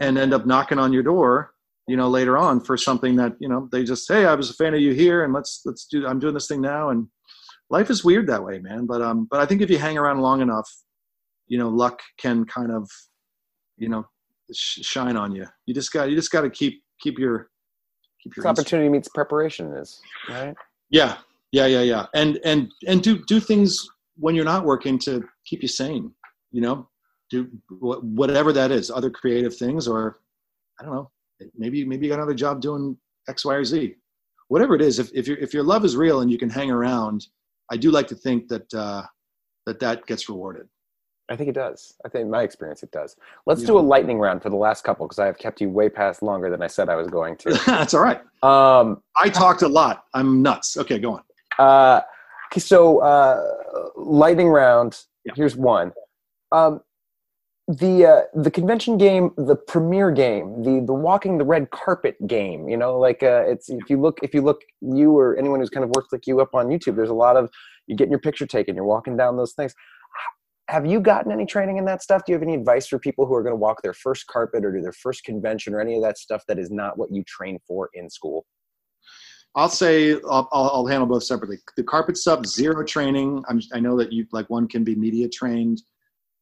[0.00, 1.54] and end up knocking on your door
[1.86, 4.54] you know later on for something that you know they just hey i was a
[4.54, 7.06] fan of you here and let's let's do i'm doing this thing now and
[7.70, 8.86] life is weird that way man.
[8.86, 10.68] But um but i think if you hang around long enough
[11.46, 12.88] you know luck can kind of
[13.76, 14.04] you know
[14.52, 15.46] sh- shine on you.
[15.66, 17.50] You just got you just got to keep keep your
[18.22, 20.54] keep your opportunity meets preparation is right?
[20.90, 21.18] Yeah.
[21.52, 22.06] Yeah yeah yeah.
[22.14, 23.76] And and and do do things
[24.16, 26.12] when you're not working to keep you sane
[26.54, 26.88] you know?
[27.30, 30.20] Do whatever that is, other creative things, or
[30.80, 31.10] I don't know,
[31.56, 32.96] maybe maybe you got another job doing
[33.28, 33.96] X, Y, or Z.
[34.48, 36.70] Whatever it is, if if your if your love is real and you can hang
[36.70, 37.26] around,
[37.70, 39.02] I do like to think that uh,
[39.66, 40.68] that that gets rewarded.
[41.30, 41.94] I think it does.
[42.04, 43.16] I think in my experience it does.
[43.46, 43.68] Let's yeah.
[43.68, 46.22] do a lightning round for the last couple because I have kept you way past
[46.22, 47.54] longer than I said I was going to.
[47.66, 48.20] That's all right.
[48.42, 50.04] Um, I talked a lot.
[50.12, 50.76] I'm nuts.
[50.76, 51.22] Okay, go on.
[51.58, 52.02] Uh,
[52.58, 53.42] so uh,
[53.96, 55.00] lightning round.
[55.24, 55.32] Yeah.
[55.34, 55.92] Here's one.
[56.52, 56.80] Um,
[57.66, 62.68] the uh, the convention game, the premiere game, the the walking the red carpet game.
[62.68, 65.70] You know, like uh, it's if you look if you look you or anyone who's
[65.70, 67.48] kind of worked like you up on YouTube, there's a lot of
[67.86, 69.74] you getting your picture taken, you're walking down those things.
[70.68, 72.22] Have you gotten any training in that stuff?
[72.24, 74.64] Do you have any advice for people who are going to walk their first carpet
[74.64, 77.22] or do their first convention or any of that stuff that is not what you
[77.24, 78.46] train for in school?
[79.54, 81.58] I'll say I'll, I'll handle both separately.
[81.76, 83.44] The carpet stuff, zero training.
[83.48, 85.82] I'm, I know that you like one can be media trained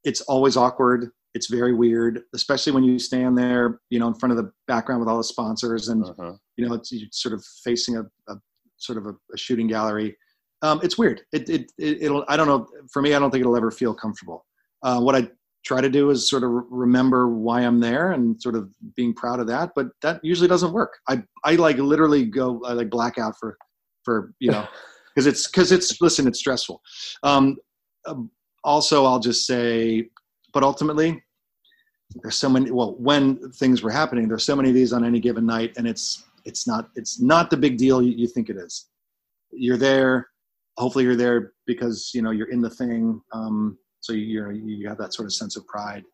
[0.05, 1.11] it's always awkward.
[1.35, 5.01] It's very weird, especially when you stand there, you know, in front of the background
[5.01, 6.35] with all the sponsors, and uh-huh.
[6.57, 8.37] you know, it's sort of facing a, a
[8.77, 10.17] sort of a, a, shooting gallery.
[10.61, 11.23] Um, it's weird.
[11.33, 12.67] It, it, it will I don't know.
[12.93, 14.45] For me, I don't think it'll ever feel comfortable.
[14.83, 15.29] Uh, what I
[15.65, 19.41] try to do is sort of remember why I'm there and sort of being proud
[19.41, 19.71] of that.
[19.75, 20.99] But that usually doesn't work.
[21.09, 23.57] I I like literally go I like black out for
[24.05, 24.67] for you know
[25.15, 26.81] because it's because it's listen it's stressful.
[27.23, 27.57] Um,
[28.07, 28.31] um,
[28.65, 30.09] also, I'll just say,
[30.53, 31.23] but ultimately,
[32.23, 32.71] there's so many.
[32.71, 35.87] Well, when things were happening, there's so many of these on any given night, and
[35.87, 38.89] it's it's not it's not the big deal you, think it is.
[39.51, 40.29] You're there.
[40.77, 43.21] Hopefully, you're there because you know you're in the thing.
[43.33, 46.05] Um, so you you have that sort of sense of pride.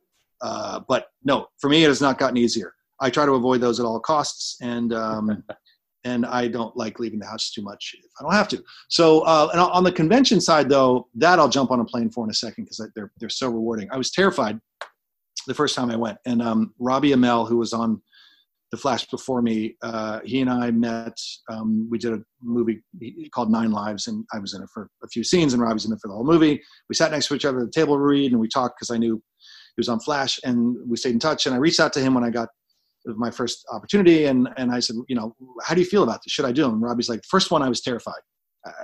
[0.41, 2.73] Uh, but no, for me, it has not gotten easier.
[3.01, 5.43] I try to avoid those at all costs, and um,
[6.05, 8.63] and I don't like leaving the house too much if I don't have to.
[8.89, 12.25] So, uh, and on the convention side, though, that I'll jump on a plane for
[12.25, 13.89] in a second because they're they're so rewarding.
[13.91, 14.61] I was terrified
[15.47, 18.01] the first time I went, and um, Robbie Amell, who was on
[18.71, 21.19] the Flash before me, uh, he and I met.
[21.49, 22.83] Um, we did a movie
[23.33, 25.93] called Nine Lives, and I was in it for a few scenes, and Robbie's in
[25.93, 26.61] it for the whole movie.
[26.89, 28.99] We sat next to each other at the table read, and we talked because I
[28.99, 31.47] knew he was on Flash, and we stayed in touch.
[31.47, 32.49] And I reached out to him when I got
[33.17, 34.27] my first opportunity.
[34.27, 36.33] And, and I said, you know, how do you feel about this?
[36.33, 36.75] Should I do them?
[36.75, 38.21] And Robbie's like, first one, I was terrified.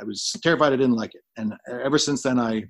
[0.01, 0.72] I was terrified.
[0.72, 1.22] I didn't like it.
[1.36, 2.64] And ever since then, I,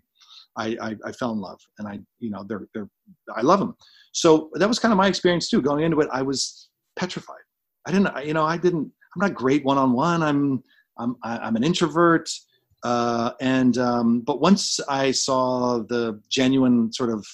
[0.57, 2.89] I, I, I fell in love and I, you know, they're, they're,
[3.37, 3.77] I love them.
[4.13, 5.63] So that was kind of my experience too.
[5.63, 7.45] Going into it, I was petrified.
[7.87, 10.23] I didn't, you know, I didn't, I'm not great one-on-one.
[10.23, 10.65] I'm,
[10.99, 12.31] I'm, I'm an introvert.
[12.83, 17.27] Uh, and, um, but once I saw the genuine sort of,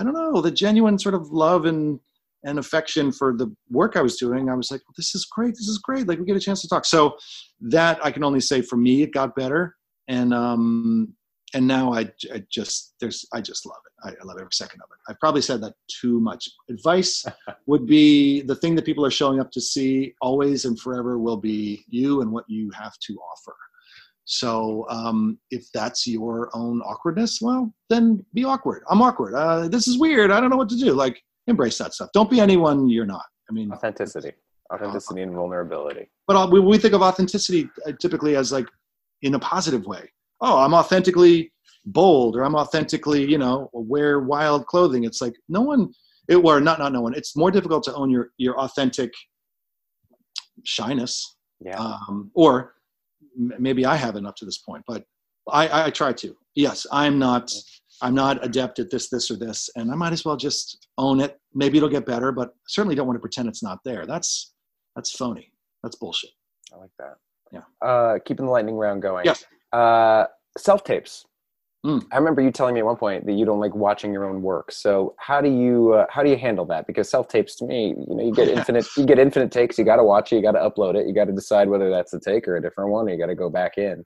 [0.00, 2.00] I don't know, the genuine sort of love and,
[2.44, 5.54] and affection for the work I was doing, I was like, well, this is great.
[5.54, 6.06] This is great.
[6.06, 6.84] Like we get a chance to talk.
[6.84, 7.16] So
[7.60, 9.74] that I can only say for me, it got better.
[10.08, 11.14] And, um,
[11.54, 14.08] and now I, I just, there's, I just love it.
[14.08, 14.98] I, I love every second of it.
[15.08, 16.48] I've probably said that too much.
[16.68, 17.24] Advice
[17.66, 21.36] would be the thing that people are showing up to see always and forever will
[21.36, 23.54] be you and what you have to offer.
[24.26, 28.82] So um, if that's your own awkwardness, well, then be awkward.
[28.88, 29.34] I'm awkward.
[29.34, 30.30] Uh, this is weird.
[30.30, 30.92] I don't know what to do.
[30.92, 32.10] Like, embrace that stuff.
[32.12, 33.24] Don't be anyone you're not.
[33.48, 34.32] I mean, authenticity,
[34.72, 36.08] authenticity uh, and vulnerability.
[36.26, 38.66] But we, we think of authenticity uh, typically as like
[39.22, 40.10] in a positive way.
[40.40, 41.52] Oh, I'm authentically
[41.86, 45.04] bold, or I'm authentically, you know, wear wild clothing.
[45.04, 45.92] It's like no one,
[46.28, 47.14] it were not not no one.
[47.14, 49.12] It's more difficult to own your your authentic
[50.64, 51.36] shyness.
[51.60, 51.78] Yeah.
[51.78, 52.74] Um, or
[53.36, 55.04] maybe I haven't up to this point, but
[55.50, 56.36] I, I try to.
[56.54, 57.52] Yes, I'm not
[58.02, 61.20] I'm not adept at this, this, or this, and I might as well just own
[61.20, 61.38] it.
[61.54, 64.06] Maybe it'll get better, but certainly don't want to pretend it's not there.
[64.06, 64.52] That's
[64.96, 65.52] that's phony.
[65.82, 66.30] That's bullshit.
[66.72, 67.16] I like that.
[67.52, 67.86] Yeah.
[67.86, 69.24] Uh, keeping the lightning round going.
[69.24, 69.44] Yes.
[69.72, 70.26] Uh,
[70.58, 71.24] self tapes.
[71.84, 72.02] Mm.
[72.12, 74.40] I remember you telling me at one point that you don't like watching your own
[74.40, 74.72] work.
[74.72, 76.86] So how do you uh, how do you handle that?
[76.86, 79.78] Because self tapes to me, you know, you get infinite you get infinite takes.
[79.78, 80.36] You got to watch it.
[80.36, 81.06] You got to upload it.
[81.06, 83.06] You got to decide whether that's a take or a different one.
[83.08, 84.04] you got to go back in.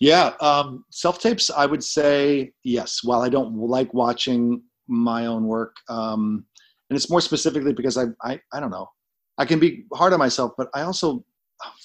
[0.00, 1.50] Yeah, um, self tapes.
[1.50, 3.00] I would say yes.
[3.02, 6.44] While I don't like watching my own work, um,
[6.90, 8.88] and it's more specifically because I, I I don't know.
[9.38, 11.24] I can be hard on myself, but I also,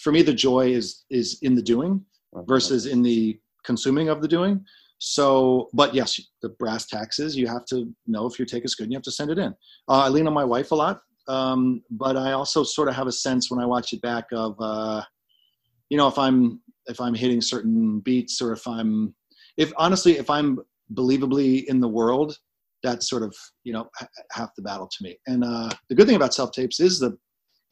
[0.04, 2.04] for me, the joy is is in the doing
[2.48, 4.64] versus in the consuming of the doing.
[5.00, 7.36] So, but yes, the brass taxes.
[7.36, 8.84] You have to know if your take is good.
[8.84, 9.54] and You have to send it in.
[9.90, 13.08] Uh, I lean on my wife a lot, um, but I also sort of have
[13.08, 15.02] a sense when I watch it back of, uh,
[15.90, 19.16] you know, if I'm if I'm hitting certain beats or if I'm
[19.58, 20.60] if honestly if I'm
[20.94, 22.38] believably in the world
[22.84, 23.88] that's sort of you know
[24.32, 27.18] half the battle to me and uh, the good thing about self tapes is the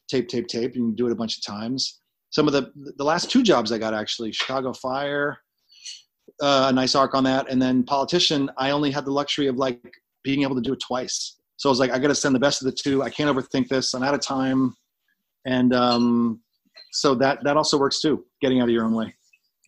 [0.08, 3.04] tape tape tape you can do it a bunch of times some of the the
[3.04, 5.38] last two jobs i got actually chicago fire
[6.42, 9.56] uh, a nice arc on that and then politician i only had the luxury of
[9.56, 9.80] like
[10.22, 11.36] being able to do it twice.
[11.56, 13.02] So I was like, I got to send the best of the two.
[13.02, 13.94] I can't overthink this.
[13.94, 14.74] I'm out of time,
[15.44, 16.40] and um,
[16.92, 18.24] so that that also works too.
[18.40, 19.14] Getting out of your own way.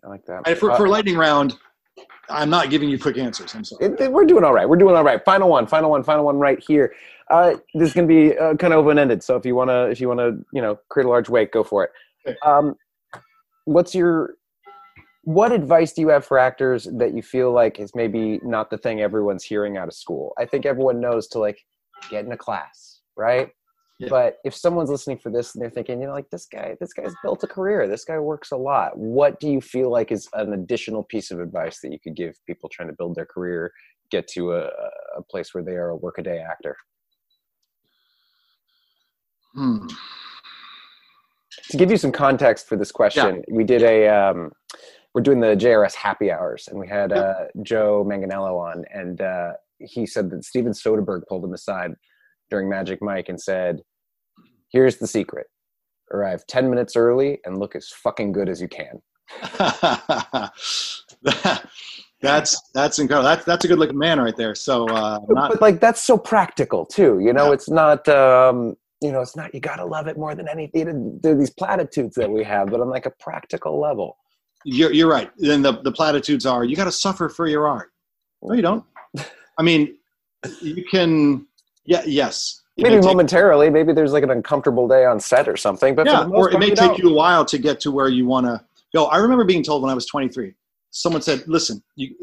[0.04, 0.42] I like that.
[0.46, 1.56] And for, Uh, for lightning round,
[2.28, 3.54] I'm not giving you quick answers.
[3.54, 3.84] I'm sorry.
[3.86, 4.68] It- it- we're doing all right.
[4.68, 5.24] We're doing all right.
[5.24, 6.92] Final one, final one, final one right here.
[7.30, 9.22] Uh, this is going to be uh, kind of open ended.
[9.22, 11.52] So if you want to, if you want to, you know, create a large wake,
[11.52, 11.90] go for it.
[12.26, 12.36] Okay.
[12.44, 12.74] Um,
[13.64, 14.34] what's your,
[15.24, 18.78] what advice do you have for actors that you feel like is maybe not the
[18.78, 20.32] thing everyone's hearing out of school?
[20.38, 21.58] I think everyone knows to like
[22.10, 23.50] get in a class, right?
[23.98, 24.08] Yeah.
[24.08, 26.92] But if someone's listening for this and they're thinking, you know, like this guy, this
[26.92, 28.96] guy's built a career, this guy works a lot.
[28.98, 32.34] What do you feel like is an additional piece of advice that you could give
[32.46, 33.72] people trying to build their career,
[34.10, 34.70] get to a,
[35.16, 36.76] a place where they are a workaday actor?
[39.54, 39.86] Hmm.
[41.70, 44.50] To give you some context for this question, we did a, um,
[45.14, 49.52] we're doing the JRS happy hours, and we had uh, Joe Manganiello on, and uh,
[49.78, 51.92] he said that Steven Soderbergh pulled him aside
[52.52, 53.80] during Magic Mike and said,
[54.72, 55.46] "Here's the secret:
[56.12, 59.00] arrive ten minutes early and look as fucking good as you can."
[62.20, 63.28] that's that's incredible.
[63.28, 64.54] That's that's a good looking man right there.
[64.54, 67.18] So uh, not but like that's so practical too.
[67.20, 67.52] You know, Yeah.
[67.54, 68.06] it's not.
[68.08, 69.52] Um, you know, it's not.
[69.54, 71.18] You gotta love it more than anything.
[71.22, 74.16] There are these platitudes that we have, but on like a practical level.
[74.64, 75.30] you're you're right.
[75.38, 77.88] Then the the platitudes are you got to suffer for your art.
[78.42, 78.84] No, you don't.
[79.58, 79.96] I mean,
[80.60, 81.46] you can.
[81.84, 82.02] Yeah.
[82.06, 82.62] Yes.
[82.76, 85.94] It maybe may take- momentarily maybe there's like an uncomfortable day on set or something
[85.94, 86.98] but yeah, or it may you take don't.
[86.98, 88.64] you a while to get to where you want to
[88.94, 89.06] go.
[89.06, 90.54] I remember being told when I was 23,
[90.90, 92.14] someone said, "Listen, you,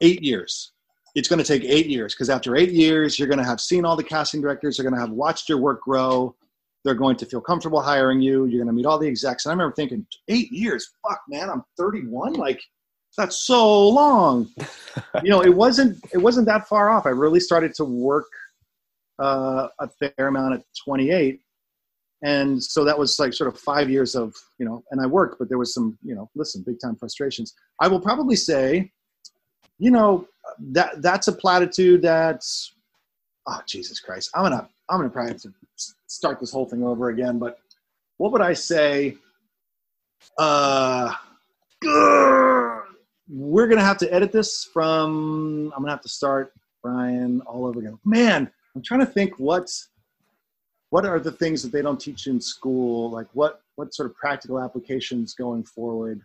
[0.00, 0.72] eight years.
[1.14, 3.84] It's going to take eight years because after eight years, you're going to have seen
[3.84, 4.76] all the casting directors.
[4.76, 6.36] They're going to have watched your work grow.
[6.84, 8.44] They're going to feel comfortable hiring you.
[8.46, 10.92] You're going to meet all the execs." And I remember thinking, eight years?
[11.06, 12.34] Fuck, man, I'm 31.
[12.34, 12.60] Like,
[13.16, 14.48] that's so long.
[15.22, 15.98] you know, it wasn't.
[16.12, 17.06] It wasn't that far off.
[17.06, 18.26] I really started to work
[19.20, 21.40] uh, a fair amount at 28
[22.22, 25.38] and so that was like sort of five years of you know and i worked
[25.38, 27.54] but there was some you know listen big time frustrations.
[27.80, 28.90] I will probably say
[29.78, 30.26] you know
[30.72, 32.74] that that's a platitude that's
[33.46, 35.52] oh jesus christ i'm gonna i'm gonna probably have to
[36.06, 37.58] start this whole thing over again but
[38.18, 39.16] what would i say?
[40.36, 41.14] Uh
[43.28, 46.52] we're gonna have to edit this from i'm gonna have to start
[46.82, 47.98] brian all over again.
[48.04, 49.90] Man i'm trying to think what's
[50.90, 53.10] what are the things that they don't teach in school?
[53.10, 56.20] Like what what sort of practical applications going forward?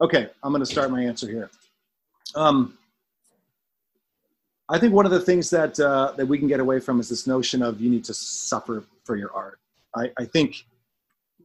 [0.00, 1.50] Okay i'm going to start my answer here.
[2.34, 2.76] Um,
[4.68, 7.08] i think one of the things that uh, that we can get away from is
[7.08, 9.58] this notion of you need to suffer for your art.
[9.96, 10.66] I, I think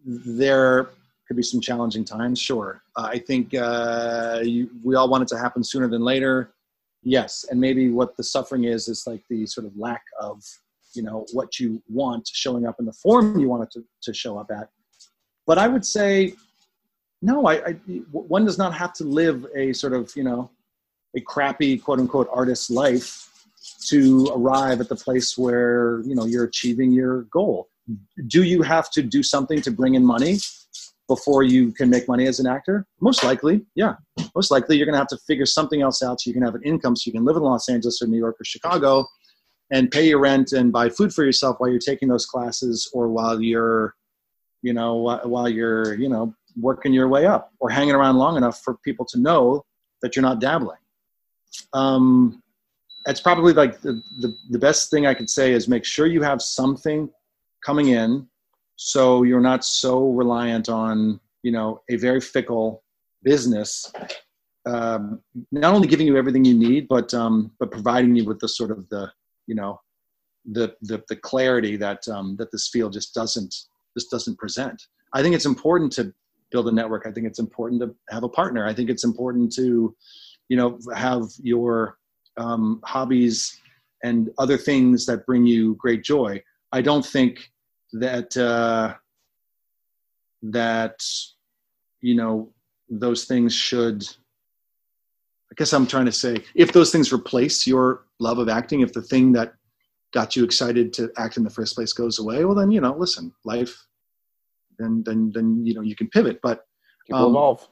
[0.06, 0.90] there
[1.28, 2.82] could be some challenging times sure.
[2.98, 6.52] Uh, i think uh, you, we all want it to happen sooner than later
[7.04, 10.42] yes and maybe what the suffering is is like the sort of lack of
[10.94, 14.14] you know what you want showing up in the form you want it to, to
[14.14, 14.70] show up at.
[15.48, 16.34] But i would say
[17.22, 17.72] no I, I
[18.12, 20.52] one does not have to live a sort of you know
[21.16, 23.28] a crappy quote unquote artist life
[23.88, 27.70] to arrive at the place where you know you're achieving your goal.
[27.90, 28.28] Mm-hmm.
[28.28, 30.38] Do you have to do something to bring in money
[31.16, 32.86] before you can make money as an actor?
[33.02, 33.96] Most likely yeah.
[34.34, 36.56] Most likely you're going to have to figure something else out so you can have
[36.56, 39.06] an income so you can live in los angeles or new york or chicago
[39.72, 43.10] and pay your rent and buy food for yourself while you're taking those classes or
[43.10, 43.96] while you're
[44.62, 44.96] you know
[45.34, 46.34] while you're you know
[46.68, 49.64] working your way up or hanging around long enough for people to know
[50.02, 50.84] that you're not dabbling.
[51.74, 52.42] Um,
[53.06, 56.22] that's probably like the, the, the best thing i could say is make sure you
[56.22, 57.10] have something
[57.66, 58.28] coming in
[58.84, 62.84] so you're not so reliant on you know a very fickle
[63.22, 63.94] business
[64.66, 65.22] um,
[65.52, 68.72] not only giving you everything you need but um, but providing you with the sort
[68.72, 69.12] of the
[69.46, 69.80] you know
[70.54, 73.54] the the, the clarity that um, that this field just doesn't
[73.96, 74.82] just doesn't present.
[75.14, 76.12] I think it's important to
[76.52, 77.06] build a network.
[77.06, 78.66] I think it's important to have a partner.
[78.66, 79.96] I think it's important to
[80.50, 82.00] you know have your
[82.38, 83.60] um, hobbies
[84.04, 86.42] and other things that bring you great joy.
[86.72, 87.52] I don't think
[87.94, 88.94] that uh,
[90.44, 91.04] that
[92.02, 92.52] you know
[92.90, 94.04] those things should
[95.52, 98.94] I guess I'm trying to say if those things replace your love of acting, if
[98.94, 99.54] the thing that
[100.14, 102.96] got you excited to act in the first place goes away, well then you know,
[102.96, 103.86] listen, life,
[104.80, 106.40] then then then you know you can pivot.
[106.42, 106.66] But
[107.12, 107.68] Um, evolve.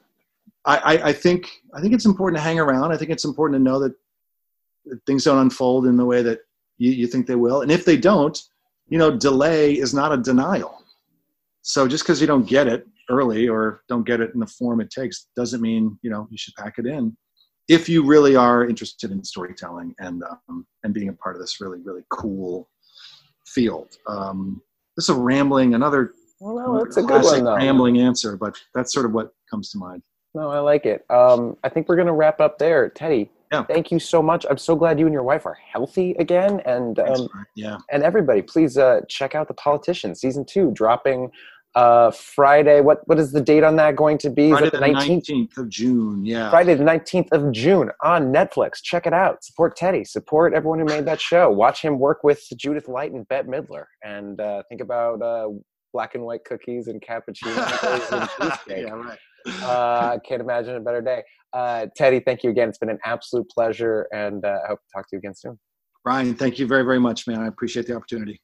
[0.66, 2.92] I, I, I think I think it's important to hang around.
[2.92, 3.94] I think it's important to know that,
[4.86, 6.40] that things don't unfold in the way that
[6.78, 8.42] you, you think they will, and if they don't,
[8.90, 10.84] you know, delay is not a denial.
[11.62, 14.82] So just because you don't get it early or don't get it in the form
[14.82, 17.18] it takes doesn't mean you know you should pack it in
[17.68, 21.60] if you really are interested in storytelling and um, and being a part of this
[21.60, 22.70] really really cool
[23.46, 23.98] field.
[24.08, 24.62] Um,
[24.96, 26.14] this is a rambling another.
[26.40, 27.56] Well, no, a good one though.
[27.56, 30.02] Rambling answer, but that's sort of what comes to mind.
[30.34, 31.06] No, I like it.
[31.10, 33.32] Um, I think we're going to wrap up there, Teddy.
[33.52, 33.64] Yeah.
[33.64, 34.46] Thank you so much.
[34.50, 36.62] I'm so glad you and your wife are healthy again.
[36.66, 41.32] And um, yeah, and everybody, please uh, check out the Politician season two, dropping
[41.76, 42.82] uh, Friday.
[42.82, 44.52] What what is the date on that going to be?
[44.52, 46.24] Is Friday it the nineteenth of June.
[46.26, 48.84] Yeah, Friday the 19th of June on Netflix.
[48.84, 49.44] Check it out.
[49.44, 50.04] Support Teddy.
[50.04, 51.50] Support everyone who made that show.
[51.50, 53.86] Watch him work with Judith Light and Bette Midler.
[54.04, 55.50] And uh, think about uh,
[55.94, 58.86] black and white cookies and cappuccinos and cheesecake.
[58.86, 59.18] yeah, right.
[59.46, 61.24] Uh, can't imagine a better day.
[61.54, 62.70] Uh, Teddy, thank you again.
[62.70, 64.08] It's been an absolute pleasure.
[64.14, 65.60] And uh, I hope to talk to you again soon.
[66.04, 67.42] Brian, thank you very very much, man.
[67.42, 68.42] I appreciate the opportunity.